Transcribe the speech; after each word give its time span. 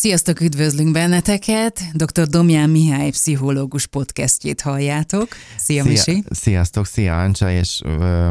Sziasztok, 0.00 0.40
üdvözlünk 0.40 0.92
benneteket! 0.92 1.80
Dr. 1.92 2.26
Domján 2.26 2.70
Mihály 2.70 3.10
pszichológus 3.10 3.86
podcastjét 3.86 4.60
halljátok. 4.60 5.28
Szia, 5.56 5.82
Szia 5.82 5.92
Misi! 5.92 6.24
Sziasztok, 6.30 6.86
szia 6.86 7.22
Ancsa, 7.22 7.50
és 7.50 7.80
ö, 7.84 8.30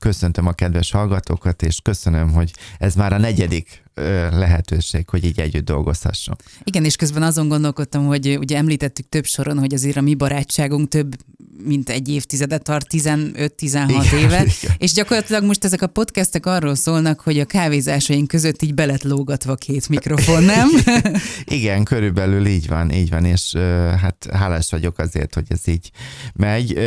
köszöntöm 0.00 0.46
a 0.46 0.52
kedves 0.52 0.90
hallgatókat, 0.90 1.62
és 1.62 1.80
köszönöm, 1.80 2.32
hogy 2.32 2.52
ez 2.78 2.94
már 2.94 3.12
a 3.12 3.18
negyedik 3.18 3.82
lehetőség, 4.30 5.08
hogy 5.08 5.24
így 5.24 5.40
együtt 5.40 5.64
dolgozhasson. 5.64 6.36
Igen, 6.64 6.84
és 6.84 6.96
közben 6.96 7.22
azon 7.22 7.48
gondolkodtam, 7.48 8.06
hogy 8.06 8.36
ugye 8.38 8.56
említettük 8.56 9.08
több 9.08 9.24
soron, 9.24 9.58
hogy 9.58 9.74
azért 9.74 9.96
a 9.96 10.00
mi 10.00 10.14
barátságunk 10.14 10.88
több 10.88 11.16
mint 11.64 11.88
egy 11.88 12.08
évtizedet 12.08 12.62
tart, 12.62 12.86
15-16 12.90 14.12
éve, 14.12 14.26
igen. 14.26 14.74
és 14.78 14.92
gyakorlatilag 14.92 15.44
most 15.44 15.64
ezek 15.64 15.82
a 15.82 15.86
podcastek 15.86 16.46
arról 16.46 16.74
szólnak, 16.74 17.20
hogy 17.20 17.38
a 17.38 17.44
kávézásaink 17.44 18.28
között 18.28 18.62
így 18.62 18.74
belet 18.74 19.02
lógatva 19.02 19.54
két 19.54 19.88
mikrofon, 19.88 20.42
nem? 20.42 20.68
igen, 21.58 21.84
körülbelül 21.84 22.46
így 22.46 22.68
van, 22.68 22.90
így 22.90 23.10
van, 23.10 23.24
és 23.24 23.52
hát 24.00 24.28
hálás 24.32 24.70
vagyok 24.70 24.98
azért, 24.98 25.34
hogy 25.34 25.46
ez 25.48 25.68
így 25.68 25.90
megy, 26.34 26.78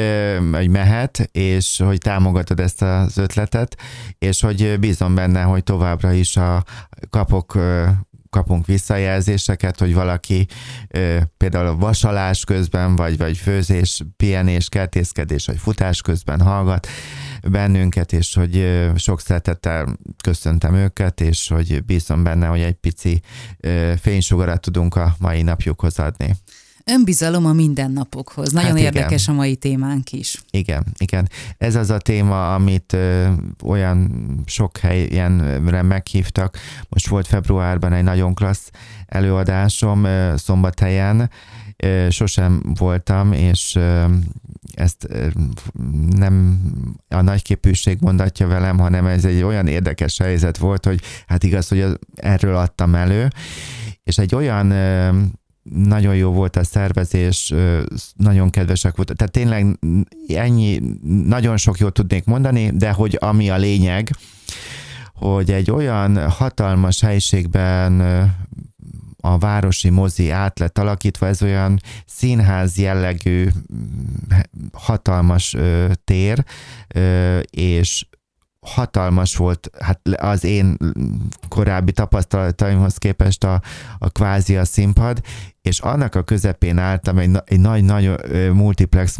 hogy 0.52 0.70
mehet, 0.70 1.30
és 1.32 1.82
hogy 1.86 1.98
támogatod 1.98 2.60
ezt 2.60 2.82
az 2.82 3.18
ötletet, 3.18 3.78
és 4.20 4.42
hogy 4.42 4.80
bízom 4.80 5.16
benne, 5.16 5.42
hogy 5.42 5.64
továbbra 5.64 6.12
is 6.12 6.38
a 6.38 6.64
kapok 7.10 7.58
kapunk 8.32 8.66
visszajelzéseket, 8.66 9.80
hogy 9.80 9.94
valaki 9.94 10.48
például 11.38 11.68
a 11.68 11.76
vasalás 11.76 12.44
közben, 12.44 12.96
vagy, 12.96 13.18
vagy 13.18 13.38
főzés, 13.38 14.02
pihenés, 14.18 14.70
kertészkedés, 14.70 15.46
vagy 15.46 15.58
futás 15.58 16.02
közben 16.02 16.42
hallgat 16.42 16.88
bennünket, 17.44 18.14
és 18.14 18.34
hogy 18.34 18.82
sok 18.96 19.22
szeretettel 19.22 19.98
köszöntem 20.24 20.76
őket, 20.76 21.22
és 21.22 21.48
hogy 21.48 21.84
bízom 21.84 22.24
benne, 22.24 22.48
hogy 22.48 22.62
egy 22.62 22.74
pici 22.76 23.22
fénysugarat 24.02 24.62
tudunk 24.62 24.96
a 24.96 25.16
mai 25.20 25.42
napjukhoz 25.42 26.00
adni. 26.00 26.36
Önbizalom 26.86 27.46
a 27.46 27.54
mindennapokhoz. 27.54 28.52
Nagyon 28.52 28.70
hát 28.70 28.80
érdekes 28.80 29.28
a 29.28 29.34
mai 29.34 29.56
témánk 29.56 30.12
is. 30.12 30.42
Igen, 30.52 30.86
igen. 30.98 31.30
Ez 31.58 31.76
az 31.76 31.90
a 31.90 31.98
téma, 31.98 32.54
amit 32.54 32.94
ö, 32.94 33.28
olyan 33.64 34.12
sok 34.46 34.78
helyenre 34.78 35.82
meghívtak. 35.82 36.58
Most 36.90 37.08
volt 37.08 37.28
februárban 37.28 37.94
egy 37.94 38.04
nagyon 38.04 38.34
klassz 38.34 38.70
előadásom 39.06 40.04
ö, 40.04 40.34
szombathelyen. 40.38 41.30
Ö, 41.78 42.08
sosem 42.10 42.62
voltam, 42.78 43.32
és 43.32 43.76
ö, 43.76 44.06
ezt 44.74 45.08
nem 46.16 46.62
a 47.08 47.22
nagyképűség 47.22 47.98
mondatja 48.02 48.48
velem, 48.48 48.80
hanem 48.80 49.06
ez 49.06 49.26
egy 49.26 49.42
olyan 49.42 49.68
érdekes 49.68 50.18
helyzet 50.18 50.58
volt, 50.58 50.86
hogy 50.86 51.02
hát 51.28 51.44
igaz, 51.44 51.68
hogy 51.68 51.86
erről 52.16 52.56
adtam 52.56 52.96
elő, 52.96 53.28
és 54.04 54.18
egy 54.18 54.36
olyan 54.36 54.72
nagyon 55.64 56.16
jó 56.16 56.32
volt 56.32 56.56
a 56.56 56.64
szervezés, 56.64 57.54
nagyon 58.16 58.50
kedvesek 58.50 58.96
voltak. 58.96 59.16
Tehát 59.16 59.32
tényleg 59.32 59.80
ennyi, 60.28 60.82
nagyon 61.26 61.58
sok 61.58 61.78
jót 61.78 61.94
tudnék 61.94 62.26
mondani, 62.26 62.72
de 62.74 62.92
hogy 62.92 63.18
ami 63.20 63.50
a 63.50 63.58
lényeg, 63.58 64.10
hogy 65.14 65.52
egy 65.52 65.72
olyan 65.72 66.30
hatalmas 66.30 67.02
helységben 67.02 68.02
a 69.22 69.38
városi 69.38 69.90
mozi 69.90 70.30
át 70.30 70.60
lett 70.60 70.78
alakítva, 70.78 71.28
ez 71.28 71.42
olyan 71.42 71.82
színház 72.06 72.78
jellegű 72.78 73.48
hatalmas 74.74 75.56
tér, 76.04 76.44
és 77.50 78.06
hatalmas 78.68 79.36
volt, 79.36 79.70
hát 79.80 80.00
az 80.18 80.44
én 80.44 80.78
korábbi 81.50 81.92
tapasztalataimhoz 81.92 82.98
képest 82.98 83.44
a, 83.44 83.62
a 83.98 84.10
kvázi 84.10 84.58
a 84.58 84.66
színpad, 84.66 85.22
és 85.62 85.80
annak 85.80 86.16
a 86.16 86.24
közepén 86.24 86.78
álltam 86.78 87.18
egy, 87.18 87.30
egy 87.46 87.60
nagy, 87.60 87.84
nagy 87.84 88.12
multiplex 88.54 89.18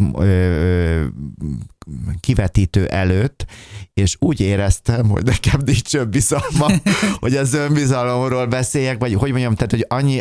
kivetítő 2.20 2.86
előtt, 2.86 3.46
és 3.94 4.16
úgy 4.18 4.40
éreztem, 4.40 5.08
hogy 5.08 5.24
nekem 5.24 5.60
nincs 5.64 5.94
önbizalma, 5.94 6.66
hogy 7.20 7.36
az 7.36 7.54
önbizalomról 7.54 8.46
beszéljek, 8.46 8.98
vagy 8.98 9.14
hogy 9.14 9.30
mondjam, 9.30 9.54
tehát, 9.54 9.70
hogy 9.70 9.86
annyi, 9.88 10.20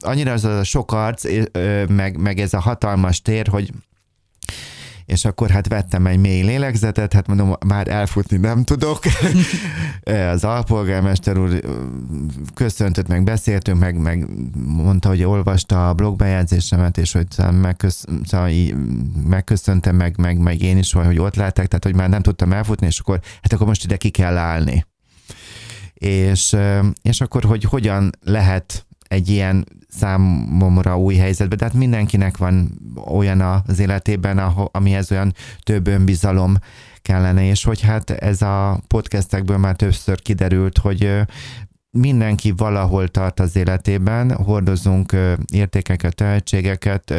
annyira 0.00 0.32
az 0.32 0.44
a 0.44 0.64
sok 0.64 0.92
arc, 0.92 1.24
meg, 1.88 2.16
meg 2.16 2.40
ez 2.40 2.54
a 2.54 2.60
hatalmas 2.60 3.22
tér, 3.22 3.46
hogy 3.46 3.70
és 5.12 5.24
akkor 5.24 5.50
hát 5.50 5.68
vettem 5.68 6.06
egy 6.06 6.18
mély 6.18 6.42
lélegzetet, 6.42 7.12
hát 7.12 7.26
mondom, 7.26 7.56
már 7.66 7.88
elfutni 7.88 8.36
nem 8.36 8.64
tudok. 8.64 8.98
az 10.32 10.44
alpolgármester 10.44 11.38
úr 11.38 11.60
köszöntött, 12.54 13.08
meg 13.08 13.24
beszéltünk, 13.24 13.78
meg, 13.78 13.98
meg 13.98 14.26
mondta, 14.66 15.08
hogy 15.08 15.22
olvasta 15.22 15.88
a 15.88 15.94
blogbejegyzésemet, 15.94 16.98
és 16.98 17.12
hogy 17.12 17.26
megkösz, 17.60 18.04
szóval 18.24 18.50
megköszöntem, 19.26 19.96
meg, 19.96 20.18
meg, 20.18 20.38
meg 20.38 20.62
én 20.62 20.78
is, 20.78 20.92
hogy 20.92 21.18
ott 21.18 21.36
látták, 21.36 21.66
tehát 21.66 21.84
hogy 21.84 21.94
már 21.94 22.08
nem 22.08 22.22
tudtam 22.22 22.52
elfutni, 22.52 22.86
és 22.86 22.98
akkor 22.98 23.20
hát 23.42 23.52
akkor 23.52 23.66
most 23.66 23.84
ide 23.84 23.96
ki 23.96 24.10
kell 24.10 24.36
állni. 24.36 24.86
És, 25.94 26.56
és 27.02 27.20
akkor, 27.20 27.44
hogy 27.44 27.64
hogyan 27.64 28.10
lehet 28.20 28.86
egy 29.08 29.28
ilyen 29.28 29.66
számomra 29.92 30.98
új 30.98 31.14
helyzetbe, 31.14 31.56
de 31.56 31.64
hát 31.64 31.74
mindenkinek 31.74 32.36
van 32.36 32.80
olyan 33.06 33.40
az 33.40 33.78
életében, 33.78 34.38
amihez 34.72 35.10
olyan 35.10 35.34
több 35.62 35.86
önbizalom 35.86 36.56
kellene, 37.02 37.44
és 37.44 37.64
hogy 37.64 37.80
hát 37.80 38.10
ez 38.10 38.42
a 38.42 38.80
podcastekből 38.86 39.56
már 39.56 39.76
többször 39.76 40.22
kiderült, 40.22 40.78
hogy 40.78 41.20
mindenki 41.90 42.50
valahol 42.56 43.08
tart 43.08 43.40
az 43.40 43.56
életében, 43.56 44.32
hordozunk 44.32 45.16
értékeket, 45.52 46.14
tehetségeket, 46.14 47.14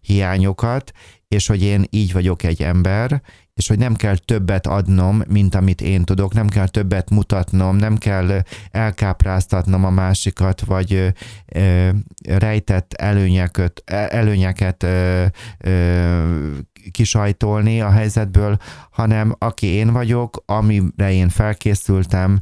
hiányokat, 0.00 0.92
és 1.28 1.46
hogy 1.46 1.62
én 1.62 1.84
így 1.90 2.12
vagyok 2.12 2.42
egy 2.42 2.62
ember, 2.62 3.22
és 3.54 3.68
hogy 3.68 3.78
nem 3.78 3.94
kell 3.94 4.16
többet 4.16 4.66
adnom, 4.66 5.22
mint 5.28 5.54
amit 5.54 5.80
én 5.80 6.04
tudok, 6.04 6.34
nem 6.34 6.48
kell 6.48 6.68
többet 6.68 7.10
mutatnom, 7.10 7.76
nem 7.76 7.96
kell 7.96 8.42
elkápráztatnom 8.70 9.84
a 9.84 9.90
másikat, 9.90 10.60
vagy 10.60 11.12
ö, 11.46 11.88
rejtett 12.28 12.92
előnyeket, 12.92 13.82
e, 13.84 14.08
előnyeket 14.10 14.82
ö, 14.82 15.24
ö, 15.58 16.56
kisajtolni 16.90 17.80
a 17.80 17.90
helyzetből, 17.90 18.58
hanem 18.90 19.34
aki 19.38 19.66
én 19.66 19.92
vagyok, 19.92 20.42
amire 20.46 21.12
én 21.12 21.28
felkészültem, 21.28 22.38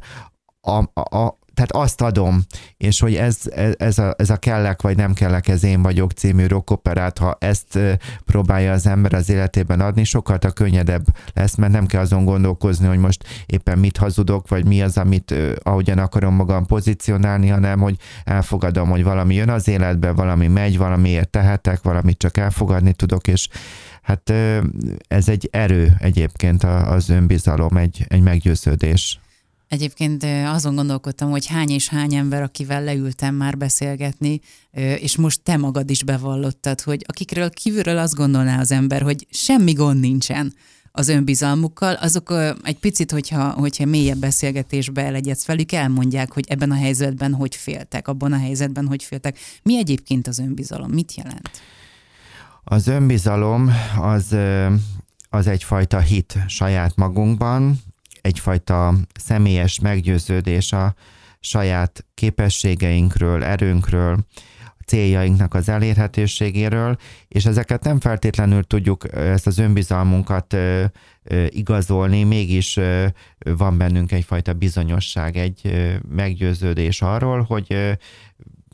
a, 0.61 1.01
a, 1.17 1.39
tehát 1.61 1.85
azt 1.85 2.01
adom, 2.01 2.41
és 2.77 2.99
hogy 2.99 3.15
ez, 3.15 3.37
ez, 3.77 3.97
a, 3.97 4.13
ez 4.17 4.29
a 4.29 4.37
kellek 4.37 4.81
vagy 4.81 4.95
nem 4.95 5.13
kellek, 5.13 5.47
ez 5.47 5.63
én 5.63 5.81
vagyok 5.81 6.11
című 6.11 6.47
rockoperát, 6.47 7.17
ha 7.17 7.37
ezt 7.39 7.79
próbálja 8.25 8.71
az 8.71 8.87
ember 8.87 9.13
az 9.13 9.29
életében 9.29 9.79
adni, 9.79 10.03
sokkal 10.03 10.37
a 10.41 10.51
könnyedebb 10.51 11.05
lesz, 11.33 11.55
mert 11.55 11.71
nem 11.71 11.85
kell 11.85 12.01
azon 12.01 12.25
gondolkozni, 12.25 12.87
hogy 12.87 12.97
most 12.97 13.23
éppen 13.45 13.79
mit 13.79 13.97
hazudok, 13.97 14.47
vagy 14.47 14.65
mi 14.65 14.81
az, 14.81 14.97
amit 14.97 15.35
ahogyan 15.63 15.97
akarom 15.97 16.35
magam 16.35 16.65
pozícionálni, 16.65 17.47
hanem 17.47 17.79
hogy 17.79 17.95
elfogadom, 18.23 18.89
hogy 18.89 19.03
valami 19.03 19.35
jön 19.35 19.49
az 19.49 19.67
életbe, 19.67 20.11
valami 20.11 20.47
megy, 20.47 20.77
valamiért 20.77 21.29
tehetek, 21.29 21.81
valamit 21.81 22.17
csak 22.17 22.37
elfogadni 22.37 22.93
tudok, 22.93 23.27
és 23.27 23.47
hát 24.01 24.33
ez 25.07 25.29
egy 25.29 25.49
erő 25.51 25.95
egyébként 25.99 26.63
az 26.63 27.09
önbizalom, 27.09 27.77
egy, 27.77 28.05
egy 28.07 28.21
meggyőződés. 28.21 29.19
Egyébként 29.71 30.23
azon 30.45 30.75
gondolkodtam, 30.75 31.29
hogy 31.29 31.45
hány 31.45 31.69
és 31.69 31.89
hány 31.89 32.13
ember, 32.13 32.41
akivel 32.41 32.83
leültem 32.83 33.35
már 33.35 33.57
beszélgetni, 33.57 34.39
és 34.99 35.17
most 35.17 35.41
te 35.41 35.57
magad 35.57 35.89
is 35.89 36.03
bevallottad, 36.03 36.81
hogy 36.81 37.03
akikről 37.07 37.49
kívülről 37.49 37.97
azt 37.97 38.15
gondolná 38.15 38.59
az 38.59 38.71
ember, 38.71 39.01
hogy 39.01 39.27
semmi 39.29 39.73
gond 39.73 39.99
nincsen 39.99 40.53
az 40.91 41.07
önbizalmukkal, 41.07 41.93
azok 41.93 42.33
egy 42.63 42.79
picit, 42.79 43.11
hogyha, 43.11 43.49
hogyha 43.49 43.85
mélyebb 43.85 44.17
beszélgetésbe 44.17 45.05
elegyedsz 45.05 45.45
velük, 45.45 45.71
elmondják, 45.71 46.33
hogy 46.33 46.45
ebben 46.47 46.71
a 46.71 46.75
helyzetben 46.75 47.33
hogy 47.33 47.55
féltek, 47.55 48.07
abban 48.07 48.33
a 48.33 48.37
helyzetben 48.37 48.87
hogy 48.87 49.03
féltek. 49.03 49.37
Mi 49.63 49.77
egyébként 49.77 50.27
az 50.27 50.39
önbizalom? 50.39 50.91
Mit 50.91 51.15
jelent? 51.15 51.49
Az 52.63 52.87
önbizalom 52.87 53.71
az, 53.99 54.35
az 55.29 55.47
egyfajta 55.47 55.99
hit 55.99 56.37
saját 56.47 56.95
magunkban, 56.95 57.79
egyfajta 58.21 58.93
személyes 59.19 59.79
meggyőződés 59.79 60.71
a 60.71 60.95
saját 61.39 62.05
képességeinkről, 62.13 63.43
erőnkről, 63.43 64.25
céljainknak 64.85 65.53
az 65.53 65.69
elérhetőségéről, 65.69 66.97
és 67.27 67.45
ezeket 67.45 67.83
nem 67.83 67.99
feltétlenül 67.99 68.63
tudjuk 68.63 69.13
ezt 69.15 69.47
az 69.47 69.57
önbizalmunkat 69.57 70.55
igazolni, 71.47 72.23
mégis 72.23 72.79
van 73.39 73.77
bennünk 73.77 74.11
egyfajta 74.11 74.53
bizonyosság, 74.53 75.37
egy 75.37 75.61
meggyőződés 76.09 77.01
arról, 77.01 77.41
hogy 77.41 77.97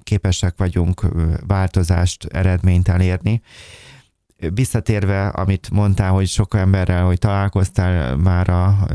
képesek 0.03 0.53
vagyunk 0.57 1.01
változást, 1.47 2.25
eredményt 2.25 2.87
elérni. 2.87 3.41
Visszatérve, 4.53 5.27
amit 5.27 5.69
mondtál, 5.69 6.11
hogy 6.11 6.27
sok 6.27 6.55
emberrel, 6.55 7.05
hogy 7.05 7.17
találkoztál 7.17 8.15
már 8.15 8.49
a 8.49 8.87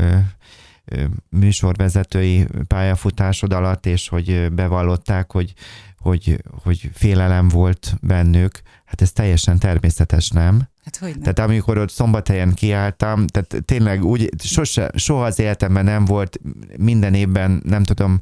műsorvezetői 1.29 2.47
pályafutásod 2.67 3.53
alatt, 3.53 3.85
és 3.85 4.07
hogy 4.07 4.51
bevallották, 4.51 5.31
hogy, 5.31 5.53
hogy, 5.97 6.43
hogy 6.63 6.89
félelem 6.93 7.47
volt 7.47 7.95
bennük, 8.01 8.61
hát 8.85 9.01
ez 9.01 9.11
teljesen 9.11 9.59
természetes, 9.59 10.29
nem? 10.29 10.67
Hát 10.83 10.97
hogy 10.97 11.09
nem? 11.09 11.21
Tehát 11.21 11.39
amikor 11.49 11.77
ott 11.77 11.89
szombathelyen 11.89 12.53
kiálltam, 12.53 13.27
tehát 13.27 13.65
tényleg 13.65 14.03
úgy, 14.03 14.29
sose, 14.39 14.91
soha 14.95 15.23
az 15.25 15.39
életemben 15.39 15.83
nem 15.83 16.05
volt 16.05 16.39
minden 16.77 17.13
évben, 17.13 17.61
nem 17.65 17.83
tudom, 17.83 18.19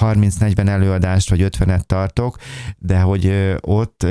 30-40 0.00 0.68
előadást 0.68 1.30
vagy 1.30 1.42
50-et 1.42 1.80
tartok, 1.80 2.36
de 2.78 3.00
hogy 3.00 3.54
ott 3.60 4.06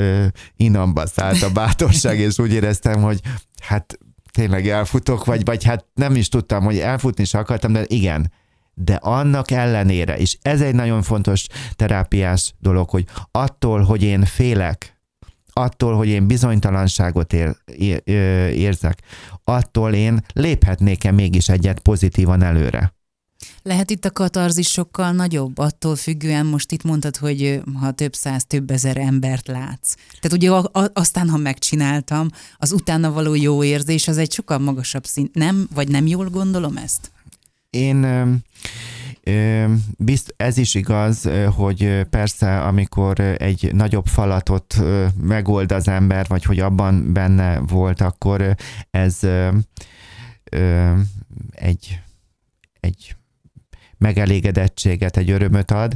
innamba 0.56 1.06
szállt 1.06 1.42
a 1.42 1.52
bátorság, 1.52 2.18
és 2.18 2.38
úgy 2.38 2.52
éreztem, 2.52 3.02
hogy 3.02 3.20
hát 3.62 3.98
tényleg 4.38 4.68
elfutok, 4.68 5.24
vagy, 5.24 5.44
vagy 5.44 5.64
hát 5.64 5.86
nem 5.94 6.14
is 6.16 6.28
tudtam, 6.28 6.64
hogy 6.64 6.78
elfutni 6.78 7.22
is 7.22 7.34
akartam, 7.34 7.72
de 7.72 7.84
igen, 7.86 8.32
de 8.74 8.94
annak 8.94 9.50
ellenére, 9.50 10.16
és 10.16 10.38
ez 10.42 10.60
egy 10.60 10.74
nagyon 10.74 11.02
fontos 11.02 11.46
terápiás 11.76 12.54
dolog, 12.58 12.90
hogy 12.90 13.04
attól, 13.30 13.82
hogy 13.82 14.02
én 14.02 14.24
félek, 14.24 15.00
attól, 15.52 15.96
hogy 15.96 16.08
én 16.08 16.26
bizonytalanságot 16.26 17.32
ér, 17.32 17.56
ér, 17.76 18.02
érzek, 18.54 18.98
attól 19.44 19.94
én 19.94 20.20
léphetnék-e 20.32 21.10
mégis 21.10 21.48
egyet 21.48 21.80
pozitívan 21.80 22.42
előre. 22.42 22.94
Lehet 23.68 23.90
itt 23.90 24.04
a 24.04 24.10
katarzis 24.10 24.68
sokkal 24.68 25.12
nagyobb, 25.12 25.58
attól 25.58 25.96
függően 25.96 26.46
most 26.46 26.72
itt 26.72 26.82
mondtad, 26.82 27.16
hogy 27.16 27.62
ha 27.80 27.90
több 27.90 28.14
száz, 28.14 28.44
több 28.46 28.70
ezer 28.70 28.96
embert 28.96 29.46
látsz. 29.46 29.94
Tehát 30.20 30.36
ugye 30.36 30.50
aztán, 30.92 31.28
ha 31.28 31.36
megcsináltam, 31.36 32.30
az 32.56 32.72
utána 32.72 33.12
való 33.12 33.34
jó 33.34 33.64
érzés, 33.64 34.08
az 34.08 34.18
egy 34.18 34.32
sokkal 34.32 34.58
magasabb 34.58 35.04
szint. 35.04 35.34
Nem? 35.34 35.68
Vagy 35.74 35.88
nem 35.88 36.06
jól 36.06 36.28
gondolom 36.28 36.76
ezt? 36.76 37.10
Én 37.70 38.06
Bizt, 39.98 40.34
ez 40.36 40.56
is 40.56 40.74
igaz, 40.74 41.28
hogy 41.56 42.02
persze, 42.10 42.60
amikor 42.60 43.20
egy 43.20 43.74
nagyobb 43.74 44.06
falatot 44.06 44.82
megold 45.20 45.72
az 45.72 45.88
ember, 45.88 46.26
vagy 46.28 46.44
hogy 46.44 46.60
abban 46.60 47.12
benne 47.12 47.58
volt, 47.58 48.00
akkor 48.00 48.54
ez 48.90 49.18
egy, 51.50 52.00
egy 52.80 53.16
megelégedettséget, 53.98 55.16
egy 55.16 55.30
örömöt 55.30 55.70
ad, 55.70 55.94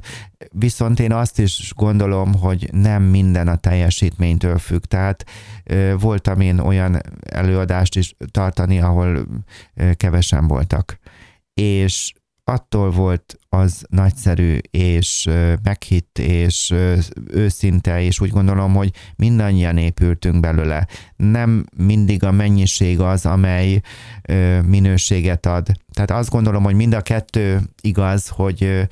viszont 0.52 1.00
én 1.00 1.12
azt 1.12 1.38
is 1.38 1.72
gondolom, 1.76 2.34
hogy 2.34 2.68
nem 2.72 3.02
minden 3.02 3.48
a 3.48 3.56
teljesítménytől 3.56 4.58
függ. 4.58 4.82
Tehát 4.84 5.24
voltam 5.98 6.40
én 6.40 6.58
olyan 6.58 7.00
előadást 7.30 7.96
is 7.96 8.16
tartani, 8.30 8.80
ahol 8.80 9.26
kevesen 9.96 10.46
voltak. 10.46 10.98
És 11.54 12.12
attól 12.52 12.90
volt 12.90 13.36
az 13.48 13.84
nagyszerű 13.88 14.58
és 14.70 15.28
meghitt 15.62 16.18
és 16.18 16.74
őszinte, 17.26 18.02
és 18.02 18.20
úgy 18.20 18.30
gondolom, 18.30 18.74
hogy 18.74 18.90
mindannyian 19.16 19.76
épültünk 19.76 20.40
belőle. 20.40 20.86
Nem 21.16 21.64
mindig 21.76 22.24
a 22.24 22.30
mennyiség 22.30 23.00
az, 23.00 23.26
amely 23.26 23.80
minőséget 24.66 25.46
ad. 25.46 25.66
Tehát 25.92 26.10
azt 26.10 26.30
gondolom, 26.30 26.62
hogy 26.62 26.74
mind 26.74 26.92
a 26.92 27.00
kettő 27.00 27.60
igaz, 27.80 28.28
hogy 28.28 28.88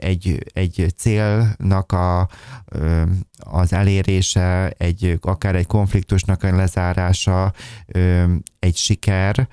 egy, 0.00 0.44
egy 0.52 0.86
célnak 0.96 1.92
a, 1.92 2.28
az 3.38 3.72
elérése, 3.72 4.74
egy, 4.78 5.18
akár 5.20 5.54
egy 5.54 5.66
konfliktusnak 5.66 6.42
a 6.42 6.56
lezárása, 6.56 7.52
egy 8.58 8.76
siker, 8.76 9.48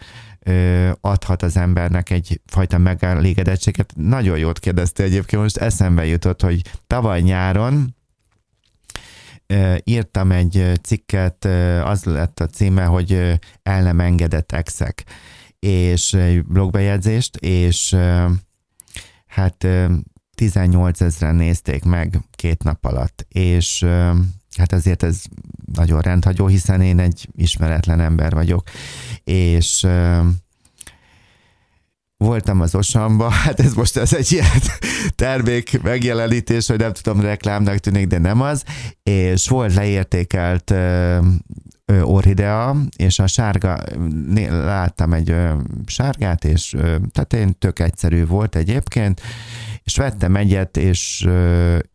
adhat 1.01 1.43
az 1.43 1.57
embernek 1.57 2.09
egyfajta 2.09 2.77
megelégedettséget. 2.77 3.93
Nagyon 3.95 4.37
jót 4.37 4.59
kérdezte 4.59 5.03
egyébként, 5.03 5.41
most 5.41 5.57
eszembe 5.57 6.05
jutott, 6.05 6.41
hogy 6.41 6.61
tavaly 6.87 7.21
nyáron 7.21 7.95
írtam 9.83 10.31
egy 10.31 10.71
cikket, 10.81 11.45
az 11.83 12.03
lett 12.03 12.39
a 12.39 12.47
címe, 12.47 12.85
hogy 12.85 13.39
el 13.63 13.81
nem 13.81 13.99
engedett 13.99 14.51
exek, 14.51 15.03
és 15.59 16.13
egy 16.13 16.45
blogbejegyzést, 16.45 17.35
és 17.35 17.95
hát 19.27 19.67
18 20.35 21.01
ezeren 21.01 21.35
nézték 21.35 21.83
meg 21.83 22.19
két 22.31 22.63
nap 22.63 22.85
alatt, 22.85 23.25
és 23.29 23.85
hát 24.57 24.73
ezért 24.73 25.03
ez 25.03 25.21
nagyon 25.73 26.01
rendhagyó, 26.01 26.47
hiszen 26.47 26.81
én 26.81 26.99
egy 26.99 27.29
ismeretlen 27.35 27.99
ember 27.99 28.33
vagyok, 28.33 28.69
és 29.23 29.87
voltam 32.17 32.61
az 32.61 32.75
Osamba, 32.75 33.29
hát 33.43 33.59
ez 33.59 33.73
most 33.73 33.97
ez 33.97 34.13
egy 34.13 34.31
ilyen 34.31 34.61
termék 35.15 35.81
megjelenítés, 35.81 36.67
hogy 36.67 36.77
nem 36.77 36.93
tudom, 36.93 37.21
reklámnak 37.21 37.77
tűnik, 37.77 38.07
de 38.07 38.17
nem 38.17 38.41
az, 38.41 38.63
és 39.03 39.47
volt 39.47 39.73
leértékelt 39.73 40.73
orhidea, 42.01 42.75
és 42.95 43.19
a 43.19 43.27
sárga, 43.27 43.77
láttam 44.49 45.13
egy 45.13 45.35
sárgát, 45.85 46.45
és 46.45 46.75
tehát 47.11 47.33
én 47.33 47.57
tök 47.59 47.79
egyszerű 47.79 48.25
volt 48.25 48.55
egyébként, 48.55 49.21
és 49.83 49.95
vettem 49.95 50.35
egyet, 50.35 50.77
és 50.77 51.27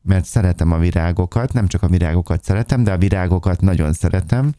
mert 0.03 0.25
szeretem 0.25 0.73
a 0.73 0.79
virágokat, 0.79 1.53
nem 1.53 1.67
csak 1.67 1.83
a 1.83 1.89
virágokat 1.89 2.45
szeretem, 2.45 2.85
de 2.85 2.93
a 2.93 2.99
virágokat 2.99 3.61
nagyon 3.61 3.93
szeretem, 3.93 4.53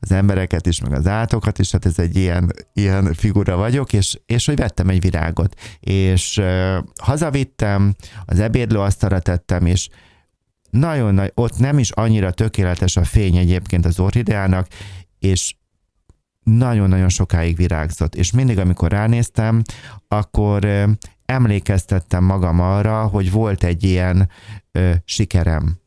az 0.00 0.12
embereket 0.12 0.66
is, 0.66 0.80
meg 0.80 0.92
az 0.92 1.06
állatokat 1.06 1.58
is, 1.58 1.70
hát 1.70 1.86
ez 1.86 1.98
egy 1.98 2.16
ilyen, 2.16 2.52
ilyen 2.72 3.14
figura 3.14 3.56
vagyok, 3.56 3.92
és, 3.92 4.18
és 4.26 4.46
hogy 4.46 4.56
vettem 4.56 4.88
egy 4.88 5.00
virágot, 5.00 5.54
és 5.80 6.40
hazavittem, 7.02 7.94
az 8.24 8.40
ebédlőasztalra 8.40 9.18
tettem, 9.18 9.66
és 9.66 9.88
nagyon 10.70 11.14
nagy, 11.14 11.32
ott 11.34 11.58
nem 11.58 11.78
is 11.78 11.90
annyira 11.90 12.30
tökéletes 12.30 12.96
a 12.96 13.04
fény 13.04 13.36
egyébként 13.36 13.86
az 13.86 14.00
orhideának, 14.00 14.66
és 15.18 15.54
nagyon-nagyon 16.42 17.08
sokáig 17.08 17.56
virágzott, 17.56 18.14
és 18.14 18.30
mindig, 18.30 18.58
amikor 18.58 18.90
ránéztem, 18.90 19.62
akkor 20.08 20.88
emlékeztettem 21.30 22.24
magam 22.24 22.60
arra, 22.60 23.06
hogy 23.06 23.30
volt 23.30 23.64
egy 23.64 23.84
ilyen 23.84 24.28
ö, 24.72 24.92
sikerem. 25.04 25.78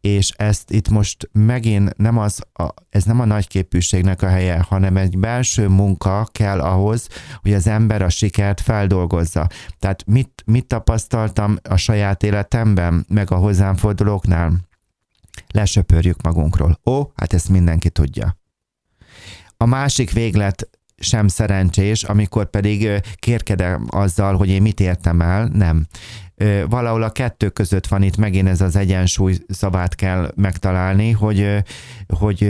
És 0.00 0.30
ezt 0.30 0.70
itt 0.70 0.88
most 0.88 1.28
megint 1.32 1.96
nem 1.96 2.18
az, 2.18 2.42
a, 2.52 2.68
ez 2.90 3.04
nem 3.04 3.20
a 3.20 3.24
nagyképűségnek 3.24 4.22
a 4.22 4.28
helye, 4.28 4.64
hanem 4.68 4.96
egy 4.96 5.18
belső 5.18 5.68
munka 5.68 6.28
kell 6.32 6.60
ahhoz, 6.60 7.08
hogy 7.42 7.52
az 7.52 7.66
ember 7.66 8.02
a 8.02 8.08
sikert 8.08 8.60
feldolgozza. 8.60 9.48
Tehát 9.78 10.04
mit, 10.06 10.42
mit 10.46 10.66
tapasztaltam 10.66 11.56
a 11.68 11.76
saját 11.76 12.22
életemben, 12.22 13.06
meg 13.08 13.30
a 13.30 13.36
hozzám 13.36 13.76
fordulóknál? 13.76 14.52
Lesöpörjük 15.48 16.22
magunkról. 16.22 16.80
Ó, 16.84 17.02
hát 17.14 17.32
ezt 17.32 17.48
mindenki 17.48 17.90
tudja. 17.90 18.36
A 19.56 19.64
másik 19.64 20.10
véglet 20.12 20.68
sem 21.04 21.28
szerencsés, 21.28 22.02
amikor 22.02 22.50
pedig 22.50 22.88
kérkedem 23.14 23.86
azzal, 23.90 24.36
hogy 24.36 24.48
én 24.48 24.62
mit 24.62 24.80
értem 24.80 25.20
el, 25.20 25.48
nem. 25.52 25.86
Valahol 26.68 27.02
a 27.02 27.10
kettő 27.10 27.48
között 27.48 27.86
van 27.86 28.02
itt 28.02 28.16
megint 28.16 28.48
ez 28.48 28.60
az 28.60 28.76
egyensúly 28.76 29.36
szavát 29.48 29.94
kell 29.94 30.32
megtalálni, 30.36 31.10
hogy, 31.10 31.64
hogy 32.18 32.48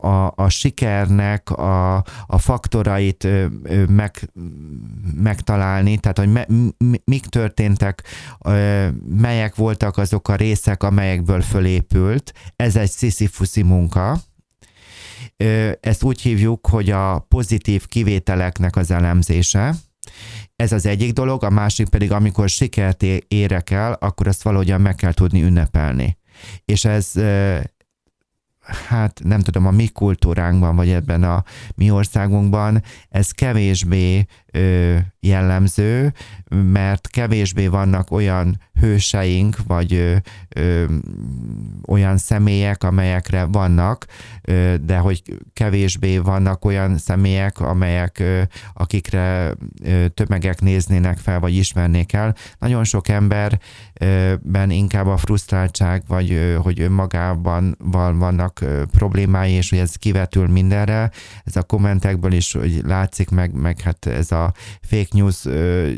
a, 0.00 0.32
a 0.34 0.48
sikernek 0.48 1.50
a, 1.50 1.96
a 2.26 2.38
faktorait 2.38 3.28
meg, 3.88 4.30
megtalálni, 5.14 5.98
tehát 5.98 6.18
hogy 6.18 6.32
me, 6.32 6.46
mik 7.04 7.26
történtek, 7.26 8.02
melyek 9.08 9.54
voltak 9.54 9.96
azok 9.96 10.28
a 10.28 10.34
részek, 10.34 10.82
amelyekből 10.82 11.40
fölépült. 11.40 12.32
Ez 12.56 12.76
egy 12.76 12.90
sziszifuszi 12.90 13.62
munka, 13.62 14.18
ezt 15.80 16.02
úgy 16.02 16.20
hívjuk, 16.20 16.66
hogy 16.66 16.90
a 16.90 17.18
pozitív 17.18 17.86
kivételeknek 17.86 18.76
az 18.76 18.90
elemzése. 18.90 19.74
Ez 20.56 20.72
az 20.72 20.86
egyik 20.86 21.12
dolog, 21.12 21.44
a 21.44 21.50
másik 21.50 21.88
pedig, 21.88 22.12
amikor 22.12 22.48
sikert 22.48 23.02
érek 23.28 23.70
el, 23.70 23.92
akkor 23.92 24.26
ezt 24.26 24.42
valahogyan 24.42 24.80
meg 24.80 24.94
kell 24.94 25.12
tudni 25.12 25.42
ünnepelni. 25.42 26.18
És 26.64 26.84
ez 26.84 27.12
hát 28.88 29.20
nem 29.24 29.40
tudom, 29.40 29.66
a 29.66 29.70
mi 29.70 29.88
kultúránkban, 29.88 30.76
vagy 30.76 30.90
ebben 30.90 31.22
a 31.22 31.44
mi 31.74 31.90
országunkban 31.90 32.82
ez 33.08 33.30
kevésbé 33.30 34.26
jellemző, 35.20 36.12
mert 36.72 37.08
kevésbé 37.08 37.66
vannak 37.66 38.10
olyan 38.10 38.60
hőseink, 38.80 39.56
vagy 39.66 40.20
olyan 41.86 42.16
személyek, 42.16 42.84
amelyekre 42.84 43.44
vannak, 43.44 44.06
de 44.80 44.98
hogy 44.98 45.22
kevésbé 45.52 46.18
vannak 46.18 46.64
olyan 46.64 46.98
személyek, 46.98 47.60
amelyek, 47.60 48.22
akikre 48.72 49.54
ö, 49.82 50.08
tömegek 50.08 50.60
néznének 50.60 51.18
fel, 51.18 51.40
vagy 51.40 51.54
ismernék 51.54 52.12
el. 52.12 52.34
Nagyon 52.58 52.84
sok 52.84 53.08
emberben 53.08 54.70
inkább 54.70 55.06
a 55.06 55.16
frusztráltság, 55.16 56.02
vagy 56.08 56.32
ö, 56.32 56.54
hogy 56.54 56.80
önmagában 56.80 57.76
van, 57.78 58.18
vannak 58.18 58.64
problémái, 58.90 59.52
és 59.52 59.70
hogy 59.70 59.78
ez 59.78 59.94
kivetül 59.94 60.46
mindenre. 60.46 61.10
Ez 61.44 61.56
a 61.56 61.62
kommentekből 61.62 62.32
is 62.32 62.52
hogy 62.52 62.80
látszik 62.84 63.30
meg, 63.30 63.52
meg 63.52 63.80
hát 63.80 64.06
ez 64.06 64.32
a 64.32 64.39
a 64.44 64.52
fake 64.80 65.08
news 65.10 65.42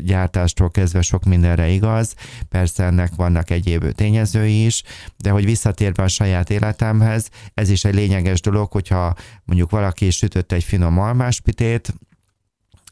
gyártástól 0.03 0.71
kezdve 0.71 1.01
sok 1.01 1.23
mindenre 1.23 1.69
igaz, 1.69 2.13
persze 2.49 2.83
ennek 2.83 3.15
vannak 3.15 3.49
egyéb 3.49 3.91
tényezői 3.91 4.65
is, 4.65 4.83
de 5.17 5.29
hogy 5.29 5.45
visszatérve 5.45 6.03
a 6.03 6.07
saját 6.07 6.49
életemhez, 6.49 7.29
ez 7.53 7.69
is 7.69 7.85
egy 7.85 7.93
lényeges 7.93 8.41
dolog, 8.41 8.71
hogyha 8.71 9.15
mondjuk 9.45 9.69
valaki 9.69 10.09
sütött 10.09 10.51
egy 10.51 10.63
finom 10.63 10.99
almáspitét, 10.99 11.93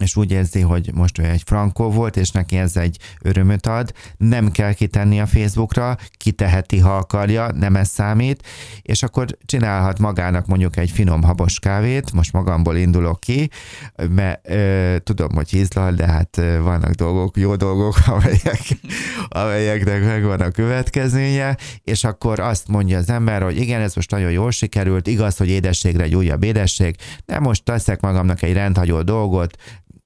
és 0.01 0.15
úgy 0.15 0.31
érzi, 0.31 0.62
hogy 0.62 0.91
most 0.93 1.17
ő 1.17 1.24
egy 1.24 1.41
frankó 1.46 1.91
volt, 1.91 2.17
és 2.17 2.31
neki 2.31 2.58
ez 2.58 2.75
egy 2.75 2.98
örömöt 3.22 3.67
ad, 3.67 3.93
nem 4.17 4.51
kell 4.51 4.74
kitenni 4.74 5.20
a 5.20 5.25
Facebookra, 5.25 5.98
kiteheti, 6.17 6.79
ha 6.79 6.98
akarja, 6.98 7.51
nem 7.51 7.75
ez 7.75 7.89
számít, 7.89 8.48
és 8.81 9.03
akkor 9.03 9.25
csinálhat 9.46 10.00
magának 10.00 10.46
mondjuk 10.46 10.77
egy 10.77 10.91
finom 10.91 11.24
habos 11.24 11.60
kávét, 11.60 12.12
most 12.12 12.34
magamból 12.34 12.75
indulok 12.75 13.20
ki, 13.20 13.50
mert 14.10 14.50
ö, 14.50 14.96
tudom, 15.03 15.36
hogy 15.36 15.50
hízlal, 15.50 15.91
de 15.91 16.05
hát 16.05 16.41
vannak 16.62 16.91
dolgok, 16.91 17.38
jó 17.38 17.55
dolgok, 17.55 17.96
amelyek, 18.15 18.62
amelyeknek 19.27 20.03
megvan 20.03 20.39
a 20.39 20.51
következménye, 20.51 21.58
és 21.84 22.03
akkor 22.03 22.39
azt 22.39 22.67
mondja 22.67 22.98
az 22.98 23.10
ember, 23.10 23.41
hogy 23.41 23.58
igen, 23.58 23.81
ez 23.81 23.96
most 23.96 24.12
nagyon 24.12 24.31
jól 24.31 24.51
sikerült, 24.51 25.08
igaz, 25.08 25.38
hogy 25.38 25.50
édességre 25.50 26.03
egy 26.03 26.15
újabb 26.15 26.43
édesség, 26.43 26.96
de 27.25 27.39
most 27.39 27.63
teszek 27.63 28.01
magamnak 28.01 28.41
egy 28.41 28.53
rendhagyó 28.53 29.01
dolgot, 29.01 29.58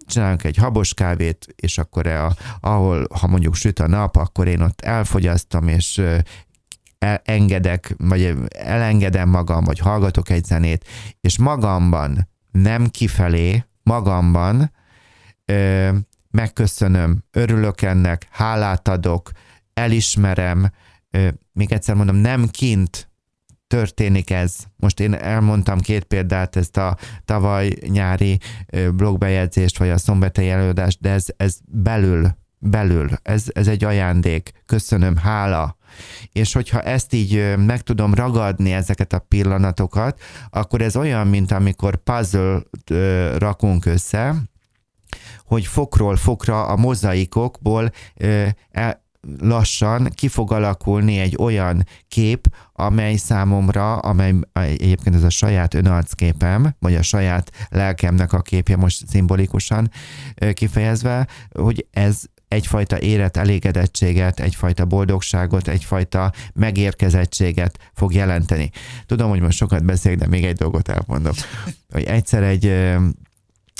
csinálunk 0.08 0.44
egy 0.44 0.58
habos 0.58 0.94
kávét, 0.94 1.48
és 1.56 1.78
akkor 1.78 2.08
a, 2.08 2.36
ahol, 2.60 3.08
ha 3.20 3.28
mondjuk 3.28 3.56
süt 3.56 3.80
a 3.80 3.88
nap, 3.88 4.16
akkor 4.16 4.48
én 4.48 4.62
ott 4.62 4.82
elfogyasztom, 4.82 5.68
és 5.68 6.02
engedek, 7.24 7.96
vagy 7.98 8.34
elengedem 8.50 9.30
magam, 9.30 9.64
vagy 9.64 9.80
hallgatok 9.80 10.30
egy 10.30 10.46
zenét, 10.46 10.86
és 11.22 11.38
magamban, 11.38 12.30
nem 12.52 12.88
kifelé, 12.88 13.66
magamban 13.84 14.72
ö, 15.46 15.90
megköszönöm, 16.32 17.24
örülök 17.32 17.82
ennek, 17.82 18.28
hálát 18.30 18.88
adok, 18.88 19.32
elismerem, 19.74 20.72
ö, 21.12 21.28
még 21.52 21.72
egyszer 21.72 21.96
mondom, 21.96 22.16
nem 22.16 22.48
kint 22.48 23.10
történik 23.68 24.30
ez. 24.30 24.56
Most 24.76 25.00
én 25.00 25.14
elmondtam 25.14 25.80
két 25.80 26.04
példát, 26.04 26.56
ezt 26.56 26.78
a 26.78 26.98
tavaly 27.26 27.74
nyári 27.88 28.40
blogbejegyzést, 28.94 29.78
vagy 29.78 29.90
a 29.90 29.98
szombathelyi 29.98 30.50
előadást, 30.50 31.02
de 31.02 31.10
ez, 31.10 31.26
ez 31.38 31.58
belül, 31.66 32.36
belül, 32.60 33.10
ez, 33.22 33.44
ez 33.54 33.68
egy 33.68 33.84
ajándék. 33.84 34.52
Köszönöm, 34.66 35.16
hála. 35.18 35.78
És 36.32 36.54
hogyha 36.54 36.82
ezt 36.82 37.14
így 37.14 37.56
meg 37.58 37.82
tudom 37.82 38.14
ragadni, 38.14 38.74
ezeket 38.74 39.14
a 39.14 39.20
pillanatokat, 39.20 40.22
akkor 40.50 40.82
ez 40.82 40.96
olyan, 40.96 41.28
mint 41.28 41.52
amikor 41.52 41.96
puzzle 41.96 42.62
rakunk 43.38 43.86
össze, 43.86 44.36
hogy 45.46 45.66
fokról 45.66 46.16
fokra 46.16 46.66
a 46.66 46.76
mozaikokból 46.76 47.92
lassan 49.40 50.10
ki 50.16 50.28
fog 50.28 50.52
alakulni 50.52 51.20
egy 51.20 51.36
olyan 51.40 51.84
kép, 52.08 52.48
amely 52.74 53.16
számomra, 53.16 53.98
amely 53.98 54.34
egyébként 54.54 55.16
ez 55.16 55.24
a 55.24 55.30
saját 55.30 55.74
önarcképem, 55.74 56.76
vagy 56.80 56.96
a 56.96 57.02
saját 57.02 57.52
lelkemnek 57.70 58.34
a 58.34 58.42
képje 58.42 58.76
most 58.76 59.08
szimbolikusan 59.08 59.92
kifejezve, 60.54 61.28
hogy 61.54 61.88
ez 61.92 62.22
egyfajta 62.48 63.00
élet 63.00 63.38
elégedettséget, 63.38 64.40
egyfajta 64.40 64.86
boldogságot, 64.86 65.68
egyfajta 65.68 66.32
megérkezettséget 66.54 67.92
fog 67.94 68.14
jelenteni. 68.14 68.70
Tudom, 69.06 69.30
hogy 69.30 69.42
most 69.42 69.58
sokat 69.58 69.86
beszélek, 69.86 70.18
de 70.18 70.28
még 70.28 70.46
egy 70.46 70.56
dolgot 70.56 70.90
elmondom. 70.90 71.34
Hogy 71.92 72.04
egyszer 72.04 72.44
egy 72.44 72.96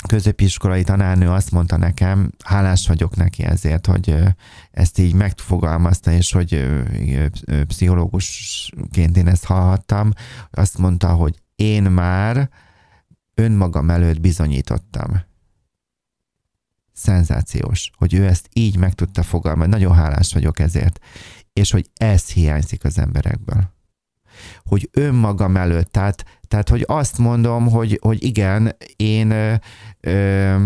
középiskolai 0.08 0.82
tanárnő 0.84 1.30
azt 1.30 1.50
mondta 1.50 1.76
nekem, 1.76 2.30
hálás 2.44 2.86
vagyok 2.86 3.16
neki 3.16 3.44
ezért, 3.44 3.86
hogy 3.86 4.16
ezt 4.70 4.98
így 4.98 5.14
megfogalmazta, 5.14 6.10
és 6.12 6.32
hogy 6.32 6.66
pszichológusként 7.66 9.16
én 9.16 9.28
ezt 9.28 9.44
hallhattam, 9.44 10.10
azt 10.50 10.78
mondta, 10.78 11.08
hogy 11.08 11.42
én 11.54 11.82
már 11.82 12.50
önmagam 13.34 13.90
előtt 13.90 14.20
bizonyítottam. 14.20 15.20
Szenzációs, 16.92 17.90
hogy 17.96 18.14
ő 18.14 18.26
ezt 18.26 18.48
így 18.52 18.76
meg 18.76 18.94
tudta 18.94 19.22
fogalmazni. 19.22 19.72
Nagyon 19.72 19.94
hálás 19.94 20.32
vagyok 20.32 20.58
ezért. 20.58 20.98
És 21.52 21.70
hogy 21.70 21.90
ez 21.94 22.30
hiányzik 22.30 22.84
az 22.84 22.98
emberekből 22.98 23.74
hogy 24.64 24.88
önmagam 24.92 25.56
előtt, 25.56 25.92
tehát, 25.92 26.24
tehát 26.48 26.68
hogy 26.68 26.84
azt 26.86 27.18
mondom, 27.18 27.70
hogy, 27.70 27.98
hogy 28.02 28.24
igen, 28.24 28.76
én 28.96 29.30
ö, 29.30 29.54
ö, 30.00 30.56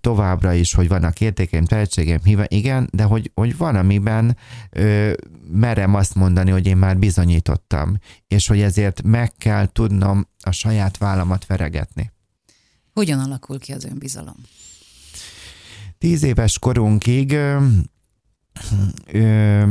továbbra 0.00 0.52
is, 0.52 0.74
hogy 0.74 0.88
vannak 0.88 1.20
értékeim, 1.20 1.64
tehetségeim, 1.64 2.20
híve, 2.24 2.46
igen, 2.48 2.88
de 2.92 3.02
hogy, 3.02 3.30
hogy 3.34 3.56
van, 3.56 3.76
amiben 3.76 4.36
ö, 4.70 5.12
merem 5.50 5.94
azt 5.94 6.14
mondani, 6.14 6.50
hogy 6.50 6.66
én 6.66 6.76
már 6.76 6.98
bizonyítottam, 6.98 7.98
és 8.28 8.46
hogy 8.46 8.60
ezért 8.60 9.02
meg 9.02 9.32
kell 9.38 9.66
tudnom 9.72 10.26
a 10.40 10.50
saját 10.50 10.96
vállamat 10.96 11.46
veregetni. 11.46 12.12
Hogyan 12.92 13.18
alakul 13.18 13.58
ki 13.58 13.72
az 13.72 13.84
önbizalom? 13.84 14.36
Tíz 15.98 16.22
éves 16.22 16.58
korunkig 16.58 17.36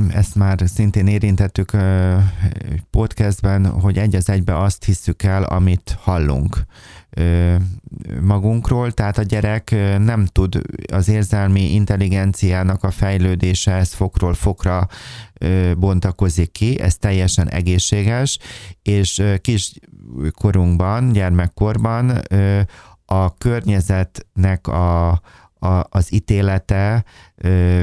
ezt 0.10 0.36
már 0.36 0.62
szintén 0.66 1.08
érintettük 1.08 1.72
podcastben, 2.90 3.66
hogy 3.66 3.98
egy 3.98 4.16
az 4.16 4.30
egybe 4.30 4.58
azt 4.58 4.84
hiszük 4.84 5.24
el, 5.24 5.44
amit 5.44 5.98
hallunk 6.00 6.66
magunkról, 8.22 8.92
tehát 8.92 9.18
a 9.18 9.22
gyerek 9.22 9.76
nem 10.00 10.26
tud 10.26 10.62
az 10.92 11.10
érzelmi 11.10 11.74
intelligenciának 11.74 12.84
a 12.84 12.92
fejlődése, 12.92 13.72
ez 13.72 13.94
fokról 13.94 14.34
fokra 14.34 14.88
bontakozik 15.78 16.52
ki, 16.52 16.80
ez 16.80 16.96
teljesen 16.98 17.50
egészséges, 17.50 18.38
és 18.82 19.24
kis 19.42 19.74
korunkban, 20.36 21.12
gyermekkorban 21.12 22.22
a 23.06 23.38
környezetnek 23.38 24.68
a, 24.68 25.22
a, 25.62 25.84
az 25.90 26.14
ítélete, 26.14 27.04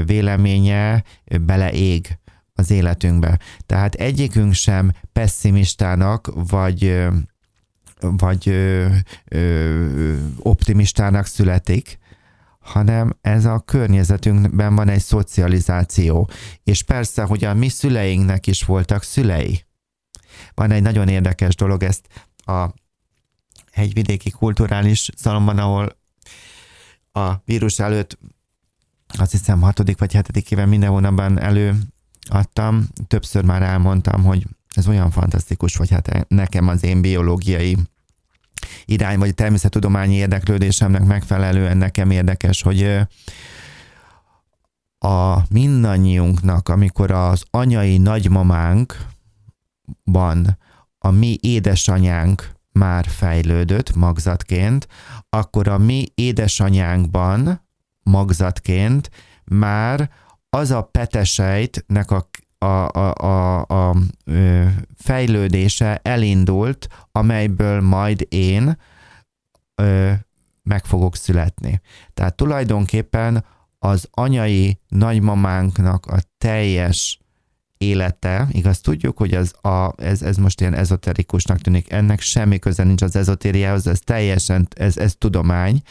véleménye 0.05 1.03
beleég 1.41 2.17
az 2.53 2.71
életünkbe. 2.71 3.39
Tehát 3.65 3.95
egyikünk 3.95 4.53
sem 4.53 4.91
pessimistának, 5.13 6.31
vagy, 6.33 7.07
vagy 7.99 8.49
ö, 8.49 8.87
ö, 9.25 10.15
optimistának 10.39 11.25
születik, 11.25 11.99
hanem 12.59 13.17
ez 13.21 13.45
a 13.45 13.59
környezetünkben 13.59 14.75
van 14.75 14.89
egy 14.89 15.01
szocializáció. 15.01 16.29
És 16.63 16.83
persze, 16.83 17.23
hogy 17.23 17.43
a 17.43 17.53
mi 17.53 17.67
szüleinknek 17.67 18.47
is 18.47 18.63
voltak 18.63 19.03
szülei. 19.03 19.65
Van 20.53 20.71
egy 20.71 20.81
nagyon 20.81 21.07
érdekes 21.07 21.55
dolog, 21.55 21.83
ezt 21.83 22.07
a 22.37 22.73
hegyvidéki 23.71 24.29
kulturális 24.29 25.09
szalomban, 25.15 25.57
ahol 25.57 25.98
a 27.11 27.33
vírus 27.45 27.79
előtt 27.79 28.17
azt 29.17 29.31
hiszem 29.31 29.61
hatodik 29.61 29.99
vagy 29.99 30.13
hetedik 30.13 30.51
éven 30.51 30.69
minden 30.69 30.89
hónapban 30.89 31.39
előadtam, 31.39 32.87
többször 33.07 33.43
már 33.43 33.61
elmondtam, 33.61 34.23
hogy 34.23 34.47
ez 34.73 34.87
olyan 34.87 35.11
fantasztikus, 35.11 35.75
hogy 35.75 35.89
hát 35.89 36.25
nekem 36.27 36.67
az 36.67 36.83
én 36.83 37.01
biológiai 37.01 37.77
irány, 38.85 39.19
vagy 39.19 39.35
természettudományi 39.35 40.15
érdeklődésemnek 40.15 41.03
megfelelően 41.03 41.77
nekem 41.77 42.11
érdekes, 42.11 42.61
hogy 42.61 42.99
a 44.99 45.37
mindannyiunknak, 45.49 46.69
amikor 46.69 47.11
az 47.11 47.43
anyai 47.49 47.97
nagymamánkban 47.97 50.57
a 50.97 51.09
mi 51.09 51.37
édesanyánk 51.41 52.51
már 52.71 53.05
fejlődött 53.07 53.95
magzatként, 53.95 54.87
akkor 55.29 55.67
a 55.67 55.77
mi 55.77 56.05
édesanyánkban 56.15 57.67
magzatként 58.03 59.09
már 59.45 60.09
az 60.49 60.71
a 60.71 60.81
petesejtnek 60.81 62.11
a, 62.11 62.29
a, 62.57 62.65
a, 62.65 63.13
a, 63.15 63.89
a 63.89 63.95
fejlődése 64.95 65.99
elindult, 66.03 66.87
amelyből 67.11 67.81
majd 67.81 68.25
én 68.29 68.77
ö, 69.75 70.11
meg 70.63 70.85
fogok 70.85 71.15
születni. 71.15 71.81
Tehát 72.13 72.35
tulajdonképpen 72.35 73.45
az 73.79 74.07
anyai 74.11 74.79
nagymamánknak 74.87 76.05
a 76.05 76.17
teljes 76.37 77.19
élete, 77.79 78.47
igaz, 78.51 78.79
tudjuk, 78.79 79.17
hogy 79.17 79.33
ez, 79.33 79.51
a, 79.61 79.93
ez, 79.97 80.21
ez 80.21 80.37
most 80.37 80.61
ilyen 80.61 80.73
ezoterikusnak 80.73 81.59
tűnik, 81.59 81.91
ennek 81.91 82.21
semmi 82.21 82.59
köze 82.59 82.83
nincs 82.83 83.01
az 83.01 83.15
ezotériához, 83.15 83.87
ez 83.87 83.99
teljesen, 83.99 84.67
ez, 84.75 84.97
ez 84.97 85.15
tudomány, 85.17 85.81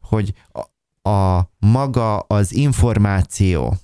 hogy 0.00 0.34
a, 0.52 1.10
a 1.10 1.50
maga 1.58 2.18
az 2.18 2.54
információ, 2.54 3.76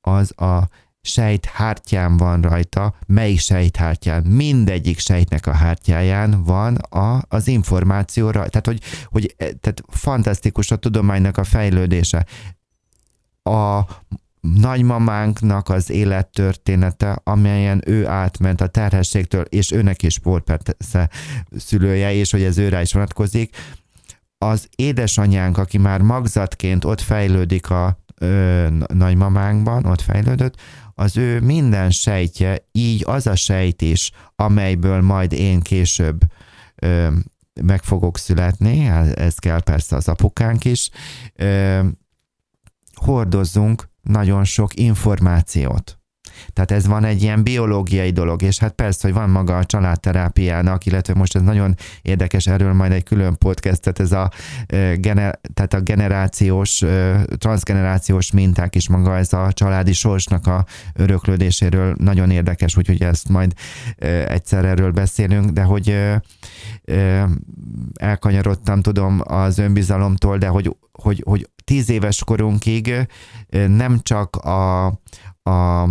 az 0.00 0.40
a 0.40 0.68
sejthártyán 1.02 2.16
van 2.16 2.40
rajta, 2.40 2.94
melyik 3.06 3.38
sejthártyán, 3.38 4.22
mindegyik 4.22 4.98
sejtnek 4.98 5.46
a 5.46 5.52
hártyáján 5.52 6.42
van 6.44 6.74
a, 6.76 7.22
az 7.28 7.48
információra, 7.48 8.48
tehát 8.48 8.66
hogy, 8.66 8.80
hogy 9.04 9.34
tehát 9.36 9.82
fantasztikus 9.88 10.70
a 10.70 10.76
tudománynak 10.76 11.36
a 11.36 11.44
fejlődése. 11.44 12.26
A 13.42 13.80
nagymamánknak 14.42 15.68
az 15.68 15.90
élettörténete, 15.90 17.20
amelyen 17.24 17.82
ő 17.86 18.06
átment 18.06 18.60
a 18.60 18.66
terhességtől, 18.66 19.42
és 19.42 19.72
őnek 19.72 20.02
is 20.02 20.18
volt 20.22 20.44
persze 20.44 21.08
szülője, 21.56 22.12
és 22.12 22.30
hogy 22.30 22.42
ez 22.42 22.58
őre 22.58 22.80
is 22.80 22.92
vonatkozik, 22.92 23.56
az 24.38 24.68
édesanyánk, 24.76 25.58
aki 25.58 25.78
már 25.78 26.00
magzatként 26.00 26.84
ott 26.84 27.00
fejlődik 27.00 27.70
a 27.70 27.98
ö, 28.18 28.66
nagymamánkban, 28.94 29.84
ott 29.84 30.00
fejlődött, 30.00 30.60
az 30.94 31.16
ő 31.16 31.40
minden 31.40 31.90
sejtje, 31.90 32.68
így 32.72 33.04
az 33.06 33.26
a 33.26 33.36
sejt 33.36 33.82
is, 33.82 34.10
amelyből 34.36 35.00
majd 35.00 35.32
én 35.32 35.60
később 35.60 36.20
ö, 36.76 37.08
meg 37.60 37.82
fogok 37.82 38.18
születni, 38.18 38.86
ez 39.14 39.34
kell 39.34 39.62
persze 39.62 39.96
az 39.96 40.08
apukánk 40.08 40.64
is, 40.64 40.90
ö, 41.34 41.80
hordozzunk 42.94 43.90
nagyon 44.02 44.44
sok 44.44 44.74
információt. 44.74 46.02
Tehát 46.52 46.70
ez 46.70 46.86
van 46.86 47.04
egy 47.04 47.22
ilyen 47.22 47.42
biológiai 47.42 48.10
dolog, 48.10 48.42
és 48.42 48.58
hát 48.58 48.72
persze, 48.72 49.00
hogy 49.02 49.16
van 49.16 49.30
maga 49.30 49.56
a 49.56 49.64
családterápiának, 49.64 50.86
illetve 50.86 51.14
most 51.14 51.36
ez 51.36 51.42
nagyon 51.42 51.74
érdekes, 52.02 52.46
erről 52.46 52.72
majd 52.72 52.92
egy 52.92 53.02
külön 53.02 53.38
podcastet, 53.38 54.00
ez 54.00 54.12
a, 54.12 54.30
tehát 55.54 55.74
a 55.74 55.80
generációs, 55.80 56.82
transgenerációs 57.38 58.30
minták 58.30 58.74
is 58.74 58.88
maga, 58.88 59.16
ez 59.16 59.32
a 59.32 59.52
családi 59.52 59.92
sorsnak 59.92 60.46
a 60.46 60.64
öröklődéséről 60.94 61.94
nagyon 61.98 62.30
érdekes, 62.30 62.76
úgyhogy 62.76 63.02
ezt 63.02 63.28
majd 63.28 63.52
egyszer 64.26 64.64
erről 64.64 64.90
beszélünk, 64.90 65.50
de 65.50 65.62
hogy 65.62 65.98
elkanyarodtam, 67.94 68.80
tudom, 68.80 69.20
az 69.24 69.58
önbizalomtól, 69.58 70.38
de 70.38 70.46
hogy, 70.46 70.76
hogy, 70.92 71.22
hogy 71.26 71.48
tíz 71.64 71.90
éves 71.90 72.24
korunkig 72.24 73.06
nem 73.66 74.00
csak 74.02 74.36
a, 74.36 74.86
a, 75.42 75.82
a, 75.82 75.90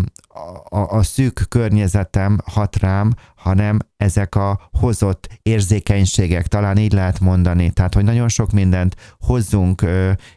a 0.70 1.04
szűk 1.04 1.46
környezetem 1.50 2.38
hat 2.46 2.76
rám, 2.76 3.14
hanem 3.36 3.80
ezek 3.98 4.36
a 4.36 4.70
hozott 4.72 5.28
érzékenységek, 5.42 6.48
talán 6.48 6.78
így 6.78 6.94
lehet 6.94 7.20
mondani. 7.20 7.70
Tehát, 7.70 7.94
hogy 7.94 8.04
nagyon 8.04 8.28
sok 8.30 8.52
mindent 8.52 8.96
hozzunk 9.20 9.86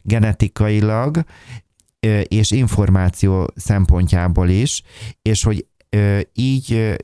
genetikailag, 0.02 1.24
és 2.22 2.50
információ 2.50 3.52
szempontjából 3.54 4.48
is, 4.48 4.82
és 5.22 5.42
hogy 5.42 5.66
így 6.32 6.96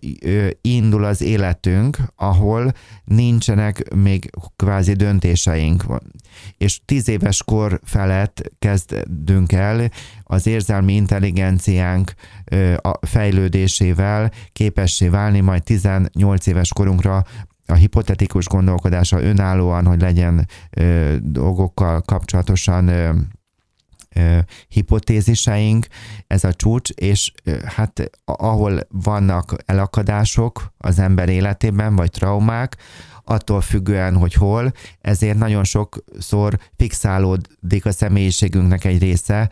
indul 0.61 1.04
az 1.04 1.23
életünk, 1.23 1.99
ahol 2.16 2.73
nincsenek 3.04 3.94
még 3.94 4.30
kvázi 4.56 4.92
döntéseink. 4.92 5.85
És 6.56 6.80
tíz 6.85 7.09
éves 7.09 7.42
kor 7.42 7.80
felett 7.85 8.52
kezdünk 8.59 9.52
el 9.52 9.90
az 10.23 10.47
érzelmi 10.47 10.94
intelligenciánk 10.94 12.12
fejlődésével 13.00 14.30
képessé 14.52 15.09
válni, 15.09 15.40
majd 15.40 15.62
18 15.62 16.47
éves 16.47 16.73
korunkra 16.73 17.25
a 17.66 17.75
hipotetikus 17.75 18.47
gondolkodása 18.47 19.23
önállóan, 19.23 19.87
hogy 19.87 20.00
legyen 20.00 20.49
dolgokkal 21.20 22.00
kapcsolatosan 22.00 22.90
hipotéziseink, 24.68 25.86
ez 26.26 26.44
a 26.44 26.52
csúcs, 26.52 26.90
és 26.90 27.32
hát 27.64 28.10
ahol 28.24 28.80
vannak 28.88 29.54
elakadások 29.66 30.72
az 30.78 30.98
ember 30.98 31.28
életében, 31.28 31.96
vagy 31.96 32.10
traumák, 32.10 32.76
attól 33.24 33.60
függően, 33.60 34.16
hogy 34.16 34.34
hol, 34.34 34.72
ezért 35.00 35.38
nagyon 35.38 35.64
sokszor 35.64 36.58
fixálódik 36.76 37.84
a 37.84 37.92
személyiségünknek 37.92 38.84
egy 38.84 38.98
része 38.98 39.50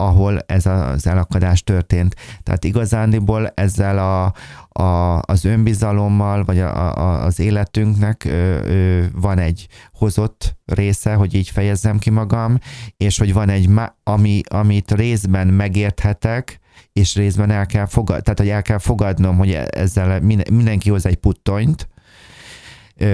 ahol 0.00 0.38
ez 0.46 0.66
az 0.66 1.06
elakadás 1.06 1.62
történt. 1.62 2.16
Tehát 2.42 2.64
igazándiból 2.64 3.52
ezzel 3.54 3.98
a, 3.98 4.34
a, 4.72 5.18
az 5.22 5.44
önbizalommal, 5.44 6.44
vagy 6.44 6.58
a, 6.58 6.96
a, 6.96 7.24
az 7.24 7.40
életünknek 7.40 8.24
ö, 8.24 8.64
ö, 8.64 9.04
van 9.12 9.38
egy 9.38 9.66
hozott 9.92 10.56
része, 10.64 11.14
hogy 11.14 11.34
így 11.34 11.48
fejezzem 11.48 11.98
ki 11.98 12.10
magam, 12.10 12.58
és 12.96 13.18
hogy 13.18 13.32
van 13.32 13.48
egy, 13.48 13.70
ami, 14.02 14.40
amit 14.48 14.90
részben 14.90 15.46
megérthetek, 15.46 16.60
és 16.92 17.14
részben 17.14 17.50
el 17.50 17.66
kell 17.66 17.86
fogad, 17.86 18.22
tehát 18.22 18.38
hogy 18.38 18.48
el 18.48 18.62
kell 18.62 18.78
fogadnom, 18.78 19.36
hogy 19.36 19.52
ezzel 19.70 20.20
mindenki 20.50 20.90
hoz 20.90 21.06
egy 21.06 21.16
puttonyt, 21.16 21.88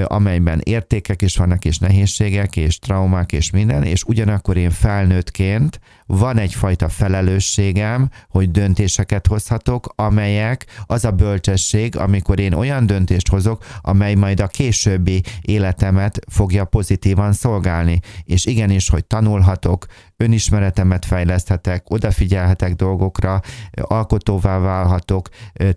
amelyben 0.05 0.61
értékek 0.65 1.23
is 1.23 1.37
vannak, 1.37 1.65
és 1.65 1.79
nehézségek, 1.79 2.57
és 2.57 2.79
traumák, 2.79 3.33
és 3.33 3.51
minden, 3.51 3.83
és 3.83 4.03
ugyanakkor 4.03 4.57
én 4.57 4.71
felnőttként 4.71 5.81
van 6.07 6.39
egyfajta 6.39 6.89
felelősségem, 6.89 8.11
hogy 8.29 8.51
döntéseket 8.51 9.27
hozhatok, 9.27 9.93
amelyek 9.95 10.67
az 10.87 11.05
a 11.05 11.11
bölcsesség, 11.11 11.97
amikor 11.97 12.39
én 12.39 12.53
olyan 12.53 12.87
döntést 12.87 13.29
hozok, 13.29 13.65
amely 13.81 14.15
majd 14.15 14.41
a 14.41 14.47
későbbi 14.47 15.23
életemet 15.41 16.19
fogja 16.29 16.65
pozitívan 16.65 17.33
szolgálni. 17.33 18.01
És 18.25 18.47
igenis, 18.47 18.89
hogy 18.89 19.05
tanulhatok, 19.05 19.87
önismeretemet 20.17 21.05
fejleszthetek, 21.05 21.91
odafigyelhetek 21.91 22.75
dolgokra, 22.75 23.41
alkotóvá 23.73 24.59
válhatok, 24.59 25.29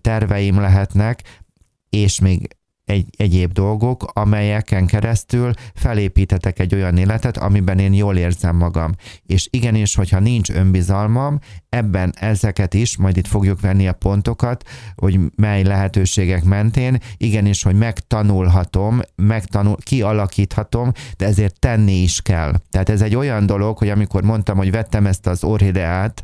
terveim 0.02 0.60
lehetnek, 0.60 1.22
és 1.90 2.20
még 2.20 2.58
egy, 2.90 3.08
egyéb 3.18 3.52
dolgok, 3.52 4.04
amelyeken 4.14 4.86
keresztül 4.86 5.54
felépítetek 5.74 6.60
egy 6.60 6.76
olyan 6.76 6.98
életet, 6.98 7.38
amiben 7.38 7.80
én 7.80 7.94
jól 7.94 8.18
érzem 8.18 8.56
magam. 8.56 8.92
És 9.26 9.48
igenis, 9.50 9.96
hogyha 9.96 10.20
nincs 10.20 10.50
önbizalmam, 10.50 11.40
ebben 11.70 12.14
ezeket 12.20 12.74
is, 12.74 12.98
majd 12.98 13.18
itt 13.18 13.28
fogjuk 13.28 13.62
venni 13.62 13.88
a 13.88 13.94
pontokat, 13.94 14.64
hogy 14.96 15.20
mely 15.36 15.64
lehetőségek 15.64 16.44
mentén, 16.44 16.98
igenis, 17.18 17.64
hogy 17.64 17.76
megtanulhatom, 17.76 19.00
megtanul, 19.16 19.78
kialakíthatom, 19.84 20.92
de 21.18 21.26
ezért 21.26 21.60
tenni 21.60 22.02
is 22.02 22.22
kell. 22.22 22.54
Tehát 22.72 22.90
ez 22.90 23.02
egy 23.02 23.16
olyan 23.16 23.46
dolog, 23.46 23.78
hogy 23.78 23.90
amikor 23.90 24.24
mondtam, 24.24 24.58
hogy 24.58 24.72
vettem 24.72 25.06
ezt 25.06 25.28
az 25.28 25.44
orhideát, 25.44 26.24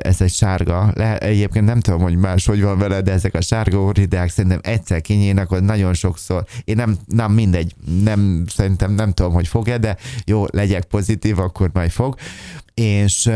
ez 0.00 0.20
egy 0.20 0.32
sárga, 0.32 0.92
le, 0.94 1.18
egyébként 1.18 1.64
nem 1.64 1.80
tudom, 1.80 2.00
hogy 2.00 2.16
más 2.16 2.46
hogy 2.46 2.62
van 2.62 2.78
vele, 2.78 3.00
de 3.00 3.12
ezek 3.12 3.34
a 3.34 3.40
sárga 3.40 3.78
orhideák 3.78 4.28
szerintem 4.28 4.60
egyszer 4.62 5.00
kinyílnak, 5.00 5.48
hogy 5.48 5.62
nagyon 5.68 5.94
sokszor, 5.94 6.44
én 6.64 6.76
nem, 6.76 6.96
nem 7.06 7.32
mindegy, 7.32 7.74
nem, 8.02 8.44
szerintem 8.46 8.92
nem 8.92 9.12
tudom, 9.12 9.32
hogy 9.32 9.48
fog-e, 9.48 9.78
de 9.78 9.96
jó, 10.24 10.44
legyek 10.50 10.84
pozitív, 10.84 11.38
akkor 11.38 11.70
majd 11.72 11.90
fog. 11.90 12.14
És 12.74 13.30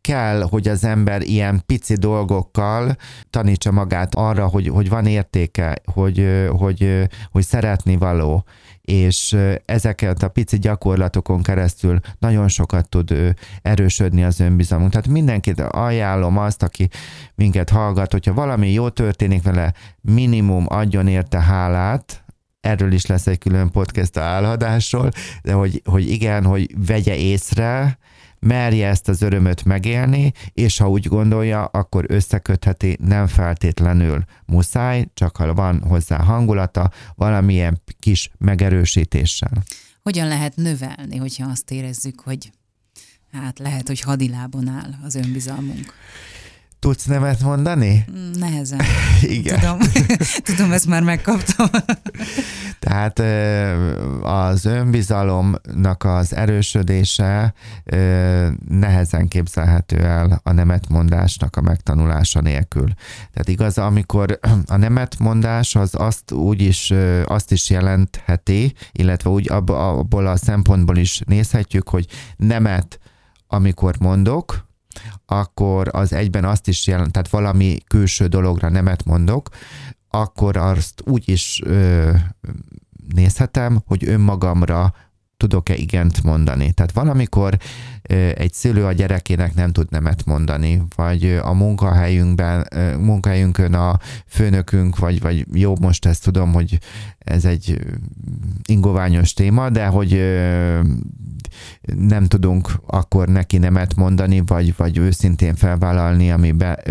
kell, 0.00 0.42
hogy 0.50 0.68
az 0.68 0.84
ember 0.84 1.22
ilyen 1.22 1.62
pici 1.66 1.94
dolgokkal 1.94 2.96
tanítsa 3.30 3.70
magát 3.70 4.14
arra, 4.14 4.46
hogy, 4.46 4.68
hogy 4.68 4.88
van 4.88 5.06
értéke, 5.06 5.76
hogy, 5.84 6.46
hogy, 6.48 7.08
hogy 7.30 7.44
szeretni 7.44 7.96
való, 7.96 8.44
és 8.86 9.36
ezeket 9.64 10.22
a 10.22 10.28
pici 10.28 10.58
gyakorlatokon 10.58 11.42
keresztül 11.42 11.98
nagyon 12.18 12.48
sokat 12.48 12.88
tud 12.88 13.34
erősödni 13.62 14.24
az 14.24 14.40
önbizalmunk. 14.40 14.90
Tehát 14.90 15.08
mindenkit 15.08 15.60
ajánlom 15.60 16.38
azt, 16.38 16.62
aki 16.62 16.88
minket 17.34 17.70
hallgat, 17.70 18.12
hogyha 18.12 18.34
valami 18.34 18.72
jó 18.72 18.88
történik 18.88 19.42
vele, 19.42 19.72
minimum 20.00 20.64
adjon 20.68 21.08
érte 21.08 21.40
hálát, 21.40 22.24
erről 22.60 22.92
is 22.92 23.06
lesz 23.06 23.26
egy 23.26 23.38
külön 23.38 23.70
podcast 23.70 24.16
a 24.16 24.22
álhadásról, 24.22 25.10
de 25.42 25.52
hogy, 25.52 25.82
hogy 25.84 26.10
igen, 26.10 26.44
hogy 26.44 26.86
vegye 26.86 27.16
észre, 27.16 27.98
merje 28.46 28.88
ezt 28.88 29.08
az 29.08 29.22
örömöt 29.22 29.64
megélni, 29.64 30.32
és 30.52 30.78
ha 30.78 30.90
úgy 30.90 31.06
gondolja, 31.06 31.64
akkor 31.64 32.04
összekötheti, 32.08 32.96
nem 33.00 33.26
feltétlenül 33.26 34.24
muszáj, 34.46 35.06
csak 35.14 35.36
ha 35.36 35.54
van 35.54 35.80
hozzá 35.80 36.22
hangulata, 36.22 36.90
valamilyen 37.14 37.82
kis 37.98 38.30
megerősítéssel. 38.38 39.62
Hogyan 40.02 40.28
lehet 40.28 40.56
növelni, 40.56 41.16
hogyha 41.16 41.48
azt 41.50 41.70
érezzük, 41.70 42.20
hogy 42.20 42.50
hát 43.32 43.58
lehet, 43.58 43.86
hogy 43.86 44.00
hadilábon 44.00 44.68
áll 44.68 44.90
az 45.04 45.14
önbizalmunk? 45.14 45.94
Tudsz 46.78 47.04
nevet 47.04 47.40
mondani? 47.40 48.04
Mm, 48.10 48.30
nehezen. 48.30 48.80
Igen. 49.22 49.60
Tudom, 49.60 49.78
Tudom 50.54 50.72
ezt 50.72 50.86
már 50.86 51.02
megkaptam. 51.02 51.66
Tehát 52.86 53.22
az 54.22 54.64
önbizalomnak 54.64 56.04
az 56.04 56.34
erősödése 56.34 57.54
nehezen 58.68 59.28
képzelhető 59.28 59.96
el 59.96 60.40
a 60.42 60.52
nemetmondásnak 60.52 61.56
a 61.56 61.60
megtanulása 61.60 62.40
nélkül. 62.40 62.88
Tehát 63.32 63.48
igaz, 63.48 63.78
amikor 63.78 64.38
a 64.66 64.76
nemetmondás 64.76 65.74
az 65.74 65.94
azt 65.94 66.32
úgy 66.32 66.60
is, 66.60 66.92
azt 67.24 67.52
is 67.52 67.70
jelentheti, 67.70 68.74
illetve 68.92 69.30
úgy 69.30 69.50
abból 69.50 70.26
a 70.26 70.36
szempontból 70.36 70.96
is 70.96 71.20
nézhetjük, 71.24 71.88
hogy 71.88 72.06
nemet, 72.36 72.98
amikor 73.46 73.94
mondok, 73.98 74.64
akkor 75.26 75.88
az 75.92 76.12
egyben 76.12 76.44
azt 76.44 76.68
is 76.68 76.86
jelent, 76.86 77.12
tehát 77.12 77.28
valami 77.28 77.78
külső 77.86 78.26
dologra 78.26 78.68
nemet 78.68 79.04
mondok, 79.04 79.48
akkor 80.20 80.56
azt 80.56 81.02
úgy 81.04 81.28
is 81.28 81.60
ö, 81.64 82.10
nézhetem, 83.14 83.82
hogy 83.86 84.08
önmagamra 84.08 84.94
tudok-e 85.36 85.74
igent 85.74 86.22
mondani. 86.22 86.72
Tehát 86.72 86.92
valamikor 86.92 87.56
egy 88.34 88.52
szülő 88.52 88.84
a 88.84 88.92
gyerekének 88.92 89.54
nem 89.54 89.72
tud 89.72 89.90
nemet 89.90 90.24
mondani, 90.24 90.82
vagy 90.96 91.40
a 91.42 91.52
munkahelyünkben, 91.52 92.68
munkahelyünkön 93.00 93.74
a 93.74 93.98
főnökünk, 94.26 94.98
vagy, 94.98 95.20
vagy 95.20 95.46
jó, 95.52 95.74
most 95.80 96.06
ezt 96.06 96.24
tudom, 96.24 96.52
hogy 96.52 96.78
ez 97.18 97.44
egy 97.44 97.80
ingoványos 98.68 99.32
téma, 99.32 99.70
de 99.70 99.86
hogy 99.86 100.10
nem 101.94 102.26
tudunk 102.26 102.72
akkor 102.86 103.28
neki 103.28 103.58
nemet 103.58 103.94
mondani, 103.94 104.42
vagy, 104.46 104.76
vagy 104.76 104.98
őszintén 104.98 105.54
felvállalni, 105.54 106.30
ami 106.30 106.52
be, 106.52 106.82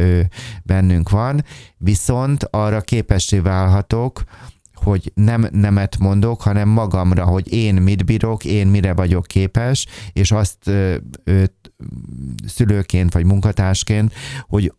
bennünk 0.64 1.10
van, 1.10 1.44
viszont 1.78 2.44
arra 2.44 2.82
képessé 2.82 3.40
válhatok, 3.40 4.24
hogy 4.86 5.12
nem 5.14 5.48
nemet 5.52 5.98
mondok, 5.98 6.42
hanem 6.42 6.70
magamra, 6.70 7.26
hogy 7.26 7.54
én 7.54 7.76
mit 7.76 8.06
bírok, 8.06 8.46
én 8.46 8.68
mire 8.68 8.94
vagyok 8.94 9.26
képes, 9.26 9.86
és 10.14 10.32
azt 10.32 10.68
ö, 10.68 10.96
ö, 11.24 11.44
szülőként 12.46 13.14
vagy 13.14 13.26
munkatársként, 13.26 14.14
hogy 14.48 14.74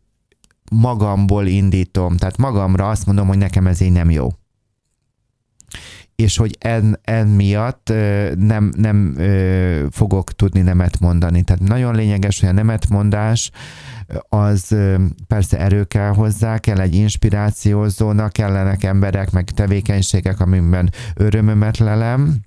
magamból 0.70 1.46
indítom, 1.46 2.16
tehát 2.16 2.36
magamra 2.36 2.88
azt 2.88 3.06
mondom, 3.06 3.26
hogy 3.26 3.38
nekem 3.38 3.66
ez 3.66 3.80
így 3.80 3.92
nem 3.92 4.10
jó 4.10 4.28
és 6.16 6.36
hogy 6.36 6.56
en, 6.60 7.00
en 7.04 7.26
miatt 7.26 7.92
nem, 8.38 8.72
nem 8.76 9.16
fogok 9.90 10.32
tudni 10.32 10.60
nemet 10.60 11.00
mondani. 11.00 11.42
Tehát 11.42 11.62
nagyon 11.62 11.94
lényeges, 11.94 12.40
hogy 12.40 12.48
a 12.48 12.52
nemetmondás 12.52 13.50
az 14.28 14.76
persze 15.26 15.58
erő 15.58 15.84
kell 15.84 16.12
hozzá, 16.12 16.58
kell 16.58 16.80
egy 16.80 16.94
inspirációzónak, 16.94 18.32
kellenek 18.32 18.84
emberek, 18.84 19.30
meg 19.30 19.50
tevékenységek, 19.50 20.40
amiben 20.40 20.90
örömömet 21.14 21.78
lelem, 21.78 22.40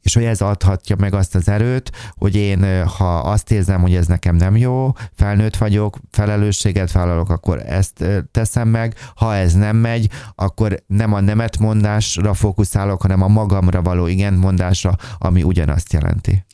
és 0.00 0.14
hogy 0.14 0.24
ez 0.24 0.40
adhatja 0.40 0.96
meg 0.96 1.14
azt 1.14 1.34
az 1.34 1.48
erőt, 1.48 1.90
hogy 2.14 2.34
én, 2.34 2.86
ha 2.86 3.18
azt 3.18 3.50
érzem, 3.50 3.80
hogy 3.80 3.94
ez 3.94 4.06
nekem 4.06 4.36
nem 4.36 4.56
jó, 4.56 4.92
felnőtt 5.14 5.56
vagyok, 5.56 5.98
felelősséget 6.10 6.92
vállalok, 6.92 7.30
akkor 7.30 7.62
ezt 7.66 8.04
teszem 8.30 8.68
meg, 8.68 8.94
ha 9.14 9.34
ez 9.34 9.52
nem 9.52 9.76
megy, 9.76 10.10
akkor 10.34 10.82
nem 10.86 11.12
a 11.12 11.20
nemetmondásra 11.20 12.34
fókuszálok, 12.34 13.02
hanem 13.02 13.22
a 13.22 13.28
magamra 13.28 13.82
való 13.82 14.06
igentmondásra, 14.06 14.96
ami 15.18 15.42
ugyanazt 15.42 15.92
jelenti. 15.92 16.44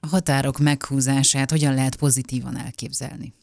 A 0.00 0.06
határok 0.06 0.58
meghúzását 0.58 1.50
hogyan 1.50 1.74
lehet 1.74 1.96
pozitívan 1.96 2.58
elképzelni? 2.58 3.34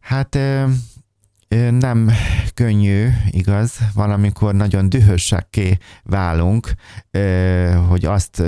Hát 0.00 0.38
nem 1.70 2.10
könnyű, 2.54 3.08
igaz, 3.30 3.78
valamikor 3.94 4.54
nagyon 4.54 4.88
dühösekké 4.88 5.78
válunk, 6.02 6.72
hogy 7.88 8.04
azt 8.04 8.42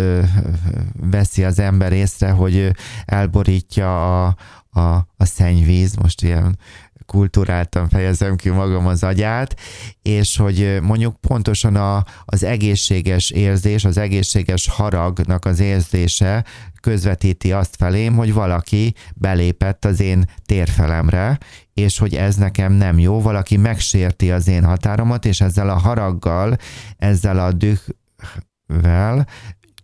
veszi 1.10 1.44
az 1.44 1.58
ember 1.58 1.92
észre, 1.92 2.30
hogy 2.30 2.70
elborítja 3.04 4.24
a, 4.26 4.36
a, 4.70 4.80
a 5.16 5.24
szennyvíz, 5.24 5.94
most 5.94 6.22
ilyen 6.22 6.58
kultúráltan 7.06 7.88
fejezem 7.88 8.36
ki 8.36 8.50
magam 8.50 8.86
az 8.86 9.02
agyát, 9.02 9.60
és 10.02 10.36
hogy 10.36 10.78
mondjuk 10.82 11.20
pontosan 11.20 11.76
a, 11.76 12.04
az 12.24 12.42
egészséges 12.42 13.30
érzés, 13.30 13.84
az 13.84 13.96
egészséges 13.96 14.68
haragnak 14.68 15.44
az 15.44 15.60
érzése 15.60 16.44
közvetíti 16.80 17.52
azt 17.52 17.76
felém, 17.76 18.14
hogy 18.14 18.32
valaki 18.32 18.94
belépett 19.14 19.84
az 19.84 20.00
én 20.00 20.24
térfelemre, 20.46 21.38
és 21.74 21.98
hogy 21.98 22.14
ez 22.14 22.36
nekem 22.36 22.72
nem 22.72 22.98
jó, 22.98 23.20
valaki 23.20 23.56
megsérti 23.56 24.30
az 24.30 24.48
én 24.48 24.64
határomat, 24.64 25.24
és 25.24 25.40
ezzel 25.40 25.70
a 25.70 25.78
haraggal, 25.78 26.56
ezzel 26.96 27.38
a 27.38 27.52
dühvel 27.52 29.26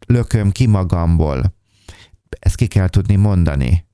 lököm 0.06 0.50
ki 0.50 0.66
magamból. 0.66 1.54
Ezt 2.38 2.56
ki 2.56 2.66
kell 2.66 2.88
tudni 2.88 3.16
mondani 3.16 3.88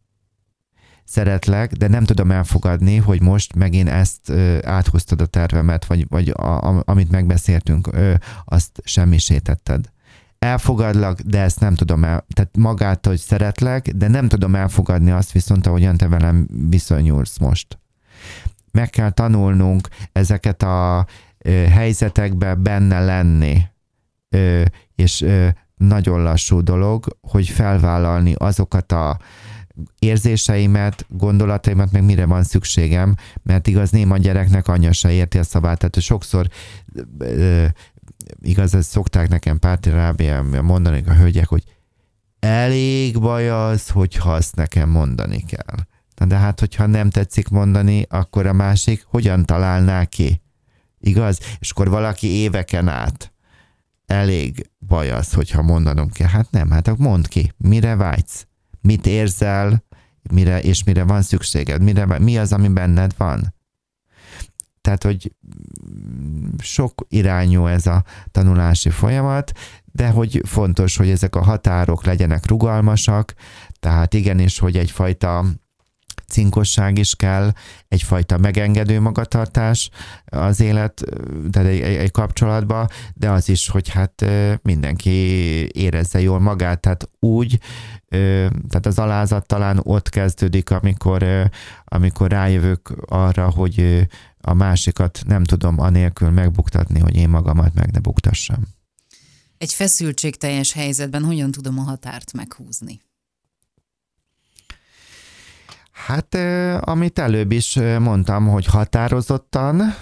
szeretlek, 1.06 1.72
de 1.72 1.88
nem 1.88 2.04
tudom 2.04 2.30
elfogadni, 2.30 2.96
hogy 2.96 3.22
most 3.22 3.54
megint 3.54 3.88
ezt 3.88 4.28
ö, 4.28 4.58
áthúztad 4.62 5.20
a 5.20 5.26
tervemet, 5.26 5.84
vagy, 5.84 6.06
vagy 6.08 6.28
a, 6.28 6.68
a, 6.68 6.82
amit 6.86 7.10
megbeszéltünk, 7.10 7.88
ö, 7.92 8.14
azt 8.44 8.80
semmisétetted. 8.84 9.90
Elfogadlak, 10.38 11.20
de 11.20 11.40
ezt 11.40 11.60
nem 11.60 11.74
tudom 11.74 12.04
el, 12.04 12.26
tehát 12.32 12.56
magát, 12.56 13.06
hogy 13.06 13.18
szeretlek, 13.18 13.88
de 13.88 14.08
nem 14.08 14.28
tudom 14.28 14.54
elfogadni 14.54 15.10
azt 15.10 15.32
viszont, 15.32 15.66
ahogyan 15.66 15.96
te 15.96 16.08
velem 16.08 16.48
viszonyulsz 16.68 17.38
most. 17.38 17.78
Meg 18.76 18.90
kell 18.90 19.10
tanulnunk 19.10 19.88
ezeket 20.12 20.62
a 20.62 21.06
helyzetekbe 21.70 22.54
benne 22.54 23.04
lenni, 23.04 23.62
és 24.94 25.24
nagyon 25.76 26.22
lassú 26.22 26.60
dolog, 26.60 27.18
hogy 27.20 27.48
felvállalni 27.48 28.34
azokat 28.34 28.92
a 28.92 29.18
érzéseimet, 29.98 31.06
gondolataimat, 31.08 31.92
meg 31.92 32.04
mire 32.04 32.26
van 32.26 32.42
szükségem, 32.42 33.14
mert 33.42 33.66
igaz 33.66 33.90
néma 33.90 34.16
gyereknek 34.16 34.68
anyja 34.68 34.92
se 34.92 35.12
érti 35.12 35.38
a 35.38 35.42
szavát, 35.42 35.78
tehát 35.78 36.00
sokszor 36.00 36.46
igaz, 38.40 38.74
ezt 38.74 38.90
szokták 38.90 39.28
nekem 39.28 39.58
pártirábián 39.58 40.44
mondani 40.44 41.02
a 41.06 41.12
hölgyek, 41.12 41.46
hogy 41.46 41.64
elég 42.38 43.20
baj 43.20 43.50
az, 43.50 43.88
hogyha 43.88 44.32
azt 44.32 44.56
nekem 44.56 44.88
mondani 44.88 45.44
kell. 45.44 45.76
Na 46.16 46.26
de 46.26 46.36
hát, 46.36 46.60
hogyha 46.60 46.86
nem 46.86 47.10
tetszik 47.10 47.48
mondani, 47.48 48.06
akkor 48.08 48.46
a 48.46 48.52
másik 48.52 49.04
hogyan 49.08 49.44
találná 49.44 50.04
ki? 50.04 50.42
Igaz? 50.98 51.38
És 51.58 51.70
akkor 51.70 51.88
valaki 51.88 52.26
éveken 52.26 52.88
át 52.88 53.32
elég 54.06 54.70
baj 54.78 55.10
az, 55.10 55.32
hogyha 55.32 55.62
mondanom 55.62 56.10
kell. 56.10 56.28
Hát 56.28 56.50
nem, 56.50 56.70
hát 56.70 56.88
akkor 56.88 57.06
mondd 57.06 57.28
ki, 57.28 57.52
mire 57.56 57.96
vágysz? 57.96 58.46
mit 58.86 59.06
érzel, 59.06 59.84
mire, 60.32 60.60
és 60.60 60.84
mire 60.84 61.02
van 61.04 61.22
szükséged, 61.22 61.82
mire, 61.82 62.18
mi 62.18 62.38
az, 62.38 62.52
ami 62.52 62.68
benned 62.68 63.14
van. 63.16 63.54
Tehát, 64.80 65.02
hogy 65.02 65.34
sok 66.58 67.06
irányú 67.08 67.66
ez 67.66 67.86
a 67.86 68.04
tanulási 68.30 68.90
folyamat, 68.90 69.52
de 69.84 70.08
hogy 70.08 70.40
fontos, 70.44 70.96
hogy 70.96 71.10
ezek 71.10 71.36
a 71.36 71.42
határok 71.42 72.04
legyenek 72.04 72.46
rugalmasak, 72.46 73.34
tehát 73.80 74.14
igenis, 74.14 74.58
hogy 74.58 74.76
egyfajta 74.76 75.44
cinkosság 76.28 76.98
is 76.98 77.14
kell, 77.14 77.52
egyfajta 77.88 78.38
megengedő 78.38 79.00
magatartás 79.00 79.90
az 80.24 80.60
élet, 80.60 81.04
tehát 81.50 81.68
egy, 81.68 81.80
egy, 81.80 81.96
egy 81.96 82.10
kapcsolatban, 82.10 82.88
de 83.14 83.30
az 83.30 83.48
is, 83.48 83.68
hogy 83.68 83.88
hát 83.88 84.24
mindenki 84.62 85.10
érezze 85.78 86.20
jól 86.20 86.40
magát, 86.40 86.80
tehát 86.80 87.08
úgy, 87.20 87.58
tehát 88.68 88.86
az 88.86 88.98
alázat 88.98 89.46
talán 89.46 89.80
ott 89.82 90.08
kezdődik, 90.08 90.70
amikor, 90.70 91.50
amikor 91.84 92.30
rájövök 92.30 92.94
arra, 93.06 93.50
hogy 93.50 94.06
a 94.40 94.54
másikat 94.54 95.22
nem 95.26 95.44
tudom 95.44 95.80
anélkül 95.80 96.30
megbuktatni, 96.30 97.00
hogy 97.00 97.16
én 97.16 97.28
magamat 97.28 97.74
meg 97.74 97.90
ne 97.90 97.98
buktassam. 97.98 98.62
Egy 99.58 99.72
feszültségteljes 99.72 100.72
helyzetben 100.72 101.24
hogyan 101.24 101.50
tudom 101.50 101.78
a 101.78 101.82
határt 101.82 102.32
meghúzni? 102.32 103.00
Hát, 105.96 106.34
amit 106.80 107.18
előbb 107.18 107.52
is 107.52 107.78
mondtam, 107.98 108.46
hogy 108.46 108.66
határozottan, 108.66 109.94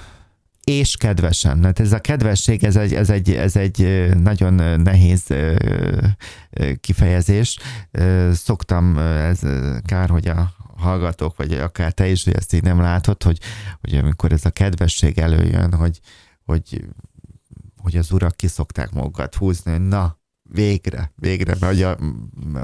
és 0.64 0.96
kedvesen. 0.96 1.64
Hát 1.64 1.80
ez 1.80 1.92
a 1.92 1.98
kedvesség, 1.98 2.64
ez 2.64 2.76
egy, 2.76 2.94
ez 2.94 3.10
egy, 3.10 3.30
ez 3.30 3.56
egy 3.56 4.08
nagyon 4.22 4.80
nehéz 4.80 5.34
kifejezés. 6.80 7.58
Szoktam, 8.32 8.98
ez 8.98 9.40
kár, 9.86 10.08
hogy 10.08 10.28
a 10.28 10.52
hallgatók, 10.76 11.36
vagy 11.36 11.52
akár 11.52 11.92
te 11.92 12.08
is, 12.08 12.24
hogy 12.24 12.34
ezt 12.34 12.52
így 12.52 12.62
nem 12.62 12.80
látod, 12.80 13.22
hogy, 13.22 13.38
hogy 13.80 13.94
amikor 13.94 14.32
ez 14.32 14.44
a 14.44 14.50
kedvesség 14.50 15.18
előjön, 15.18 15.74
hogy, 15.74 16.00
hogy, 16.44 16.84
hogy 17.76 17.96
az 17.96 18.12
urak 18.12 18.36
kiszokták 18.36 18.92
magukat 18.92 19.34
húzni, 19.34 19.70
hogy 19.70 19.88
na, 19.88 20.18
végre, 20.50 21.12
végre, 21.16 21.54
mert 21.60 21.80
a, 21.82 21.98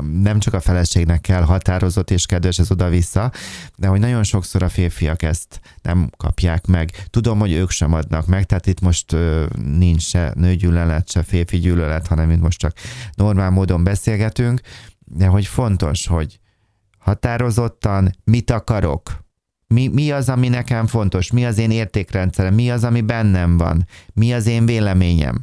nem 0.02 0.38
csak 0.38 0.54
a 0.54 0.60
feleségnek 0.60 1.20
kell 1.20 1.42
határozott 1.42 2.10
és 2.10 2.26
kedves 2.26 2.58
ez 2.58 2.70
oda-vissza, 2.70 3.32
de 3.76 3.86
hogy 3.86 4.00
nagyon 4.00 4.22
sokszor 4.22 4.62
a 4.62 4.68
férfiak 4.68 5.22
ezt 5.22 5.60
nem 5.82 6.10
kapják 6.16 6.66
meg. 6.66 7.06
Tudom, 7.10 7.38
hogy 7.38 7.52
ők 7.52 7.70
sem 7.70 7.92
adnak 7.92 8.26
meg, 8.26 8.44
tehát 8.46 8.66
itt 8.66 8.80
most 8.80 9.16
nincs 9.64 10.02
se 10.02 10.32
nőgyűlölet, 10.34 11.10
se 11.10 11.22
férfi 11.22 11.58
gyűlölet, 11.58 12.06
hanem 12.06 12.30
itt 12.30 12.40
most 12.40 12.58
csak 12.58 12.76
normál 13.14 13.50
módon 13.50 13.84
beszélgetünk, 13.84 14.60
de 14.98 15.26
hogy 15.26 15.46
fontos, 15.46 16.06
hogy 16.06 16.40
határozottan 16.98 18.10
mit 18.24 18.50
akarok, 18.50 19.28
mi, 19.66 19.88
mi 19.88 20.10
az, 20.10 20.28
ami 20.28 20.48
nekem 20.48 20.86
fontos, 20.86 21.30
mi 21.30 21.46
az 21.46 21.58
én 21.58 21.70
értékrendszerem, 21.70 22.54
mi 22.54 22.70
az, 22.70 22.84
ami 22.84 23.00
bennem 23.00 23.56
van, 23.56 23.86
mi 24.12 24.32
az 24.32 24.46
én 24.46 24.66
véleményem. 24.66 25.38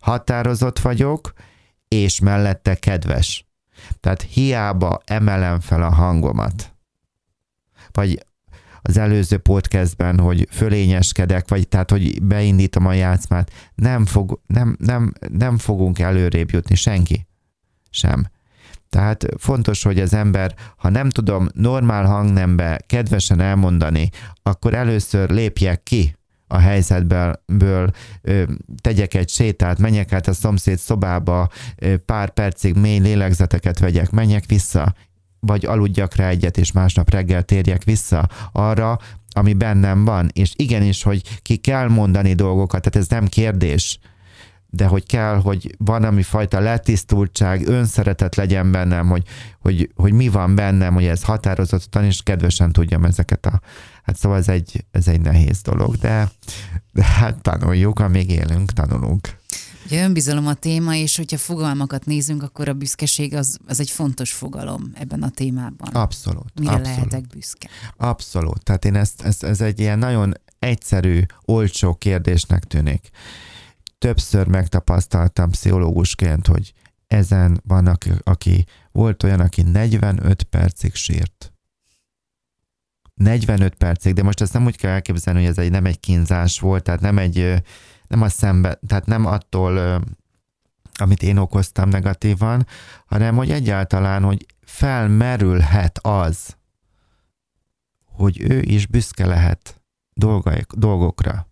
Határozott 0.00 0.78
vagyok, 0.78 1.32
és 1.88 2.20
mellette 2.20 2.74
kedves. 2.74 3.46
Tehát 4.00 4.22
hiába 4.22 5.00
emelem 5.04 5.60
fel 5.60 5.82
a 5.82 5.90
hangomat, 5.90 6.74
vagy 7.92 8.26
az 8.82 8.96
előző 8.96 9.38
podcastben, 9.38 10.18
hogy 10.18 10.48
fölényeskedek, 10.50 11.48
vagy 11.48 11.68
tehát, 11.68 11.90
hogy 11.90 12.22
beindítom 12.22 12.86
a 12.86 12.92
játszmát, 12.92 13.52
nem, 13.74 14.04
fog, 14.04 14.40
nem, 14.46 14.76
nem, 14.78 15.12
nem 15.28 15.58
fogunk 15.58 15.98
előrébb 15.98 16.50
jutni 16.50 16.74
senki 16.74 17.26
sem. 17.90 18.26
Tehát 18.88 19.26
fontos, 19.38 19.82
hogy 19.82 20.00
az 20.00 20.14
ember, 20.14 20.54
ha 20.76 20.88
nem 20.88 21.10
tudom 21.10 21.48
normál 21.54 22.04
hangnembe 22.04 22.80
kedvesen 22.86 23.40
elmondani, 23.40 24.08
akkor 24.42 24.74
először 24.74 25.30
lépjek 25.30 25.82
ki 25.82 26.15
a 26.46 26.58
helyzetből, 26.58 27.90
tegyek 28.80 29.14
egy 29.14 29.28
sétát, 29.28 29.78
menjek 29.78 30.12
át 30.12 30.28
a 30.28 30.32
szomszéd 30.32 30.78
szobába, 30.78 31.48
pár 32.06 32.30
percig 32.30 32.74
mély 32.74 32.98
lélegzeteket 32.98 33.78
vegyek, 33.78 34.10
menjek 34.10 34.44
vissza, 34.46 34.94
vagy 35.40 35.64
aludjak 35.64 36.14
rá 36.14 36.28
egyet, 36.28 36.58
és 36.58 36.72
másnap 36.72 37.10
reggel 37.10 37.42
térjek 37.42 37.84
vissza 37.84 38.28
arra, 38.52 38.98
ami 39.30 39.54
bennem 39.54 40.04
van. 40.04 40.28
És 40.32 40.52
igenis, 40.56 41.02
hogy 41.02 41.40
ki 41.42 41.56
kell 41.56 41.88
mondani 41.88 42.34
dolgokat, 42.34 42.82
tehát 42.82 42.96
ez 42.96 43.08
nem 43.08 43.26
kérdés, 43.26 43.98
de 44.70 44.86
hogy 44.86 45.06
kell, 45.06 45.40
hogy 45.40 45.74
van 45.78 46.04
ami 46.04 46.22
fajta 46.22 46.60
letisztultság, 46.60 47.66
önszeretet 47.68 48.36
legyen 48.36 48.70
bennem, 48.70 49.08
hogy, 49.08 49.22
hogy, 49.60 49.90
hogy 49.94 50.12
mi 50.12 50.28
van 50.28 50.54
bennem, 50.54 50.94
hogy 50.94 51.04
ez 51.04 51.22
határozottan 51.22 52.04
és 52.04 52.22
kedvesen 52.22 52.72
tudjam 52.72 53.04
ezeket 53.04 53.46
a... 53.46 53.60
Hát 54.06 54.16
szóval 54.16 54.38
ez 54.38 54.48
egy, 54.48 54.84
ez 54.90 55.08
egy 55.08 55.20
nehéz 55.20 55.60
dolog, 55.60 55.96
de, 55.96 56.30
de 56.92 57.04
hát 57.04 57.42
tanuljuk, 57.42 57.98
amíg 57.98 58.30
élünk, 58.30 58.72
tanulunk. 58.72 59.38
Ugye 59.84 60.04
önbizalom 60.04 60.46
a 60.46 60.54
téma, 60.54 60.94
és 60.94 61.16
hogyha 61.16 61.38
fogalmakat 61.38 62.04
nézünk, 62.04 62.42
akkor 62.42 62.68
a 62.68 62.72
büszkeség 62.72 63.34
az, 63.34 63.58
az 63.66 63.80
egy 63.80 63.90
fontos 63.90 64.32
fogalom 64.32 64.90
ebben 64.94 65.22
a 65.22 65.30
témában. 65.30 65.88
Abszolút. 65.94 66.58
Mire 66.58 66.72
abszolút. 66.72 66.96
lehetek 66.96 67.26
büszke? 67.26 67.68
Abszolút. 67.96 68.62
Tehát 68.62 68.84
én 68.84 68.94
ezt, 68.94 69.22
ez, 69.22 69.42
ez 69.42 69.60
egy 69.60 69.80
ilyen 69.80 69.98
nagyon 69.98 70.34
egyszerű, 70.58 71.22
olcsó 71.44 71.94
kérdésnek 71.94 72.64
tűnik. 72.64 73.10
Többször 73.98 74.46
megtapasztaltam 74.46 75.50
pszichológusként, 75.50 76.46
hogy 76.46 76.72
ezen 77.06 77.60
van, 77.64 77.86
aki, 77.86 78.10
aki 78.22 78.64
volt 78.92 79.22
olyan, 79.22 79.40
aki 79.40 79.62
45 79.62 80.42
percig 80.42 80.94
sírt. 80.94 81.55
45 83.16 83.74
percig, 83.74 84.14
de 84.14 84.22
most 84.22 84.40
ezt 84.40 84.52
nem 84.52 84.64
úgy 84.64 84.76
kell 84.76 84.90
elképzelni, 84.90 85.40
hogy 85.40 85.48
ez 85.48 85.58
egy, 85.58 85.70
nem 85.70 85.84
egy 85.84 86.00
kínzás 86.00 86.60
volt, 86.60 86.82
tehát 86.82 87.00
nem 87.00 87.18
egy 87.18 87.62
nem 88.06 88.22
a 88.22 88.28
szembe, 88.28 88.78
tehát 88.86 89.06
nem 89.06 89.26
attól, 89.26 90.02
amit 90.94 91.22
én 91.22 91.36
okoztam 91.36 91.88
negatívan, 91.88 92.66
hanem 93.06 93.36
hogy 93.36 93.50
egyáltalán, 93.50 94.22
hogy 94.22 94.46
felmerülhet 94.60 95.98
az, 96.02 96.56
hogy 98.04 98.40
ő 98.40 98.60
is 98.60 98.86
büszke 98.86 99.26
lehet 99.26 99.80
dolgokra. 100.74 101.46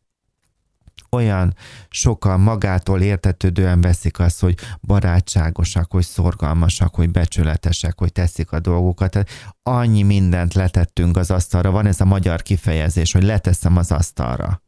Olyan 1.14 1.55
sokan 1.88 2.40
magától 2.40 3.00
értetődően 3.00 3.81
veszik 3.81 4.18
azt, 4.18 4.40
hogy 4.40 4.59
barátságosak, 4.81 5.90
hogy 5.90 6.05
szorgalmasak, 6.05 6.94
hogy 6.94 7.11
becsületesek, 7.11 7.98
hogy 7.98 8.12
teszik 8.12 8.53
a 8.53 8.61
dolgokat. 8.61 9.11
Tehát 9.11 9.29
annyi 9.62 10.03
mindent 10.03 10.55
letettünk 10.55 11.16
az 11.16 11.31
asztalra. 11.31 11.70
Van 11.70 11.87
ez 11.87 12.00
a 12.00 12.05
magyar 12.05 12.42
kifejezés, 12.42 13.12
hogy 13.12 13.22
leteszem 13.22 13.77
az 13.77 13.92
asztalra. 13.92 14.62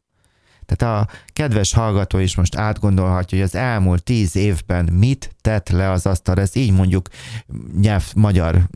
Tehát 0.65 0.99
a 0.99 1.11
kedves 1.33 1.73
hallgató 1.73 2.17
is 2.17 2.35
most 2.35 2.55
átgondolhatja, 2.55 3.37
hogy 3.37 3.47
az 3.47 3.55
elmúlt 3.55 4.03
tíz 4.03 4.35
évben 4.35 4.85
mit 4.93 5.35
tett 5.41 5.69
le 5.69 5.91
az 5.91 6.05
asztal, 6.05 6.39
ez 6.39 6.55
így 6.55 6.71
mondjuk 6.71 7.09
nyelv, 7.81 8.11
magyar 8.15 8.67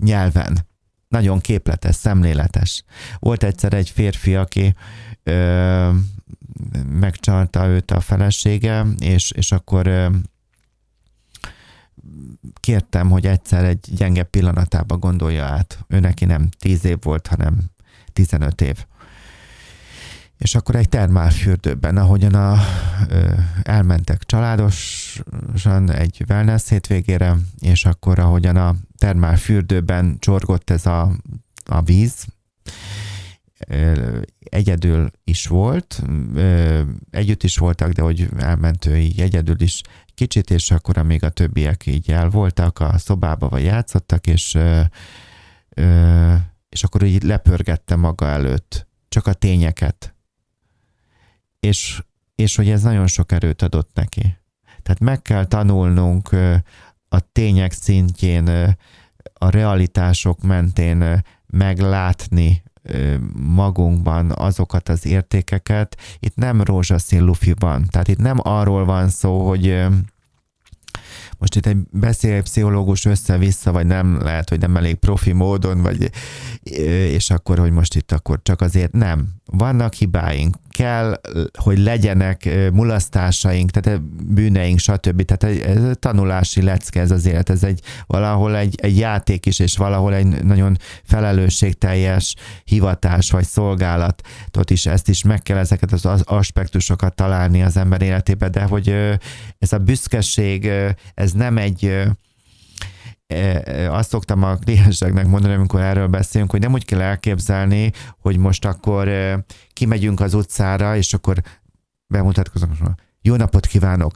nyelven. 0.00 0.66
Nagyon 1.08 1.40
képletes, 1.40 1.94
szemléletes. 1.94 2.84
Volt 3.18 3.42
egyszer 3.42 3.72
egy 3.72 3.90
férfi, 3.90 4.36
aki 4.36 4.74
megcsalta 6.88 7.66
őt 7.66 7.90
a 7.90 8.00
felesége, 8.00 8.86
és, 8.98 9.30
és 9.30 9.52
akkor 9.52 10.10
kértem, 12.60 13.10
hogy 13.10 13.26
egyszer 13.26 13.64
egy 13.64 13.88
gyenge 13.96 14.22
pillanatába 14.22 14.96
gondolja 14.96 15.44
át. 15.44 15.84
Ő 15.88 16.00
neki 16.00 16.24
nem 16.24 16.48
tíz 16.58 16.84
év 16.84 16.98
volt, 17.00 17.26
hanem 17.26 17.60
15 18.12 18.60
év 18.60 18.84
és 20.42 20.54
akkor 20.54 20.74
egy 20.74 20.88
termálfürdőben, 20.88 21.96
ahogyan 21.96 22.34
a, 22.34 22.58
ö, 23.08 23.30
elmentek 23.62 24.22
családosan 24.24 25.90
egy 25.90 26.24
wellness 26.28 26.68
hétvégére, 26.68 27.36
és 27.60 27.84
akkor 27.84 28.18
ahogyan 28.18 28.56
a 28.56 28.74
termálfürdőben 28.98 30.16
csorgott 30.18 30.70
ez 30.70 30.86
a, 30.86 31.12
a 31.64 31.82
víz, 31.82 32.26
egyedül 34.38 35.10
is 35.24 35.46
volt, 35.46 36.02
együtt 37.10 37.42
is 37.42 37.58
voltak, 37.58 37.92
de 37.92 38.02
hogy 38.02 38.28
elment 38.38 38.86
így 38.86 39.20
egyedül 39.20 39.60
is 39.60 39.80
kicsit, 40.14 40.50
és 40.50 40.70
akkor 40.70 40.98
amíg 40.98 41.24
a 41.24 41.30
többiek 41.30 41.86
így 41.86 42.10
el 42.10 42.28
voltak 42.28 42.80
a 42.80 42.98
szobába, 42.98 43.48
vagy 43.48 43.64
játszottak, 43.64 44.26
és, 44.26 44.58
és 46.68 46.84
akkor 46.84 47.02
így 47.02 47.22
lepörgette 47.22 47.96
maga 47.96 48.26
előtt 48.26 48.86
csak 49.08 49.26
a 49.26 49.32
tényeket, 49.32 50.14
és, 51.60 52.02
és 52.34 52.56
hogy 52.56 52.68
ez 52.68 52.82
nagyon 52.82 53.06
sok 53.06 53.32
erőt 53.32 53.62
adott 53.62 53.90
neki. 53.94 54.36
Tehát 54.82 55.00
meg 55.00 55.22
kell 55.22 55.44
tanulnunk 55.44 56.28
a 57.08 57.20
tények 57.32 57.72
szintjén, 57.72 58.76
a 59.34 59.50
realitások 59.50 60.42
mentén 60.42 61.24
meglátni 61.46 62.61
magunkban 63.34 64.30
azokat 64.30 64.88
az 64.88 65.06
értékeket. 65.06 65.96
Itt 66.18 66.36
nem 66.36 66.62
rózsaszín 66.62 67.24
lufi 67.24 67.54
van. 67.58 67.86
Tehát 67.90 68.08
itt 68.08 68.18
nem 68.18 68.38
arról 68.42 68.84
van 68.84 69.08
szó, 69.08 69.48
hogy 69.48 69.86
most 71.38 71.56
itt 71.56 71.66
egy 71.66 71.76
beszélpszichológus 71.90 73.04
össze-vissza, 73.04 73.72
vagy 73.72 73.86
nem 73.86 74.20
lehet, 74.20 74.48
hogy 74.48 74.58
nem 74.58 74.76
elég 74.76 74.94
profi 74.94 75.32
módon, 75.32 75.82
vagy 75.82 76.10
és 77.12 77.30
akkor, 77.30 77.58
hogy 77.58 77.72
most 77.72 77.94
itt 77.94 78.12
akkor 78.12 78.40
csak 78.42 78.60
azért 78.60 78.92
nem. 78.92 79.28
Vannak 79.46 79.94
hibáink, 79.94 80.56
kell, 80.70 81.20
hogy 81.58 81.78
legyenek 81.78 82.48
mulasztásaink, 82.72 83.70
tehát 83.70 84.02
bűneink, 84.02 84.78
stb. 84.78 85.22
Tehát 85.22 85.44
egy 85.44 85.98
tanulási 85.98 86.62
lecke 86.62 87.00
ez 87.00 87.10
az 87.10 87.26
élet, 87.26 87.50
ez 87.50 87.62
egy 87.62 87.80
valahol 88.06 88.56
egy, 88.56 88.78
egy 88.82 88.98
játék 88.98 89.46
is, 89.46 89.58
és 89.58 89.76
valahol 89.76 90.14
egy 90.14 90.44
nagyon 90.44 90.78
felelősségteljes 91.02 92.34
hivatás 92.64 93.30
vagy 93.30 93.44
szolgálatot 93.44 94.70
is, 94.70 94.86
ezt 94.86 95.08
is 95.08 95.22
meg 95.22 95.42
kell 95.42 95.58
ezeket 95.58 95.92
az 95.92 96.04
aspektusokat 96.24 97.14
találni 97.14 97.62
az 97.62 97.76
ember 97.76 98.02
életébe, 98.02 98.48
de 98.48 98.62
hogy 98.62 98.94
ez 99.58 99.72
a 99.72 99.78
büszkeség, 99.78 100.70
ez 101.14 101.32
nem 101.32 101.58
egy 101.58 102.02
azt 103.88 104.08
szoktam 104.08 104.42
a 104.42 104.54
klienseknek 104.56 105.26
mondani, 105.26 105.54
amikor 105.54 105.80
erről 105.80 106.06
beszélünk, 106.06 106.50
hogy 106.50 106.60
nem 106.60 106.72
úgy 106.72 106.84
kell 106.84 107.00
elképzelni, 107.00 107.92
hogy 108.18 108.36
most 108.36 108.64
akkor 108.64 109.08
kimegyünk 109.72 110.20
az 110.20 110.34
utcára, 110.34 110.96
és 110.96 111.14
akkor 111.14 111.36
bemutatkozunk, 112.06 112.72
jó 113.20 113.36
napot 113.36 113.66
kívánok, 113.66 114.12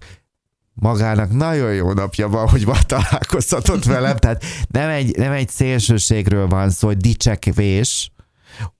magának 0.74 1.33
nagyon 1.33 1.72
jó 1.72 1.92
napja 1.92 2.29
van, 2.29 2.48
hogy 2.48 2.66
ma 2.66 2.83
találkozhatott 2.87 3.85
velem, 3.85 4.16
tehát 4.16 4.44
nem 4.68 4.88
egy, 4.88 5.16
nem 5.16 5.33
egy 5.33 5.48
szélsőségről 5.48 6.46
van 6.46 6.70
szó, 6.70 6.87
hogy 6.87 6.96
dicsekvés, 6.96 8.11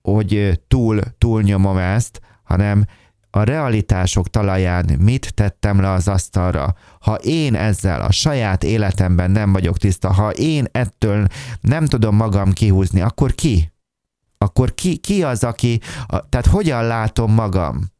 hogy 0.03 0.61
túl, 0.69 1.01
túl 1.19 1.43
nyomom 1.43 1.77
ezt, 1.77 2.21
hanem 2.43 2.85
a 3.37 3.45
realitások 3.45 4.31
talaján 4.31 4.85
mit 4.99 5.35
tettem 5.35 5.81
le 5.81 5.91
az 5.91 6.09
asztalra. 6.09 6.75
Ha 7.01 7.15
én 7.15 7.55
ezzel 7.55 8.01
a 8.01 8.13
saját 8.13 8.65
életemben 8.65 9.31
nem 9.31 9.53
vagyok 9.53 9.79
tiszta, 9.79 10.13
ha 10.13 10.31
én 10.31 10.65
ettől 10.73 11.27
nem 11.61 11.87
tudom 11.87 12.17
magam 12.17 12.53
kihúzni, 12.53 13.01
akkor 13.01 13.35
ki? 13.35 13.73
Akkor 14.39 14.75
ki, 14.75 14.97
ki 14.97 15.23
az, 15.23 15.45
aki, 15.45 15.81
a, 16.07 16.29
tehát 16.29 16.47
hogyan 16.47 16.85
látom 16.85 17.33
magam? 17.33 17.95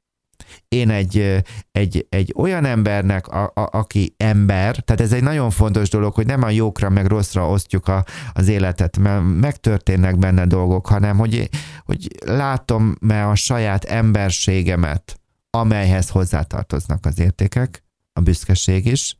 Én 0.69 0.91
egy, 0.91 1.43
egy, 1.73 2.07
egy 2.09 2.35
olyan 2.37 2.65
embernek, 2.65 3.29
a, 3.29 3.45
a, 3.55 3.69
aki 3.71 4.15
ember, 4.17 4.77
tehát 4.77 5.01
ez 5.01 5.13
egy 5.13 5.23
nagyon 5.23 5.51
fontos 5.51 5.89
dolog, 5.89 6.15
hogy 6.15 6.27
nem 6.27 6.43
a 6.43 6.51
jókra 6.51 6.89
meg 6.89 7.07
rosszra 7.07 7.49
osztjuk 7.49 7.89
a, 7.89 8.05
az 8.33 8.49
életet, 8.49 8.99
mert 8.99 9.23
megtörténnek 9.41 10.19
benne 10.19 10.47
dolgok, 10.47 10.87
hanem 10.87 11.17
hogy, 11.17 11.49
hogy 11.85 12.09
látom-e 12.25 13.29
a 13.29 13.35
saját 13.35 13.85
emberségemet, 13.85 15.21
amelyhez 15.59 16.09
hozzátartoznak 16.09 17.07
az 17.07 17.19
értékek, 17.19 17.85
a 18.13 18.21
büszkeség 18.21 18.87
is, 18.87 19.17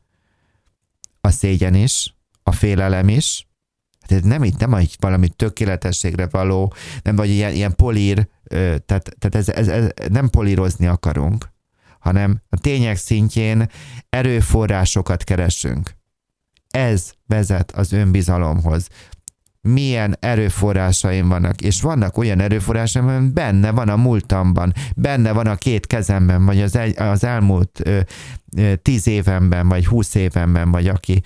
a 1.21 1.31
szégyen 1.31 1.73
is, 1.75 2.15
a 2.43 2.51
félelem 2.51 3.09
is. 3.09 3.47
Tehát 4.05 4.23
nem 4.23 4.43
itt 4.43 4.57
nem 4.57 4.73
egy 4.73 4.95
valami 4.99 5.29
tökéletességre 5.29 6.27
való, 6.27 6.73
nem 7.01 7.15
vagy 7.15 7.29
ilyen, 7.29 7.53
ilyen 7.53 7.75
polír, 7.75 8.27
tehát, 8.49 8.85
tehát 9.19 9.35
ez, 9.35 9.49
ez, 9.49 9.67
ez, 9.67 9.89
nem 10.09 10.29
polírozni 10.29 10.87
akarunk, 10.87 11.49
hanem 11.99 12.41
a 12.49 12.57
tények 12.57 12.97
szintjén 12.97 13.69
erőforrásokat 14.09 15.23
keresünk. 15.23 15.95
ez 16.67 17.11
vezet 17.25 17.71
az 17.71 17.91
önbizalomhoz 17.91 18.87
milyen 19.67 20.15
erőforrásaim 20.19 21.27
vannak, 21.27 21.61
és 21.61 21.81
vannak 21.81 22.17
olyan 22.17 22.39
erőforrásaim, 22.39 23.05
hogy 23.05 23.31
benne 23.31 23.71
van 23.71 23.89
a 23.89 23.95
múltamban, 23.95 24.73
benne 24.95 25.31
van 25.31 25.47
a 25.47 25.55
két 25.55 25.87
kezemben, 25.87 26.45
vagy 26.45 26.61
az, 26.61 26.75
egy, 26.75 26.99
az 26.99 27.23
elmúlt 27.23 27.79
ö, 27.83 27.99
ö, 28.57 28.75
tíz 28.75 29.07
évenben, 29.07 29.67
vagy 29.67 29.85
húsz 29.85 30.15
évenben, 30.15 30.71
vagy 30.71 30.87
aki 30.87 31.21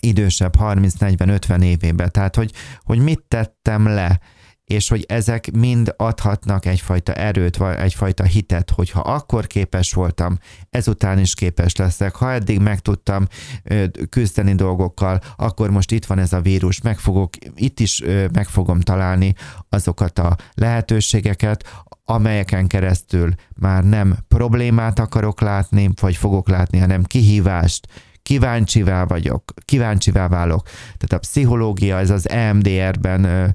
idősebb, 0.00 0.54
30-40-50 0.58 1.62
évében. 1.62 2.12
Tehát, 2.12 2.36
hogy, 2.36 2.52
hogy 2.82 2.98
mit 2.98 3.22
tettem 3.28 3.86
le, 3.86 4.20
és 4.66 4.88
hogy 4.88 5.04
ezek 5.08 5.50
mind 5.50 5.94
adhatnak 5.96 6.66
egyfajta 6.66 7.12
erőt, 7.12 7.56
vagy 7.56 7.76
egyfajta 7.76 8.24
hitet, 8.24 8.70
hogyha 8.70 9.00
akkor 9.00 9.46
képes 9.46 9.92
voltam, 9.92 10.38
ezután 10.70 11.18
is 11.18 11.34
képes 11.34 11.76
leszek. 11.76 12.14
Ha 12.14 12.32
eddig 12.32 12.60
meg 12.60 12.80
tudtam 12.80 13.26
küzdeni 14.10 14.54
dolgokkal, 14.54 15.20
akkor 15.36 15.70
most 15.70 15.92
itt 15.92 16.06
van 16.06 16.18
ez 16.18 16.32
a 16.32 16.40
vírus, 16.40 16.80
meg 16.80 16.98
fogok, 16.98 17.30
itt 17.54 17.80
is 17.80 18.02
meg 18.32 18.46
fogom 18.46 18.80
találni 18.80 19.34
azokat 19.68 20.18
a 20.18 20.36
lehetőségeket, 20.54 21.84
amelyeken 22.04 22.66
keresztül 22.66 23.34
már 23.54 23.84
nem 23.84 24.16
problémát 24.28 24.98
akarok 24.98 25.40
látni, 25.40 25.90
vagy 26.00 26.16
fogok 26.16 26.48
látni, 26.48 26.78
hanem 26.78 27.02
kihívást, 27.02 27.86
kíváncsivá 28.26 29.04
vagyok, 29.04 29.52
kíváncsivá 29.64 30.28
válok. 30.28 30.62
Tehát 30.82 31.12
a 31.12 31.18
pszichológia, 31.18 31.98
ez 31.98 32.10
az 32.10 32.28
EMDR-ben 32.28 33.54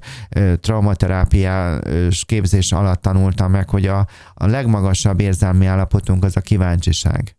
traumaterápiás 0.60 2.24
képzés 2.24 2.72
alatt 2.72 3.02
tanultam 3.02 3.50
meg, 3.50 3.70
hogy 3.70 3.86
a, 3.86 4.06
a 4.34 4.46
legmagasabb 4.46 5.20
érzelmi 5.20 5.66
állapotunk 5.66 6.24
az 6.24 6.36
a 6.36 6.40
kíváncsiság. 6.40 7.36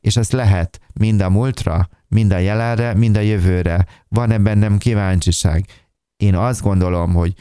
És 0.00 0.16
ez 0.16 0.30
lehet 0.30 0.80
mind 0.94 1.20
a 1.20 1.30
múltra, 1.30 1.88
mind 2.08 2.32
a 2.32 2.38
jelenre, 2.38 2.94
mind 2.94 3.16
a 3.16 3.20
jövőre. 3.20 3.86
Van-e 4.08 4.38
bennem 4.38 4.78
kíváncsiság? 4.78 5.64
Én 6.16 6.34
azt 6.34 6.62
gondolom, 6.62 7.14
hogy 7.14 7.34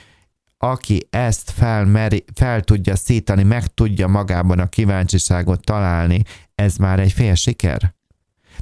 aki 0.57 1.07
ezt 1.09 1.51
felmeri, 1.51 2.23
fel 2.35 2.61
tudja 2.61 2.95
szítani, 2.95 3.43
meg 3.43 3.73
tudja 3.73 4.07
magában 4.07 4.59
a 4.59 4.67
kíváncsiságot 4.67 5.65
találni, 5.65 6.21
ez 6.55 6.75
már 6.75 6.99
egy 6.99 7.11
fél 7.11 7.35
siker 7.35 7.93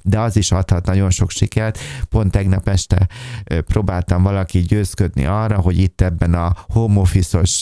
de 0.04 0.20
az 0.20 0.36
is 0.36 0.52
adhat 0.52 0.86
nagyon 0.86 1.10
sok 1.10 1.30
sikert. 1.30 1.80
Pont 2.10 2.32
tegnap 2.32 2.68
este 2.68 3.08
próbáltam 3.44 4.24
valaki 4.24 4.60
győzködni 4.60 5.26
arra, 5.26 5.60
hogy 5.60 5.80
itt 5.80 6.02
ebben 6.02 6.34
a 6.34 6.56
home 6.68 7.00
office-os, 7.00 7.62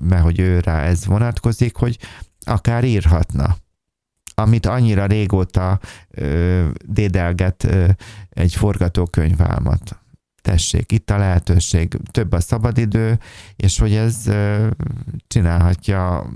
mert 0.00 0.22
hogy 0.22 0.38
ő 0.38 0.60
rá 0.60 0.82
ez 0.82 1.06
vonatkozik, 1.06 1.76
hogy 1.76 1.98
akár 2.44 2.84
írhatna 2.84 3.56
amit 4.38 4.66
annyira 4.66 5.06
régóta 5.06 5.78
ö, 6.10 6.66
dédelget 6.84 7.64
ö, 7.64 7.88
egy 8.30 8.54
forgatókönyválmat. 8.54 9.98
Tessék, 10.42 10.92
itt 10.92 11.10
a 11.10 11.18
lehetőség, 11.18 11.98
több 12.10 12.32
a 12.32 12.40
szabadidő, 12.40 13.18
és 13.56 13.78
hogy 13.78 13.94
ez 13.94 14.26
ö, 14.26 14.66
csinálhatja, 15.26 16.30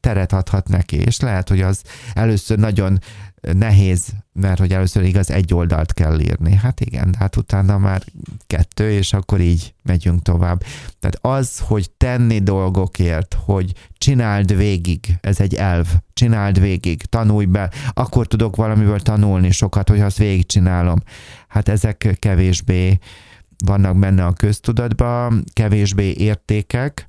teret 0.00 0.32
adhat 0.32 0.68
neki, 0.68 0.96
és 0.96 1.20
lehet, 1.20 1.48
hogy 1.48 1.60
az 1.60 1.82
először 2.12 2.58
nagyon 2.58 2.98
nehéz, 3.40 4.08
mert 4.32 4.58
hogy 4.58 4.72
először 4.72 5.02
igaz 5.02 5.30
egy 5.30 5.54
oldalt 5.54 5.92
kell 5.92 6.20
írni. 6.20 6.54
Hát 6.54 6.80
igen, 6.80 7.14
hát 7.18 7.36
utána 7.36 7.78
már 7.78 8.02
kettő, 8.46 8.90
és 8.90 9.12
akkor 9.12 9.40
így 9.40 9.74
megyünk 9.82 10.22
tovább. 10.22 10.62
Tehát 10.98 11.38
az, 11.40 11.58
hogy 11.58 11.90
tenni 11.90 12.38
dolgokért, 12.38 13.36
hogy 13.44 13.72
csináld 13.98 14.56
végig, 14.56 15.18
ez 15.20 15.40
egy 15.40 15.54
elv, 15.54 15.86
csináld 16.12 16.60
végig, 16.60 17.02
tanulj 17.02 17.46
be, 17.46 17.70
akkor 17.92 18.26
tudok 18.26 18.56
valamiből 18.56 19.00
tanulni 19.00 19.50
sokat, 19.50 19.88
hogy 19.88 20.00
azt 20.00 20.18
végigcsinálom. 20.18 20.98
Hát 21.48 21.68
ezek 21.68 22.16
kevésbé 22.18 22.98
vannak 23.64 23.98
benne 23.98 24.24
a 24.24 24.32
köztudatban, 24.32 25.44
kevésbé 25.52 26.14
értékek, 26.16 27.06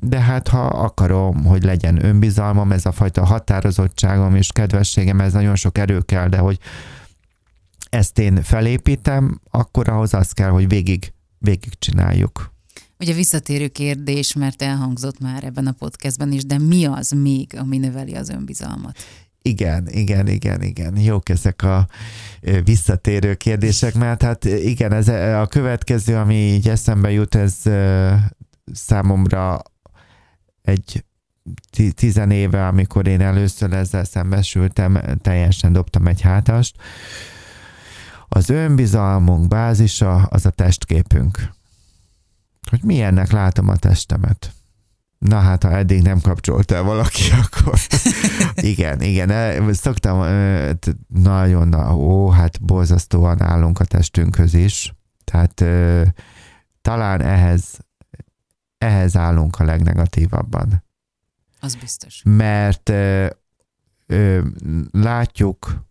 de 0.00 0.20
hát 0.20 0.48
ha 0.48 0.66
akarom, 0.66 1.44
hogy 1.44 1.62
legyen 1.62 2.04
önbizalmam, 2.04 2.72
ez 2.72 2.86
a 2.86 2.92
fajta 2.92 3.24
határozottságom 3.24 4.34
és 4.34 4.52
kedvességem, 4.52 5.20
ez 5.20 5.32
nagyon 5.32 5.56
sok 5.56 5.78
erő 5.78 6.00
kell, 6.00 6.28
de 6.28 6.38
hogy 6.38 6.58
ezt 7.90 8.18
én 8.18 8.42
felépítem, 8.42 9.40
akkor 9.50 9.88
ahhoz 9.88 10.14
az 10.14 10.32
kell, 10.32 10.50
hogy 10.50 10.68
végig, 10.68 11.12
végig 11.38 11.72
csináljuk. 11.78 12.52
Ugye 12.98 13.14
visszatérő 13.14 13.68
kérdés, 13.68 14.34
mert 14.34 14.62
elhangzott 14.62 15.20
már 15.20 15.44
ebben 15.44 15.66
a 15.66 15.72
podcastban 15.72 16.32
is, 16.32 16.44
de 16.44 16.58
mi 16.58 16.84
az 16.84 17.10
még, 17.10 17.56
ami 17.58 17.78
növeli 17.78 18.14
az 18.14 18.28
önbizalmat? 18.28 18.98
Igen, 19.42 19.88
igen, 19.88 20.26
igen, 20.26 20.62
igen. 20.62 20.96
Jók 20.96 21.28
ezek 21.28 21.62
a 21.62 21.88
visszatérő 22.64 23.34
kérdések, 23.34 23.94
mert 23.94 24.22
hát 24.22 24.44
igen, 24.44 24.92
ez 24.92 25.08
a 25.34 25.46
következő, 25.46 26.16
ami 26.16 26.34
így 26.34 26.68
eszembe 26.68 27.10
jut, 27.10 27.34
ez 27.34 27.54
számomra 28.72 29.60
egy 30.70 31.04
tizenéve, 31.94 32.66
amikor 32.66 33.06
én 33.06 33.20
először 33.20 33.72
ezzel 33.72 34.04
szembesültem, 34.04 35.00
teljesen 35.22 35.72
dobtam 35.72 36.06
egy 36.06 36.20
hátast. 36.20 36.76
Az 38.28 38.48
önbizalmunk 38.48 39.48
bázisa 39.48 40.14
az 40.14 40.46
a 40.46 40.50
testképünk. 40.50 41.52
Hogy 42.70 42.82
milyennek 42.82 43.30
látom 43.30 43.68
a 43.68 43.76
testemet. 43.76 44.52
Na 45.18 45.38
hát, 45.38 45.62
ha 45.62 45.70
eddig 45.70 46.02
nem 46.02 46.20
kapcsolt 46.20 46.70
el 46.70 46.82
valaki, 46.82 47.22
akkor 47.44 47.78
igen, 48.54 49.00
igen, 49.00 49.72
szoktam 49.72 50.24
nagyon, 51.08 51.68
na, 51.68 51.96
ó, 51.96 52.28
hát 52.28 52.62
borzasztóan 52.62 53.42
állunk 53.42 53.80
a 53.80 53.84
testünkhöz 53.84 54.54
is, 54.54 54.94
tehát 55.24 55.64
talán 56.82 57.22
ehhez 57.22 57.78
ehhez 58.80 59.16
állunk 59.16 59.58
a 59.58 59.64
legnegatívabban. 59.64 60.84
Az 61.60 61.74
biztos. 61.74 62.22
Mert 62.24 62.88
ö, 62.88 63.26
ö, 64.06 64.40
látjuk, 64.90 65.84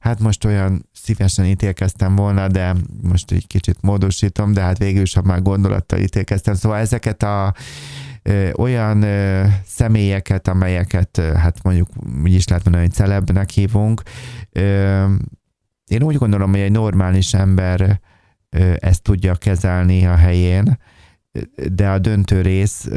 hát 0.00 0.20
most 0.20 0.44
olyan 0.44 0.88
szívesen 0.92 1.44
ítélkeztem 1.44 2.14
volna, 2.14 2.48
de 2.48 2.74
most 3.02 3.30
egy 3.30 3.46
kicsit 3.46 3.82
módosítom, 3.82 4.52
de 4.52 4.60
hát 4.60 4.78
végül 4.78 5.02
is, 5.02 5.14
ha 5.14 5.22
már 5.22 5.42
gondolattal 5.42 5.98
ítélkeztem, 5.98 6.54
szóval 6.54 6.78
ezeket 6.78 7.22
a 7.22 7.54
ö, 8.22 8.50
olyan 8.52 9.02
ö, 9.02 9.46
személyeket, 9.66 10.48
amelyeket 10.48 11.18
ö, 11.18 11.32
hát 11.32 11.62
mondjuk 11.62 11.88
úgy 12.22 12.32
is 12.32 12.48
lehet 12.48 12.64
mondani, 12.64 12.86
hogy 12.86 12.94
celebnek 12.94 13.50
hívunk, 13.50 14.02
ö, 14.52 15.04
én 15.86 16.02
úgy 16.02 16.16
gondolom, 16.16 16.50
hogy 16.50 16.60
egy 16.60 16.72
normális 16.72 17.34
ember 17.34 18.00
ö, 18.50 18.74
ezt 18.78 19.02
tudja 19.02 19.34
kezelni 19.34 20.06
a 20.06 20.14
helyén, 20.14 20.78
de 21.72 21.88
a 21.88 21.98
döntő 21.98 22.40
rész, 22.40 22.88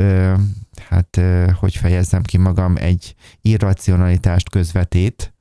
hát 0.89 1.21
hogy 1.59 1.75
fejezzem 1.75 2.21
ki 2.21 2.37
magam, 2.37 2.75
egy 2.77 3.15
irracionalitást 3.41 4.49
közvetít, 4.49 5.33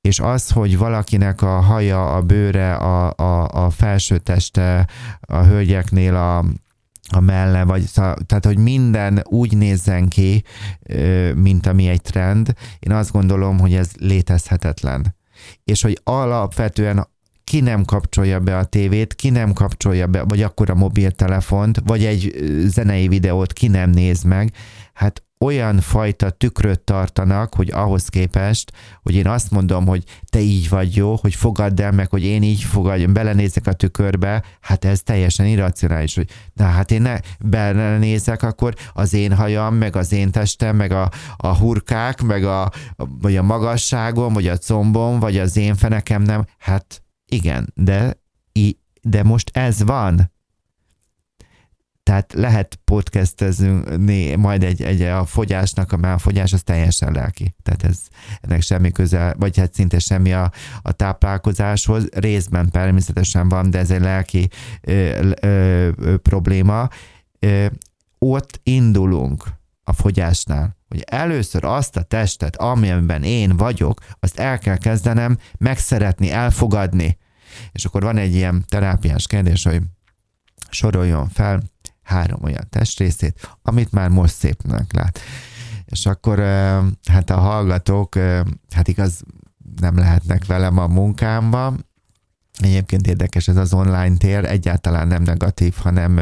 és 0.00 0.20
az, 0.20 0.50
hogy 0.50 0.78
valakinek 0.78 1.42
a 1.42 1.60
haja, 1.60 2.14
a 2.14 2.22
bőre, 2.22 2.74
a, 2.74 3.14
a, 3.16 3.48
a 3.64 3.70
felső 3.70 4.18
teste, 4.18 4.88
a 5.20 5.42
hölgyeknél 5.42 6.14
a, 6.14 6.38
a 7.12 7.20
melle, 7.20 7.64
vagy 7.64 7.84
tehát, 8.26 8.44
hogy 8.44 8.58
minden 8.58 9.22
úgy 9.28 9.56
nézzen 9.56 10.08
ki, 10.08 10.44
mint 11.34 11.66
ami 11.66 11.88
egy 11.88 12.02
trend, 12.02 12.52
én 12.78 12.92
azt 12.92 13.12
gondolom, 13.12 13.58
hogy 13.58 13.74
ez 13.74 13.90
létezhetetlen. 13.98 15.14
És 15.64 15.82
hogy 15.82 16.00
alapvetően 16.04 17.08
ki 17.50 17.60
nem 17.60 17.84
kapcsolja 17.84 18.40
be 18.40 18.56
a 18.56 18.64
tévét, 18.64 19.14
ki 19.14 19.30
nem 19.30 19.52
kapcsolja 19.52 20.06
be, 20.06 20.22
vagy 20.22 20.42
akkor 20.42 20.70
a 20.70 20.74
mobiltelefont, 20.74 21.82
vagy 21.84 22.04
egy 22.04 22.34
zenei 22.64 23.08
videót 23.08 23.52
ki 23.52 23.68
nem 23.68 23.90
néz 23.90 24.22
meg, 24.22 24.52
hát 24.92 25.22
olyan 25.44 25.80
fajta 25.80 26.30
tükröt 26.30 26.80
tartanak, 26.80 27.54
hogy 27.54 27.70
ahhoz 27.70 28.08
képest, 28.08 28.72
hogy 29.02 29.14
én 29.14 29.26
azt 29.26 29.50
mondom, 29.50 29.86
hogy 29.86 30.04
te 30.28 30.40
így 30.40 30.68
vagy 30.68 30.96
jó, 30.96 31.16
hogy 31.20 31.34
fogadd 31.34 31.82
el 31.82 31.92
meg, 31.92 32.10
hogy 32.10 32.24
én 32.24 32.42
így 32.42 32.62
fogadjam, 32.62 33.12
belenézek 33.12 33.66
a 33.66 33.72
tükörbe, 33.72 34.42
hát 34.60 34.84
ez 34.84 35.02
teljesen 35.02 35.46
irracionális, 35.46 36.14
hogy 36.14 36.28
na 36.52 36.64
hát 36.64 36.90
én 36.90 37.02
ne 37.02 37.18
belenézek, 37.40 38.42
akkor 38.42 38.74
az 38.92 39.14
én 39.14 39.34
hajam, 39.34 39.74
meg 39.74 39.96
az 39.96 40.12
én 40.12 40.30
testem, 40.30 40.76
meg 40.76 40.92
a, 40.92 41.10
a 41.36 41.56
hurkák, 41.56 42.22
meg 42.22 42.44
a, 42.44 42.70
vagy 42.96 43.36
a 43.36 43.42
magasságom, 43.42 44.32
vagy 44.32 44.48
a 44.48 44.56
combom, 44.56 45.18
vagy 45.18 45.38
az 45.38 45.56
én 45.56 45.74
fenekem 45.74 46.22
nem, 46.22 46.46
hát 46.58 47.02
igen, 47.30 47.72
de, 47.74 48.20
de 49.02 49.22
most 49.22 49.56
ez 49.56 49.82
van. 49.82 50.32
Tehát 52.02 52.32
lehet 52.32 52.78
podcastezni 52.84 54.34
majd 54.34 54.62
egy, 54.62 54.82
egy 54.82 55.02
a 55.02 55.24
fogyásnak, 55.24 55.92
a, 55.92 56.12
a 56.12 56.18
fogyás 56.18 56.52
az 56.52 56.62
teljesen 56.62 57.12
lelki. 57.12 57.54
Tehát 57.62 57.84
ez, 57.84 57.98
ennek 58.40 58.62
semmi 58.62 58.90
köze, 58.90 59.34
vagy 59.38 59.56
hát 59.56 59.74
szinte 59.74 59.98
semmi 59.98 60.32
a, 60.32 60.52
a 60.82 60.92
táplálkozáshoz. 60.92 62.08
Részben 62.12 62.70
természetesen 62.70 63.48
van, 63.48 63.70
de 63.70 63.78
ez 63.78 63.90
egy 63.90 64.00
lelki 64.00 64.48
ö, 64.80 65.30
ö, 65.40 65.90
ö, 65.96 66.16
probléma. 66.16 66.88
Ö, 67.38 67.66
ott 68.18 68.60
indulunk 68.62 69.44
a 69.90 69.92
fogyásnál, 69.92 70.76
hogy 70.88 71.04
először 71.06 71.64
azt 71.64 71.96
a 71.96 72.02
testet, 72.02 72.56
amiben 72.56 73.22
én 73.22 73.56
vagyok, 73.56 74.00
azt 74.20 74.38
el 74.38 74.58
kell 74.58 74.76
kezdenem 74.76 75.38
megszeretni, 75.58 76.30
elfogadni, 76.30 77.18
És 77.72 77.84
akkor 77.84 78.02
van 78.02 78.16
egy 78.16 78.34
ilyen 78.34 78.64
terápiás 78.68 79.26
kérdés, 79.26 79.64
hogy 79.64 79.82
soroljon 80.70 81.28
fel 81.28 81.62
három 82.02 82.42
olyan 82.42 82.66
testrészét, 82.68 83.56
amit 83.62 83.92
már 83.92 84.08
most 84.08 84.34
szépnek 84.34 84.92
lát. 84.92 85.18
És 85.84 86.06
akkor 86.06 86.38
hát 87.10 87.30
a 87.30 87.38
hallgatók, 87.38 88.14
hát 88.70 88.88
igaz, 88.88 89.22
nem 89.80 89.98
lehetnek 89.98 90.46
velem 90.46 90.78
a 90.78 90.86
munkámba. 90.86 91.74
Egyébként 92.58 93.06
érdekes 93.06 93.48
ez 93.48 93.56
az 93.56 93.72
online 93.72 94.16
tér, 94.16 94.44
egyáltalán 94.44 95.08
nem 95.08 95.22
negatív, 95.22 95.74
hanem 95.74 96.20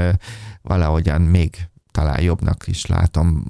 valahogyan 0.62 1.20
még 1.20 1.68
talán 1.98 2.20
jobbnak 2.20 2.66
is 2.66 2.86
látom, 2.86 3.44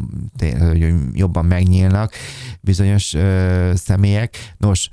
hogy 0.58 0.94
jobban 1.12 1.44
megnyílnak 1.44 2.12
bizonyos 2.60 3.14
ö, 3.14 3.72
személyek. 3.74 4.54
Nos, 4.56 4.88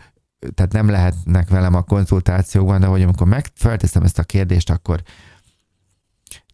tehát 0.54 0.72
nem 0.72 0.90
lehetnek 0.90 1.50
velem 1.50 1.74
a 1.76 1.82
konzultációkban, 1.82 2.80
de 2.80 2.86
hogy 2.86 3.02
amikor 3.02 3.28
megfelteszem 3.28 4.04
ezt 4.04 4.20
a 4.20 4.24
kérdést, 4.24 4.70
akkor 4.70 5.02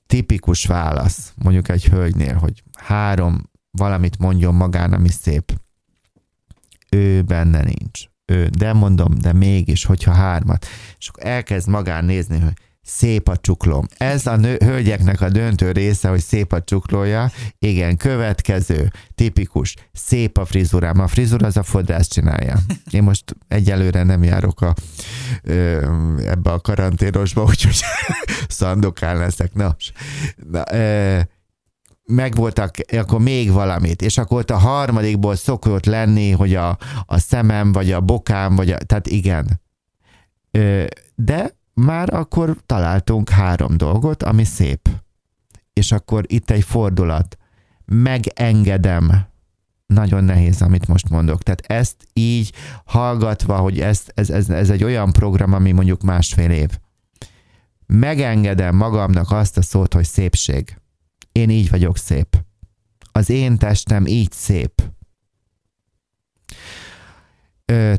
tipikus 0.07 0.65
válasz, 0.65 1.33
mondjuk 1.35 1.69
egy 1.69 1.85
hölgynél, 1.85 2.33
hogy 2.33 2.63
három 2.79 3.49
valamit 3.71 4.17
mondjon 4.17 4.55
magán, 4.55 4.93
ami 4.93 5.09
szép. 5.09 5.59
Ő 6.89 7.21
benne 7.21 7.61
nincs. 7.61 8.05
Ő, 8.25 8.47
de 8.47 8.73
mondom, 8.73 9.13
de 9.19 9.33
mégis, 9.33 9.85
hogyha 9.85 10.11
hármat. 10.11 10.65
És 10.97 11.07
akkor 11.07 11.25
elkezd 11.25 11.69
magán 11.69 12.05
nézni, 12.05 12.39
hogy 12.39 12.53
szép 12.84 13.27
a 13.27 13.38
csuklóm. 13.38 13.86
Ez 13.97 14.27
a 14.27 14.36
nő, 14.36 14.57
hölgyeknek 14.59 15.21
a 15.21 15.29
döntő 15.29 15.71
része, 15.71 16.09
hogy 16.09 16.21
szép 16.21 16.51
a 16.51 16.63
csuklója. 16.63 17.32
Igen, 17.59 17.97
következő, 17.97 18.91
tipikus, 19.15 19.75
szép 19.91 20.38
a 20.38 20.45
frizurám. 20.45 20.99
A 20.99 21.07
frizura 21.07 21.47
az 21.47 21.57
a 21.57 21.63
fodrász 21.63 22.07
csinálja. 22.07 22.57
Én 22.91 23.03
most 23.03 23.36
egyelőre 23.47 24.03
nem 24.03 24.23
járok 24.23 24.61
a, 24.61 24.73
ebbe 26.25 26.51
a 26.51 26.59
karanténosba, 26.59 27.43
úgyhogy 27.49 27.79
szandokán 28.47 29.17
leszek. 29.17 29.53
Na, 29.53 29.75
na 30.51 30.63
ö, 30.71 31.19
megvoltak, 32.05 32.75
akkor 32.91 33.19
még 33.19 33.51
valamit, 33.51 34.01
és 34.01 34.17
akkor 34.17 34.38
ott 34.39 34.51
a 34.51 34.57
harmadikból 34.57 35.36
szokott 35.36 35.86
lenni, 35.86 36.32
hogy 36.32 36.55
a, 36.55 36.77
a 37.05 37.17
szemem, 37.17 37.71
vagy 37.71 37.91
a 37.91 38.01
bokám, 38.01 38.55
vagy 38.55 38.71
a, 38.71 38.77
tehát 38.77 39.07
igen. 39.07 39.61
Ö, 40.51 40.86
de 41.15 41.59
már 41.82 42.13
akkor 42.13 42.57
találtunk 42.65 43.29
három 43.29 43.77
dolgot, 43.77 44.23
ami 44.23 44.43
szép. 44.43 44.89
És 45.73 45.91
akkor 45.91 46.23
itt 46.27 46.49
egy 46.49 46.63
fordulat. 46.63 47.38
Megengedem. 47.86 49.29
Nagyon 49.88 50.23
nehéz, 50.23 50.61
amit 50.61 50.88
most 50.88 51.09
mondok. 51.09 51.43
Tehát 51.43 51.61
ezt 51.61 51.95
így 52.13 52.53
hallgatva, 52.86 53.57
hogy 53.57 53.79
ezt, 53.79 54.11
ez, 54.15 54.29
ez, 54.29 54.49
ez 54.49 54.69
egy 54.69 54.84
olyan 54.84 55.11
program, 55.11 55.53
ami 55.53 55.71
mondjuk 55.71 56.01
másfél 56.01 56.51
év. 56.51 56.69
Megengedem 57.86 58.75
magamnak 58.75 59.32
azt 59.32 59.57
a 59.57 59.61
szót, 59.61 59.93
hogy 59.93 60.05
szépség. 60.05 60.77
Én 61.32 61.49
így 61.49 61.69
vagyok 61.69 61.97
szép. 61.97 62.43
Az 63.11 63.29
én 63.29 63.57
testem 63.57 64.05
így 64.05 64.32
szép. 64.32 64.82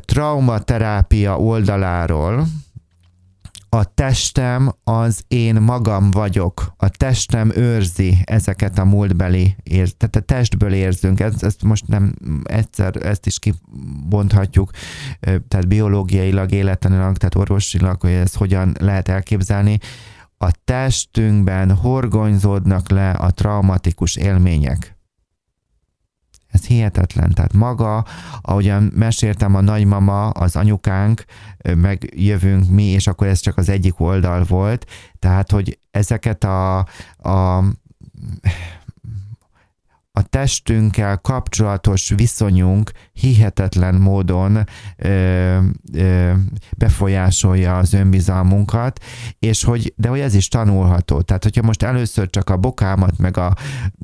traumaterápia 0.05 1.39
oldaláról 1.39 2.47
a 3.73 3.83
testem 3.83 4.71
az 4.83 5.23
én 5.27 5.55
magam 5.55 6.11
vagyok. 6.11 6.73
A 6.77 6.89
testem 6.89 7.51
őrzi 7.55 8.17
ezeket 8.23 8.79
a 8.79 8.83
múltbeli 8.83 9.55
ér, 9.63 9.91
tehát 9.91 10.15
a 10.15 10.19
testből 10.19 10.73
érzünk. 10.73 11.19
Ezt, 11.19 11.43
ezt 11.43 11.63
most 11.63 11.87
nem 11.87 12.13
egyszer, 12.43 13.05
ezt 13.05 13.25
is 13.25 13.39
kibonthatjuk, 13.39 14.69
tehát 15.19 15.67
biológiailag, 15.67 16.51
életanilag, 16.51 17.17
tehát 17.17 17.35
orvosilag, 17.35 18.01
hogy 18.01 18.11
ezt 18.11 18.35
hogyan 18.35 18.75
lehet 18.79 19.07
elképzelni. 19.07 19.79
A 20.37 20.51
testünkben 20.65 21.75
horgonyzódnak 21.75 22.89
le 22.89 23.11
a 23.11 23.31
traumatikus 23.31 24.15
élmények. 24.15 24.97
Ez 26.53 26.65
hihetetlen. 26.65 27.31
Tehát 27.33 27.53
maga, 27.53 28.05
ahogyan 28.41 28.91
meséltem, 28.95 29.55
a 29.55 29.61
nagymama, 29.61 30.29
az 30.29 30.55
anyukánk, 30.55 31.25
meg 31.75 32.13
jövünk 32.15 32.69
mi, 32.69 32.83
és 32.83 33.07
akkor 33.07 33.27
ez 33.27 33.39
csak 33.39 33.57
az 33.57 33.69
egyik 33.69 33.99
oldal 33.99 34.43
volt. 34.43 34.85
Tehát, 35.19 35.51
hogy 35.51 35.79
ezeket 35.91 36.43
a, 36.43 36.77
a 37.17 37.63
a 40.15 40.21
testünkkel 40.21 41.17
kapcsolatos 41.17 42.09
viszonyunk 42.09 42.91
hihetetlen 43.13 43.95
módon 43.95 44.67
ö, 44.97 45.59
ö, 45.93 46.31
befolyásolja 46.77 47.77
az 47.77 47.93
önbizalmunkat, 47.93 49.03
és 49.39 49.63
hogy, 49.63 49.93
de 49.97 50.07
hogy 50.07 50.19
ez 50.19 50.35
is 50.35 50.47
tanulható. 50.47 51.21
Tehát, 51.21 51.43
hogyha 51.43 51.61
most 51.61 51.83
először 51.83 52.29
csak 52.29 52.49
a 52.49 52.57
bokámat, 52.57 53.17
meg 53.17 53.37
a 53.37 53.55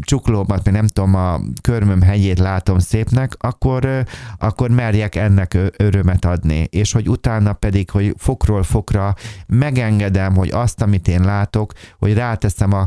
csuklómat, 0.01 0.63
meg 0.63 0.73
nem 0.73 0.87
tudom, 0.87 1.15
a 1.15 1.39
körmöm 1.61 2.01
hegyét 2.01 2.39
látom 2.39 2.79
szépnek, 2.79 3.35
akkor, 3.39 4.05
akkor 4.37 4.69
merjek 4.69 5.15
ennek 5.15 5.57
örömet 5.77 6.25
adni. 6.25 6.67
És 6.69 6.91
hogy 6.91 7.09
utána 7.09 7.53
pedig, 7.53 7.89
hogy 7.89 8.13
fokról 8.17 8.63
fokra 8.63 9.15
megengedem, 9.47 10.35
hogy 10.35 10.49
azt, 10.49 10.81
amit 10.81 11.07
én 11.07 11.21
látok, 11.21 11.73
hogy 11.97 12.13
ráteszem 12.13 12.73
a 12.73 12.85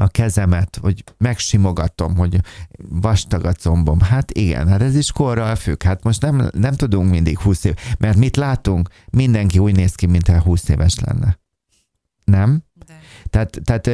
a 0.00 0.08
kezemet, 0.08 0.78
hogy 0.80 1.04
megsimogatom, 1.18 2.16
hogy 2.16 2.40
vastag 2.88 3.44
a 3.44 3.52
combom. 3.52 4.00
Hát 4.00 4.30
igen, 4.30 4.68
hát 4.68 4.82
ez 4.82 4.96
is 4.96 5.12
korral 5.12 5.54
függ. 5.54 5.82
Hát 5.82 6.02
most 6.02 6.22
nem, 6.22 6.48
nem 6.52 6.74
tudunk 6.74 7.10
mindig 7.10 7.38
20 7.38 7.64
év, 7.64 7.74
mert 7.98 8.16
mit 8.16 8.36
látunk? 8.36 8.88
Mindenki 9.10 9.58
úgy 9.58 9.76
néz 9.76 9.94
ki, 9.94 10.06
mintha 10.06 10.40
20 10.40 10.68
éves 10.68 10.98
lenne. 10.98 11.38
Nem? 12.24 12.62
De. 12.86 13.00
Tehát, 13.30 13.60
tehát 13.64 13.90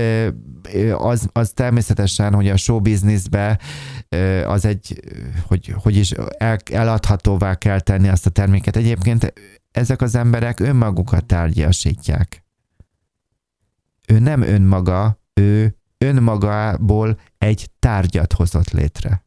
az, 0.95 1.29
az 1.33 1.51
természetesen, 1.55 2.35
hogy 2.35 2.49
a 2.49 2.57
show 2.57 2.81
businessbe 2.81 3.59
az 4.47 4.65
egy, 4.65 5.01
hogy, 5.47 5.75
hogy 5.77 5.97
is 5.97 6.11
el, 6.39 6.57
eladhatóvá 6.73 7.55
kell 7.55 7.81
tenni 7.81 8.09
azt 8.09 8.27
a 8.27 8.31
terméket. 8.31 8.77
Egyébként 8.77 9.33
ezek 9.71 10.03
az 10.03 10.15
emberek 10.15 10.61
önmagukat 10.61 11.25
tárgyasítják. 11.25 12.45
Ő 14.07 14.19
nem 14.19 14.43
önmaga, 14.43 15.21
ő 15.35 15.77
önmagából 15.99 17.19
egy 17.39 17.71
tárgyat 17.79 18.33
hozott 18.33 18.71
létre. 18.71 19.25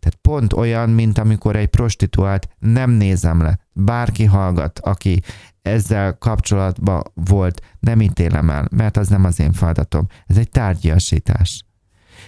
Tehát 0.00 0.18
pont 0.20 0.52
olyan, 0.52 0.90
mint 0.90 1.18
amikor 1.18 1.56
egy 1.56 1.68
prostituált 1.68 2.48
nem 2.58 2.90
nézem 2.90 3.42
le. 3.42 3.58
Bárki 3.72 4.24
hallgat, 4.24 4.78
aki 4.78 5.22
ezzel 5.62 6.18
kapcsolatban 6.18 7.02
volt, 7.14 7.60
nem 7.80 8.00
ítélem 8.00 8.50
el, 8.50 8.68
mert 8.70 8.96
az 8.96 9.08
nem 9.08 9.24
az 9.24 9.40
én 9.40 9.52
feladatom. 9.52 10.06
Ez 10.26 10.36
egy 10.36 10.48
tárgyasítás. 10.48 11.64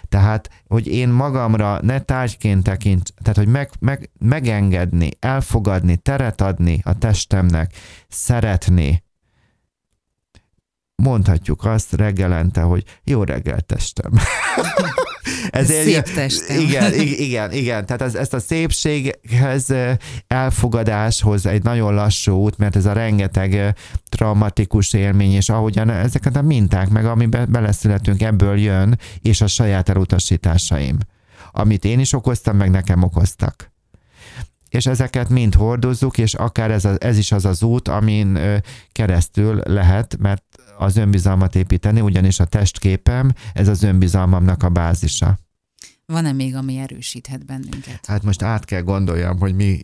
Tehát, 0.09 0.51
hogy 0.67 0.87
én 0.87 1.09
magamra 1.09 1.81
ne 1.83 2.01
tárgyként 2.01 2.63
tekint, 2.63 3.15
tehát, 3.23 3.37
hogy 3.37 3.49
meg, 3.49 3.71
meg, 3.79 4.11
megengedni, 4.19 5.11
elfogadni, 5.19 5.97
teret 5.97 6.41
adni 6.41 6.81
a 6.85 6.99
testemnek, 6.99 7.73
szeretni, 8.09 9.05
mondhatjuk 11.03 11.65
azt 11.65 11.93
reggelente, 11.93 12.61
hogy 12.61 12.85
jó 13.05 13.25
reggel 13.25 13.61
testem. 13.61 14.13
Ez 15.51 15.67
Szép 15.67 16.03
testem. 16.15 16.61
Igen, 16.61 16.95
igen, 16.95 17.53
igen. 17.53 17.87
Tehát 17.87 18.03
ez, 18.03 18.15
ezt 18.15 18.35
a 18.35 18.41
szépséghez 18.41 19.75
elfogadáshoz 20.27 21.47
egy 21.47 21.63
nagyon 21.63 21.95
lassú 21.95 22.33
út, 22.33 22.59
mert 22.59 22.77
ez 22.77 22.87
a 22.87 22.93
rengeteg 22.93 23.75
traumatikus 24.09 24.93
élmény, 24.93 25.33
és 25.33 25.49
ahogyan 25.49 25.91
ezeket 25.91 26.37
a 26.37 26.43
minták, 26.43 26.89
meg 26.89 27.05
amiben 27.05 27.51
beleszületünk, 27.51 28.23
ebből 28.23 28.59
jön, 28.59 28.99
és 29.23 29.41
a 29.41 29.47
saját 29.47 29.89
elutasításaim. 29.89 30.99
Amit 31.51 31.85
én 31.85 32.01
is 32.01 32.13
okoztam, 32.13 32.57
meg 32.57 32.71
nekem 32.71 33.03
okoztak 33.03 33.75
és 34.69 34.87
ezeket 34.87 35.29
mind 35.29 35.55
hordozzuk, 35.55 36.19
és 36.19 36.35
akár 36.35 36.71
ez, 36.71 36.85
a, 36.85 36.95
ez 36.99 37.19
is 37.19 37.33
az 37.33 37.45
az 37.45 37.63
út, 37.63 37.89
amin 37.89 38.39
keresztül 38.93 39.61
lehet, 39.65 40.17
mert 40.19 40.45
az 40.79 40.97
önbizalmat 40.97 41.55
építeni, 41.55 42.01
ugyanis 42.01 42.41
a 42.41 42.45
testképem, 42.45 43.33
ez 43.53 43.69
az 43.69 43.83
önbizalmamnak 43.83 44.63
a 44.63 44.69
bázisa. 44.69 45.39
Van-e 46.07 46.33
még, 46.33 46.55
ami 46.57 46.77
erősíthet 46.77 47.47
bennünket? 47.47 48.07
Hát 48.07 48.23
most 48.23 48.43
át 48.43 48.65
kell 48.65 48.83
gondoljam, 48.83 49.39
hogy 49.39 49.55
mi 49.55 49.81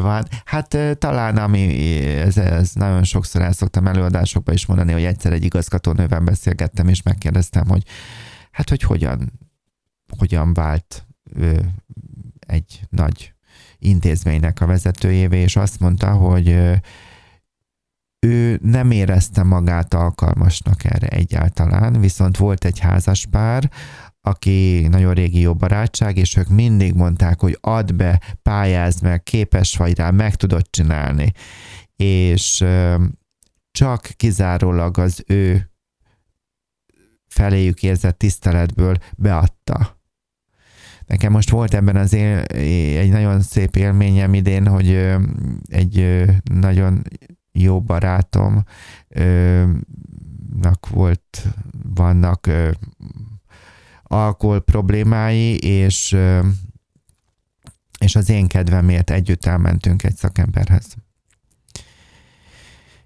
van. 0.00 0.24
Hát 0.44 0.76
talán 0.98 1.36
ami, 1.36 1.76
ez, 2.06 2.36
ez 2.36 2.70
nagyon 2.72 3.04
sokszor 3.04 3.42
el 3.42 3.52
szoktam 3.52 3.86
előadásokban 3.86 4.54
is 4.54 4.66
mondani, 4.66 4.92
hogy 4.92 5.04
egyszer 5.04 5.32
egy 5.32 5.44
igazgatónővel 5.44 6.20
beszélgettem, 6.20 6.88
és 6.88 7.02
megkérdeztem, 7.02 7.68
hogy 7.68 7.82
hát, 8.50 8.68
hogy 8.68 8.82
hogyan, 8.82 9.32
hogyan 10.18 10.54
vált 10.54 11.06
egy 12.46 12.80
nagy 12.90 13.34
intézménynek 13.78 14.60
a 14.60 14.66
vezetőjévé, 14.66 15.38
és 15.38 15.56
azt 15.56 15.80
mondta, 15.80 16.12
hogy 16.12 16.58
ő 18.26 18.58
nem 18.62 18.90
érezte 18.90 19.42
magát 19.42 19.94
alkalmasnak 19.94 20.84
erre 20.84 21.06
egyáltalán, 21.06 22.00
viszont 22.00 22.36
volt 22.36 22.64
egy 22.64 22.78
házas 22.78 23.26
pár, 23.30 23.70
aki 24.20 24.86
nagyon 24.90 25.14
régi 25.14 25.40
jó 25.40 25.54
barátság, 25.54 26.16
és 26.16 26.36
ők 26.36 26.48
mindig 26.48 26.94
mondták, 26.94 27.40
hogy 27.40 27.58
add 27.60 27.96
be, 27.96 28.20
pályázd 28.42 29.02
meg, 29.02 29.22
képes 29.22 29.76
vagy 29.76 29.96
rá, 29.96 30.10
meg 30.10 30.34
tudod 30.34 30.70
csinálni. 30.70 31.32
és 31.96 32.64
csak 33.70 34.02
kizárólag 34.16 34.98
az 34.98 35.24
ő 35.26 35.70
feléjük 37.26 37.82
érzett 37.82 38.18
tiszteletből 38.18 38.96
beadta. 39.16 40.00
Nekem 41.06 41.32
most 41.32 41.50
volt 41.50 41.74
ebben 41.74 41.96
az 41.96 42.12
él, 42.12 42.38
egy 42.98 43.10
nagyon 43.10 43.40
szép 43.40 43.76
élményem 43.76 44.34
idén, 44.34 44.66
hogy 44.66 44.94
egy 45.68 46.24
nagyon 46.42 47.02
jó 47.52 47.80
barátom 47.80 48.64
volt, 50.88 51.46
vannak 51.94 52.50
alkohol 54.02 54.60
problémái, 54.60 55.58
és, 55.58 56.16
és 57.98 58.16
az 58.16 58.28
én 58.28 58.46
kedvemért 58.46 59.10
együtt 59.10 59.44
elmentünk 59.44 60.02
egy 60.02 60.16
szakemberhez 60.16 60.94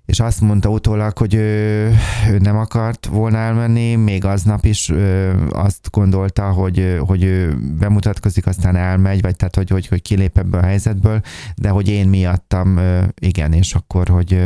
és 0.07 0.20
azt 0.20 0.40
mondta 0.40 0.68
utólag, 0.68 1.18
hogy 1.18 1.34
ő, 1.34 1.90
ő 2.30 2.38
nem 2.38 2.57
akart 2.57 3.07
volna 3.07 3.38
elmenni, 3.38 3.94
még 3.94 4.24
aznap 4.24 4.64
is 4.64 4.88
ő, 4.88 5.34
azt 5.50 5.88
gondolta, 5.90 6.50
hogy, 6.52 6.98
hogy 7.07 7.22
ő 7.22 7.57
bemutatkozik, 7.78 8.46
aztán 8.46 8.76
elmegy, 8.76 9.20
vagy 9.20 9.36
tehát, 9.36 9.57
hogy, 9.57 9.70
hogy, 9.70 9.86
hogy 9.86 10.02
kilép 10.02 10.38
ebből 10.38 10.61
a 10.61 10.66
helyzetből, 10.66 11.20
de 11.57 11.68
hogy 11.68 11.88
én 11.88 12.09
miattam 12.09 12.80
igen, 13.20 13.52
és 13.52 13.74
akkor, 13.74 14.09
hogy 14.09 14.40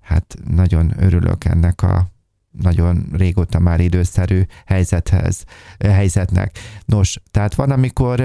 hát 0.00 0.36
nagyon 0.44 0.92
örülök 0.98 1.44
ennek 1.44 1.82
a 1.82 2.10
nagyon 2.60 3.06
régóta 3.12 3.58
már 3.58 3.80
időszerű 3.80 4.42
helyzethez, 4.66 5.44
helyzetnek. 5.78 6.58
Nos, 6.84 7.20
tehát 7.30 7.54
van, 7.54 7.70
amikor 7.70 8.22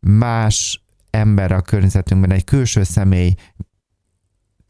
más 0.00 0.84
ember 1.10 1.52
a 1.52 1.60
környezetünkben, 1.60 2.32
egy 2.32 2.44
külső 2.44 2.82
személy 2.82 3.34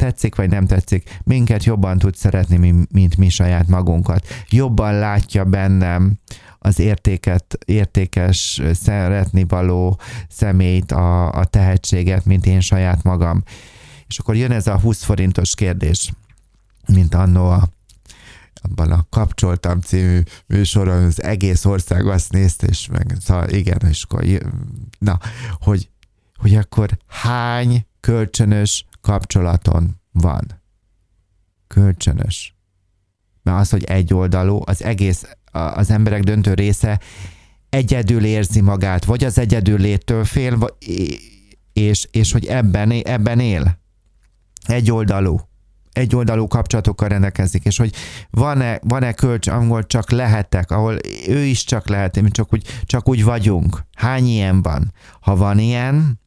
tetszik 0.03 0.35
vagy 0.35 0.51
nem 0.51 0.67
tetszik, 0.67 1.19
minket 1.25 1.65
jobban 1.65 1.99
tud 1.99 2.17
szeretni, 2.17 2.87
mint 2.91 3.17
mi 3.17 3.29
saját 3.29 3.69
magunkat. 3.69 4.27
Jobban 4.49 4.99
látja 4.99 5.45
bennem 5.45 6.19
az 6.59 6.79
értéket, 6.79 7.59
értékes, 7.65 8.63
szeretni 8.73 9.45
való 9.45 10.01
személyt, 10.29 10.93
a, 10.93 11.33
a 11.33 11.45
tehetséget, 11.45 12.25
mint 12.25 12.47
én 12.47 12.61
saját 12.61 13.03
magam. 13.03 13.43
És 14.07 14.19
akkor 14.19 14.37
jön 14.37 14.51
ez 14.51 14.67
a 14.67 14.79
20 14.79 15.03
forintos 15.03 15.55
kérdés, 15.55 16.13
mint 16.87 17.15
annó 17.15 17.49
a 17.49 17.69
abban 18.65 18.91
a 18.91 19.07
Kapcsoltam 19.11 19.81
című 19.81 20.21
műsoron 20.47 21.05
az 21.05 21.23
egész 21.23 21.65
ország 21.65 22.07
azt 22.07 22.33
nézte, 22.33 22.67
és 22.67 22.89
meg, 22.89 23.17
szóval 23.21 23.49
igen, 23.49 23.79
és 23.89 24.03
akkor, 24.03 24.25
na, 24.99 25.19
hogy, 25.61 25.91
hogy 26.35 26.55
akkor 26.55 26.99
hány 27.07 27.87
kölcsönös 28.01 28.85
kapcsolaton 29.03 30.01
van. 30.13 30.63
Kölcsönös. 31.67 32.57
Mert 33.43 33.61
az, 33.61 33.71
hogy 33.71 33.85
egyoldalú, 33.85 34.61
az 34.65 34.83
egész, 34.83 35.25
az 35.53 35.91
emberek 35.91 36.23
döntő 36.23 36.55
része 36.55 37.01
egyedül 37.69 38.25
érzi 38.25 38.61
magát, 38.61 39.05
vagy 39.05 39.25
az 39.25 39.39
egyedül 39.39 39.79
léttől 39.79 40.25
fél, 40.25 40.77
és, 41.73 42.09
és 42.11 42.33
hogy 42.33 42.47
ebben, 42.47 42.91
ebben 42.91 43.41
él. 43.41 43.79
Egyoldalú. 44.67 45.41
Egyoldalú 45.93 46.47
kapcsolatokkal 46.47 47.09
rendelkezik, 47.09 47.65
és 47.65 47.77
hogy 47.77 47.95
van-e, 48.31 48.81
van-e 48.83 49.13
kölcs, 49.13 49.47
ahol 49.47 49.87
csak 49.87 50.11
lehetek, 50.11 50.71
ahol 50.71 50.97
ő 51.29 51.39
is 51.39 51.65
csak 51.65 51.89
lehet, 51.89 52.21
mi 52.21 52.31
csak 52.31 52.53
úgy, 52.53 52.67
csak 52.85 53.09
úgy 53.09 53.25
vagyunk. 53.25 53.85
Hány 53.97 54.27
ilyen 54.27 54.63
van? 54.63 54.93
Ha 55.21 55.37
van 55.37 55.59
ilyen, 55.59 56.21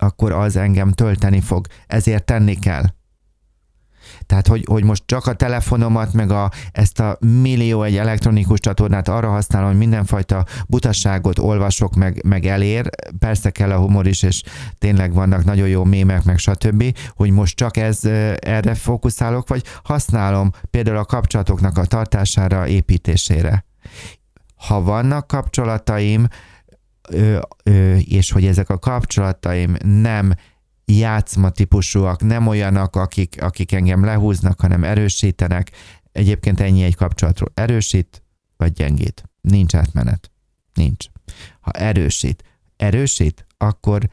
akkor 0.00 0.32
az 0.32 0.56
engem 0.56 0.92
tölteni 0.92 1.40
fog. 1.40 1.66
Ezért 1.86 2.24
tenni 2.24 2.54
kell. 2.54 2.84
Tehát, 4.26 4.46
hogy, 4.46 4.64
hogy 4.68 4.84
most 4.84 5.02
csak 5.06 5.26
a 5.26 5.34
telefonomat, 5.34 6.12
meg 6.12 6.30
a, 6.30 6.50
ezt 6.72 7.00
a 7.00 7.16
millió 7.42 7.82
egy 7.82 7.96
elektronikus 7.96 8.60
csatornát 8.60 9.08
arra 9.08 9.30
használom, 9.30 9.68
hogy 9.68 9.78
mindenfajta 9.78 10.44
butasságot 10.68 11.38
olvasok, 11.38 11.94
meg, 11.94 12.24
meg 12.24 12.46
elér. 12.46 12.90
Persze 13.18 13.50
kell 13.50 13.70
a 13.70 13.78
humor 13.78 14.06
is, 14.06 14.22
és 14.22 14.42
tényleg 14.78 15.12
vannak 15.12 15.44
nagyon 15.44 15.68
jó 15.68 15.84
mémek, 15.84 16.24
meg 16.24 16.38
stb., 16.38 16.96
hogy 17.08 17.30
most 17.30 17.56
csak 17.56 17.76
ez 17.76 18.04
erre 18.36 18.74
fókuszálok, 18.74 19.48
vagy 19.48 19.64
használom 19.82 20.50
például 20.70 20.96
a 20.96 21.04
kapcsolatoknak 21.04 21.78
a 21.78 21.84
tartására, 21.84 22.66
építésére. 22.66 23.64
Ha 24.56 24.82
vannak 24.82 25.26
kapcsolataim, 25.26 26.26
és 27.98 28.30
hogy 28.30 28.46
ezek 28.46 28.68
a 28.68 28.78
kapcsolataim 28.78 29.76
nem 29.84 30.34
játszma 30.84 31.50
típusúak, 31.50 32.22
nem 32.22 32.46
olyanok, 32.46 32.96
akik, 32.96 33.42
akik 33.42 33.72
engem 33.72 34.04
lehúznak, 34.04 34.60
hanem 34.60 34.84
erősítenek. 34.84 35.70
Egyébként 36.12 36.60
ennyi 36.60 36.82
egy 36.82 36.96
kapcsolatról. 36.96 37.50
Erősít, 37.54 38.22
vagy 38.56 38.72
gyengít. 38.72 39.22
Nincs 39.40 39.74
átmenet. 39.74 40.30
Nincs. 40.74 41.06
Ha 41.60 41.70
erősít, 41.70 42.44
erősít, 42.76 43.46
akkor 43.56 44.08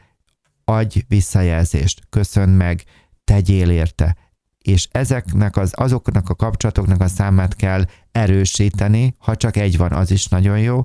adj 0.64 1.00
visszajelzést, 1.08 2.02
köszön 2.10 2.48
meg, 2.48 2.84
tegyél 3.24 3.70
érte, 3.70 4.16
és 4.58 4.88
ezeknek 4.92 5.56
az, 5.56 5.72
azoknak 5.76 6.28
a 6.28 6.34
kapcsolatoknak 6.34 7.00
a 7.00 7.08
számát 7.08 7.56
kell 7.56 7.84
erősíteni, 8.12 9.14
ha 9.18 9.36
csak 9.36 9.56
egy 9.56 9.76
van, 9.76 9.92
az 9.92 10.10
is 10.10 10.26
nagyon 10.26 10.58
jó, 10.58 10.82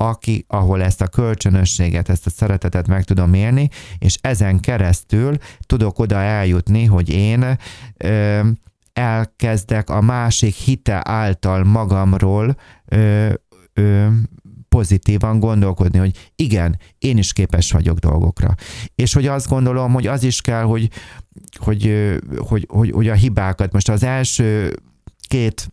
aki, 0.00 0.44
ahol 0.48 0.82
ezt 0.82 1.00
a 1.00 1.08
kölcsönösséget, 1.08 2.08
ezt 2.08 2.26
a 2.26 2.30
szeretetet 2.30 2.86
meg 2.86 3.04
tudom 3.04 3.34
élni, 3.34 3.68
és 3.98 4.18
ezen 4.20 4.60
keresztül 4.60 5.36
tudok 5.66 5.98
oda 5.98 6.16
eljutni, 6.16 6.84
hogy 6.84 7.08
én 7.10 7.58
ö, 7.96 8.40
elkezdek 8.92 9.90
a 9.90 10.00
másik 10.00 10.54
hite 10.54 11.00
által 11.04 11.64
magamról 11.64 12.56
ö, 12.84 13.32
ö, 13.72 14.06
pozitívan 14.68 15.38
gondolkodni, 15.38 15.98
hogy 15.98 16.30
igen, 16.36 16.78
én 16.98 17.18
is 17.18 17.32
képes 17.32 17.72
vagyok 17.72 17.98
dolgokra. 17.98 18.54
És 18.94 19.12
hogy 19.12 19.26
azt 19.26 19.48
gondolom, 19.48 19.92
hogy 19.92 20.06
az 20.06 20.22
is 20.22 20.40
kell, 20.40 20.62
hogy, 20.62 20.88
hogy, 21.58 22.14
hogy, 22.36 22.66
hogy, 22.68 22.90
hogy 22.90 23.08
a 23.08 23.14
hibákat, 23.14 23.72
most 23.72 23.88
az 23.88 24.02
első 24.02 24.76
két 25.28 25.72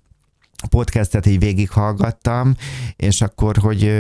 podcastet 0.70 1.26
így 1.26 1.39
végighallgattam, 1.39 2.55
és 2.95 3.22
akkor, 3.22 3.58
hogy 3.58 3.91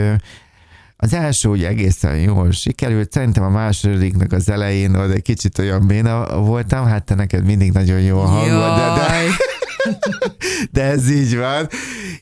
az 0.97 1.13
első 1.13 1.49
úgy 1.49 1.63
egészen 1.63 2.19
jól 2.19 2.51
sikerült, 2.51 3.11
szerintem 3.11 3.43
a 3.43 3.49
másodiknak 3.49 4.31
az 4.31 4.49
elején 4.49 4.95
oda 4.95 5.13
egy 5.13 5.21
kicsit 5.21 5.57
olyan 5.57 5.87
béna 5.87 6.39
voltam, 6.41 6.85
hát 6.85 7.03
te 7.03 7.15
neked 7.15 7.45
mindig 7.45 7.71
nagyon 7.71 7.99
jó 7.99 8.19
a 8.19 8.25
hangod, 8.25 8.75
de, 8.77 8.93
de, 8.93 9.56
de 10.71 10.83
ez 10.83 11.09
így 11.11 11.37
van. 11.37 11.67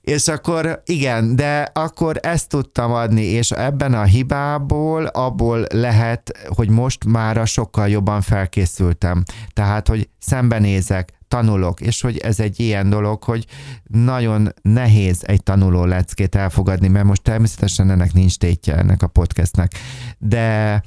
És 0.01 0.27
akkor 0.27 0.81
igen, 0.85 1.35
de 1.35 1.69
akkor 1.73 2.19
ezt 2.21 2.49
tudtam 2.49 2.91
adni, 2.91 3.23
és 3.23 3.51
ebben 3.51 3.93
a 3.93 4.03
hibából, 4.03 5.05
abból 5.05 5.65
lehet, 5.73 6.31
hogy 6.47 6.69
most 6.69 7.05
már 7.05 7.47
sokkal 7.47 7.89
jobban 7.89 8.21
felkészültem. 8.21 9.23
Tehát, 9.53 9.87
hogy 9.87 10.09
szembenézek, 10.19 11.13
tanulok, 11.27 11.81
és 11.81 12.01
hogy 12.01 12.17
ez 12.17 12.39
egy 12.39 12.59
ilyen 12.59 12.89
dolog, 12.89 13.23
hogy 13.23 13.45
nagyon 13.83 14.53
nehéz 14.61 15.23
egy 15.23 15.43
tanuló 15.43 15.85
leckét 15.85 16.35
elfogadni, 16.35 16.87
mert 16.87 17.05
most 17.05 17.21
természetesen 17.21 17.89
ennek 17.89 18.13
nincs 18.13 18.37
tétje 18.37 18.75
ennek 18.75 19.01
a 19.01 19.07
podcastnek, 19.07 19.71
de 20.17 20.81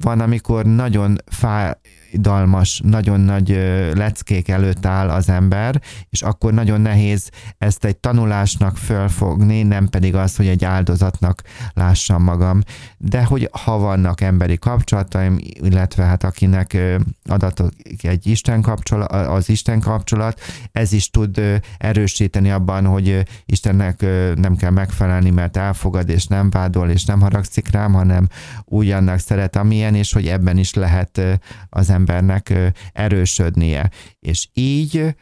van, 0.00 0.20
amikor 0.20 0.64
nagyon 0.64 1.18
fáj, 1.26 1.72
fájdalmas, 2.10 2.80
nagyon 2.84 3.20
nagy 3.20 3.48
leckék 3.94 4.48
előtt 4.48 4.86
áll 4.86 5.10
az 5.10 5.28
ember, 5.28 5.80
és 6.10 6.22
akkor 6.22 6.52
nagyon 6.52 6.80
nehéz 6.80 7.30
ezt 7.58 7.84
egy 7.84 7.96
tanulásnak 7.96 8.76
fölfogni, 8.76 9.62
nem 9.62 9.88
pedig 9.88 10.14
az, 10.14 10.36
hogy 10.36 10.46
egy 10.46 10.64
áldozatnak 10.64 11.42
lássam 11.72 12.22
magam. 12.22 12.60
De 12.98 13.24
hogy 13.24 13.48
ha 13.64 13.78
vannak 13.78 14.20
emberi 14.20 14.58
kapcsolataim, 14.58 15.38
illetve 15.40 16.04
hát 16.04 16.24
akinek 16.24 16.76
adatok 17.24 17.70
egy 18.02 18.26
Isten 18.26 18.62
kapcsolat, 18.62 19.12
az 19.12 19.48
Isten 19.48 19.80
kapcsolat, 19.80 20.40
ez 20.72 20.92
is 20.92 21.10
tud 21.10 21.60
erősíteni 21.78 22.50
abban, 22.50 22.84
hogy 22.86 23.22
Istennek 23.46 24.00
nem 24.34 24.56
kell 24.56 24.70
megfelelni, 24.70 25.30
mert 25.30 25.56
elfogad, 25.56 26.08
és 26.08 26.26
nem 26.26 26.50
vádol, 26.50 26.90
és 26.90 27.04
nem 27.04 27.20
haragszik 27.20 27.70
rám, 27.70 27.92
hanem 27.92 28.28
úgy 28.64 28.90
annak 28.90 29.18
szeret, 29.18 29.56
amilyen, 29.56 29.94
és 29.94 30.12
hogy 30.12 30.26
ebben 30.26 30.56
is 30.56 30.74
lehet 30.74 31.20
az 31.68 31.90
embernek 31.98 32.52
erősödnie. 32.92 33.90
És 34.18 34.48
így 34.52 35.14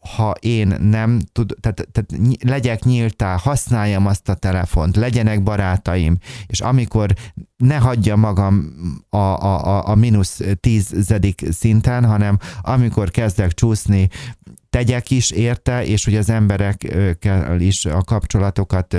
ha 0.00 0.34
én 0.40 0.74
nem 0.80 1.20
tud, 1.32 1.54
tehát, 1.60 1.88
tehát 1.92 2.38
legyek 2.42 2.84
nyíltá, 2.84 3.36
használjam 3.36 4.06
azt 4.06 4.28
a 4.28 4.34
telefont, 4.34 4.96
legyenek 4.96 5.42
barátaim, 5.42 6.18
és 6.46 6.60
amikor 6.60 7.14
ne 7.56 7.76
hagyja 7.76 8.16
magam 8.16 8.72
a, 9.08 9.16
a, 9.16 9.64
a, 9.66 9.88
a 9.88 9.94
mínusz 9.94 10.40
tízzedik 10.60 11.42
szinten, 11.50 12.04
hanem 12.04 12.38
amikor 12.62 13.10
kezdek 13.10 13.52
csúszni 13.52 14.08
tegyek 14.70 15.10
is 15.10 15.30
érte, 15.30 15.84
és 15.84 16.04
hogy 16.04 16.16
az 16.16 16.30
emberekkel 16.30 17.60
is 17.60 17.84
a 17.84 18.02
kapcsolatokat 18.02 18.96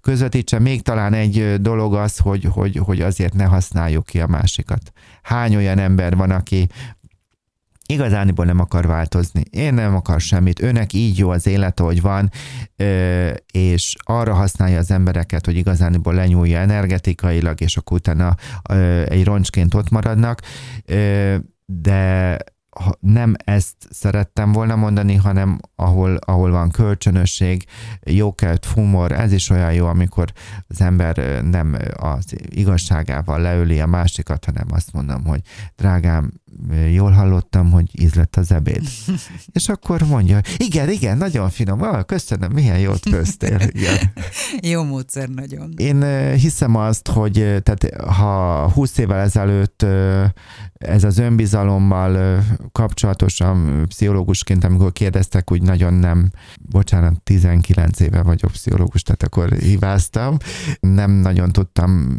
közvetítse. 0.00 0.58
Még 0.58 0.82
talán 0.82 1.14
egy 1.14 1.60
dolog 1.60 1.94
az, 1.94 2.18
hogy, 2.18 2.44
hogy, 2.44 2.76
hogy 2.76 3.00
azért 3.00 3.34
ne 3.34 3.44
használjuk 3.44 4.06
ki 4.06 4.20
a 4.20 4.26
másikat. 4.26 4.92
Hány 5.22 5.56
olyan 5.56 5.78
ember 5.78 6.16
van, 6.16 6.30
aki 6.30 6.68
igazániból 7.86 8.44
nem 8.44 8.60
akar 8.60 8.86
változni. 8.86 9.42
Én 9.50 9.74
nem 9.74 9.94
akar 9.94 10.20
semmit. 10.20 10.62
Őnek 10.62 10.92
így 10.92 11.18
jó 11.18 11.30
az 11.30 11.46
élet, 11.46 11.80
ahogy 11.80 12.00
van, 12.00 12.30
és 13.52 13.94
arra 14.02 14.34
használja 14.34 14.78
az 14.78 14.90
embereket, 14.90 15.44
hogy 15.44 15.56
igazániból 15.56 16.14
lenyúlja 16.14 16.58
energetikailag, 16.58 17.60
és 17.60 17.76
akkor 17.76 17.96
utána 17.96 18.36
egy 19.08 19.24
roncsként 19.24 19.74
ott 19.74 19.90
maradnak. 19.90 20.40
De 21.66 22.38
nem 23.00 23.34
ezt 23.44 23.76
szerettem 23.90 24.52
volna 24.52 24.76
mondani, 24.76 25.14
hanem 25.14 25.58
ahol, 25.76 26.16
ahol 26.16 26.50
van 26.50 26.70
kölcsönösség, 26.70 27.64
jókelt 28.00 28.64
humor, 28.64 29.12
ez 29.12 29.32
is 29.32 29.50
olyan 29.50 29.72
jó, 29.72 29.86
amikor 29.86 30.32
az 30.68 30.80
ember 30.80 31.42
nem 31.42 31.76
az 31.96 32.24
igazságával 32.48 33.40
leöli 33.40 33.80
a 33.80 33.86
másikat, 33.86 34.44
hanem 34.44 34.66
azt 34.70 34.92
mondom, 34.92 35.24
hogy 35.24 35.40
drágám, 35.76 36.32
jól 36.92 37.10
hallottam, 37.10 37.70
hogy 37.70 38.00
íz 38.00 38.14
lett 38.14 38.36
az 38.36 38.52
ebéd. 38.52 38.82
És 39.52 39.68
akkor 39.68 40.02
mondja, 40.02 40.40
igen, 40.56 40.90
igen, 40.90 41.16
nagyon 41.16 41.50
finom, 41.50 41.82
ah, 41.82 42.04
köszönöm, 42.04 42.52
milyen 42.52 42.78
jót 42.78 43.10
köztél. 43.10 43.60
Igen. 43.72 44.12
Jó 44.60 44.82
módszer 44.82 45.28
nagyon. 45.28 45.72
Én 45.76 46.04
hiszem 46.34 46.76
azt, 46.76 47.08
hogy 47.08 47.32
tehát 47.62 47.94
ha 48.06 48.70
20 48.70 48.98
évvel 48.98 49.20
ezelőtt 49.20 49.86
ez 50.84 51.04
az 51.04 51.18
önbizalommal 51.18 52.42
kapcsolatosan 52.72 53.84
pszichológusként, 53.88 54.64
amikor 54.64 54.92
kérdeztek, 54.92 55.50
úgy 55.50 55.62
nagyon 55.62 55.94
nem, 55.94 56.30
bocsánat, 56.60 57.22
19 57.22 58.00
éve 58.00 58.22
vagyok 58.22 58.50
pszichológus, 58.50 59.02
tehát 59.02 59.22
akkor 59.22 59.52
hibáztam, 59.52 60.36
nem 60.80 61.10
nagyon 61.10 61.52
tudtam 61.52 62.18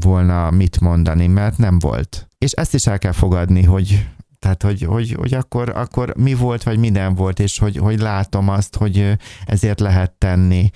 volna 0.00 0.50
mit 0.50 0.80
mondani, 0.80 1.26
mert 1.26 1.58
nem 1.58 1.78
volt. 1.78 2.28
És 2.44 2.52
ezt 2.52 2.74
is 2.74 2.86
el 2.86 2.98
kell 2.98 3.12
fogadni, 3.12 3.62
hogy 3.62 4.06
tehát, 4.38 4.62
hogy, 4.62 4.82
hogy, 4.82 5.12
hogy 5.12 5.34
akkor, 5.34 5.68
akkor 5.68 6.14
mi 6.16 6.34
volt, 6.34 6.62
vagy 6.62 6.78
minden 6.78 7.14
volt, 7.14 7.40
és 7.40 7.58
hogy, 7.58 7.76
hogy 7.76 7.98
látom 7.98 8.48
azt, 8.48 8.76
hogy 8.76 9.16
ezért 9.46 9.80
lehet 9.80 10.12
tenni, 10.12 10.70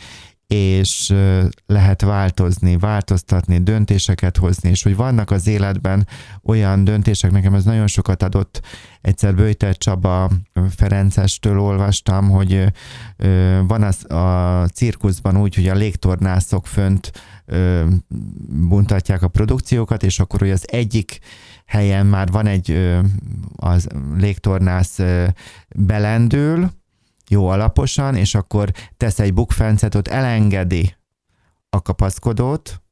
és 0.46 1.14
lehet 1.66 2.02
változni, 2.02 2.76
változtatni, 2.76 3.58
döntéseket 3.58 4.36
hozni, 4.36 4.68
és 4.68 4.82
hogy 4.82 4.96
vannak 4.96 5.30
az 5.30 5.46
életben 5.46 6.06
olyan 6.42 6.84
döntések, 6.84 7.30
nekem 7.30 7.54
ez 7.54 7.64
nagyon 7.64 7.86
sokat 7.86 8.22
adott. 8.22 8.60
Egyszer 9.00 9.34
Böjter 9.34 9.76
Csaba 9.76 10.30
Ferencestől 10.76 11.60
olvastam, 11.60 12.30
hogy 12.30 12.64
van 13.66 13.82
az 13.82 14.10
a 14.10 14.64
cirkuszban 14.74 15.36
úgy, 15.36 15.54
hogy 15.54 15.68
a 15.68 15.74
légtornászok 15.74 16.66
fönt 16.66 17.12
buntatják 18.68 19.22
a 19.22 19.28
produkciókat, 19.28 20.02
és 20.02 20.18
akkor, 20.18 20.40
hogy 20.40 20.50
az 20.50 20.70
egyik 20.70 21.18
helyen 21.68 22.06
már 22.06 22.30
van 22.30 22.46
egy 22.46 22.96
az 23.56 23.88
légtornász 24.16 24.98
belendül, 25.76 26.70
jó 27.28 27.48
alaposan, 27.48 28.14
és 28.14 28.34
akkor 28.34 28.72
tesz 28.96 29.18
egy 29.18 29.34
bukfencet, 29.34 29.94
ott 29.94 30.08
elengedi 30.08 30.96
a 31.70 31.82
kapaszkodót, 31.82 32.82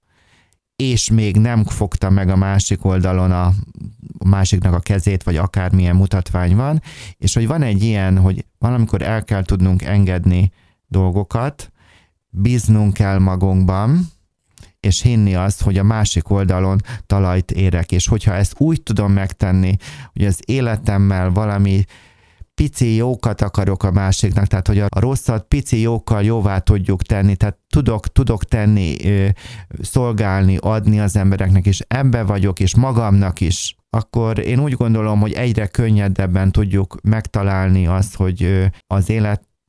és 0.76 1.10
még 1.10 1.36
nem 1.36 1.64
fogta 1.64 2.10
meg 2.10 2.28
a 2.28 2.36
másik 2.36 2.84
oldalon 2.84 3.32
a, 3.32 3.46
a 4.18 4.28
másiknak 4.28 4.74
a 4.74 4.80
kezét, 4.80 5.22
vagy 5.22 5.36
akármilyen 5.36 5.96
mutatvány 5.96 6.56
van, 6.56 6.82
és 7.16 7.34
hogy 7.34 7.46
van 7.46 7.62
egy 7.62 7.82
ilyen, 7.82 8.18
hogy 8.18 8.44
valamikor 8.58 9.02
el 9.02 9.24
kell 9.24 9.42
tudnunk 9.44 9.82
engedni 9.82 10.52
dolgokat, 10.86 11.72
bíznunk 12.28 12.92
kell 12.92 13.18
magunkban, 13.18 14.06
és 14.87 15.03
hinni 15.03 15.34
azt, 15.34 15.62
hogy 15.62 15.78
a 15.78 15.82
másik 15.82 16.30
oldalon 16.30 16.80
talajt 17.07 17.51
érek, 17.51 17.93
és 17.93 18.07
hogyha 18.07 18.34
ezt 18.34 18.55
úgy 18.57 18.82
tudom 18.82 19.12
megtenni, 19.12 19.76
hogy 20.12 20.24
az 20.24 20.41
életemmel 20.45 21.30
valami 21.30 21.84
pici 22.55 22.95
jókat 22.95 23.41
akarok 23.41 23.82
a 23.82 23.91
másiknak, 23.91 24.47
tehát 24.47 24.66
hogy 24.66 24.78
a 24.78 25.01
rosszat 25.01 25.45
pici 25.49 25.80
jókkal 25.80 26.22
jóvá 26.22 26.59
tudjuk 26.59 27.03
tenni, 27.03 27.37
tehát 27.37 27.59
tudok, 27.68 28.12
tudok 28.12 28.45
tenni, 28.45 28.97
szolgálni, 29.82 30.57
adni 30.61 31.01
az 31.01 31.16
embereknek, 31.16 31.66
és 31.66 31.80
ebbe 31.89 32.22
vagyok, 32.22 32.61
és 32.61 32.76
magamnak 32.76 33.41
is, 33.41 33.76
akkor 33.91 34.39
én 34.39 34.59
úgy 34.61 34.72
gondolom, 34.72 35.20
hogy 35.20 35.32
egyre 35.32 35.66
könnyedebben 35.66 36.53
tudjuk 36.53 36.97
megtalálni 37.03 37.87
azt, 37.87 38.14
hogy 38.14 38.68
az 38.87 39.11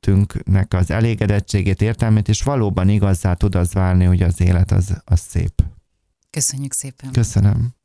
életünknek 0.05 0.73
az 0.73 0.91
elégedettségét, 0.91 1.81
értelmét, 1.81 2.27
és 2.27 2.43
valóban 2.43 2.89
igazzá 2.89 3.33
tud 3.33 3.55
az 3.55 3.73
válni, 3.73 4.05
hogy 4.05 4.21
az 4.21 4.41
élet 4.41 4.71
az, 4.71 5.01
az 5.05 5.19
szép. 5.19 5.63
Köszönjük 6.29 6.73
szépen. 6.73 7.11
Köszönöm. 7.11 7.77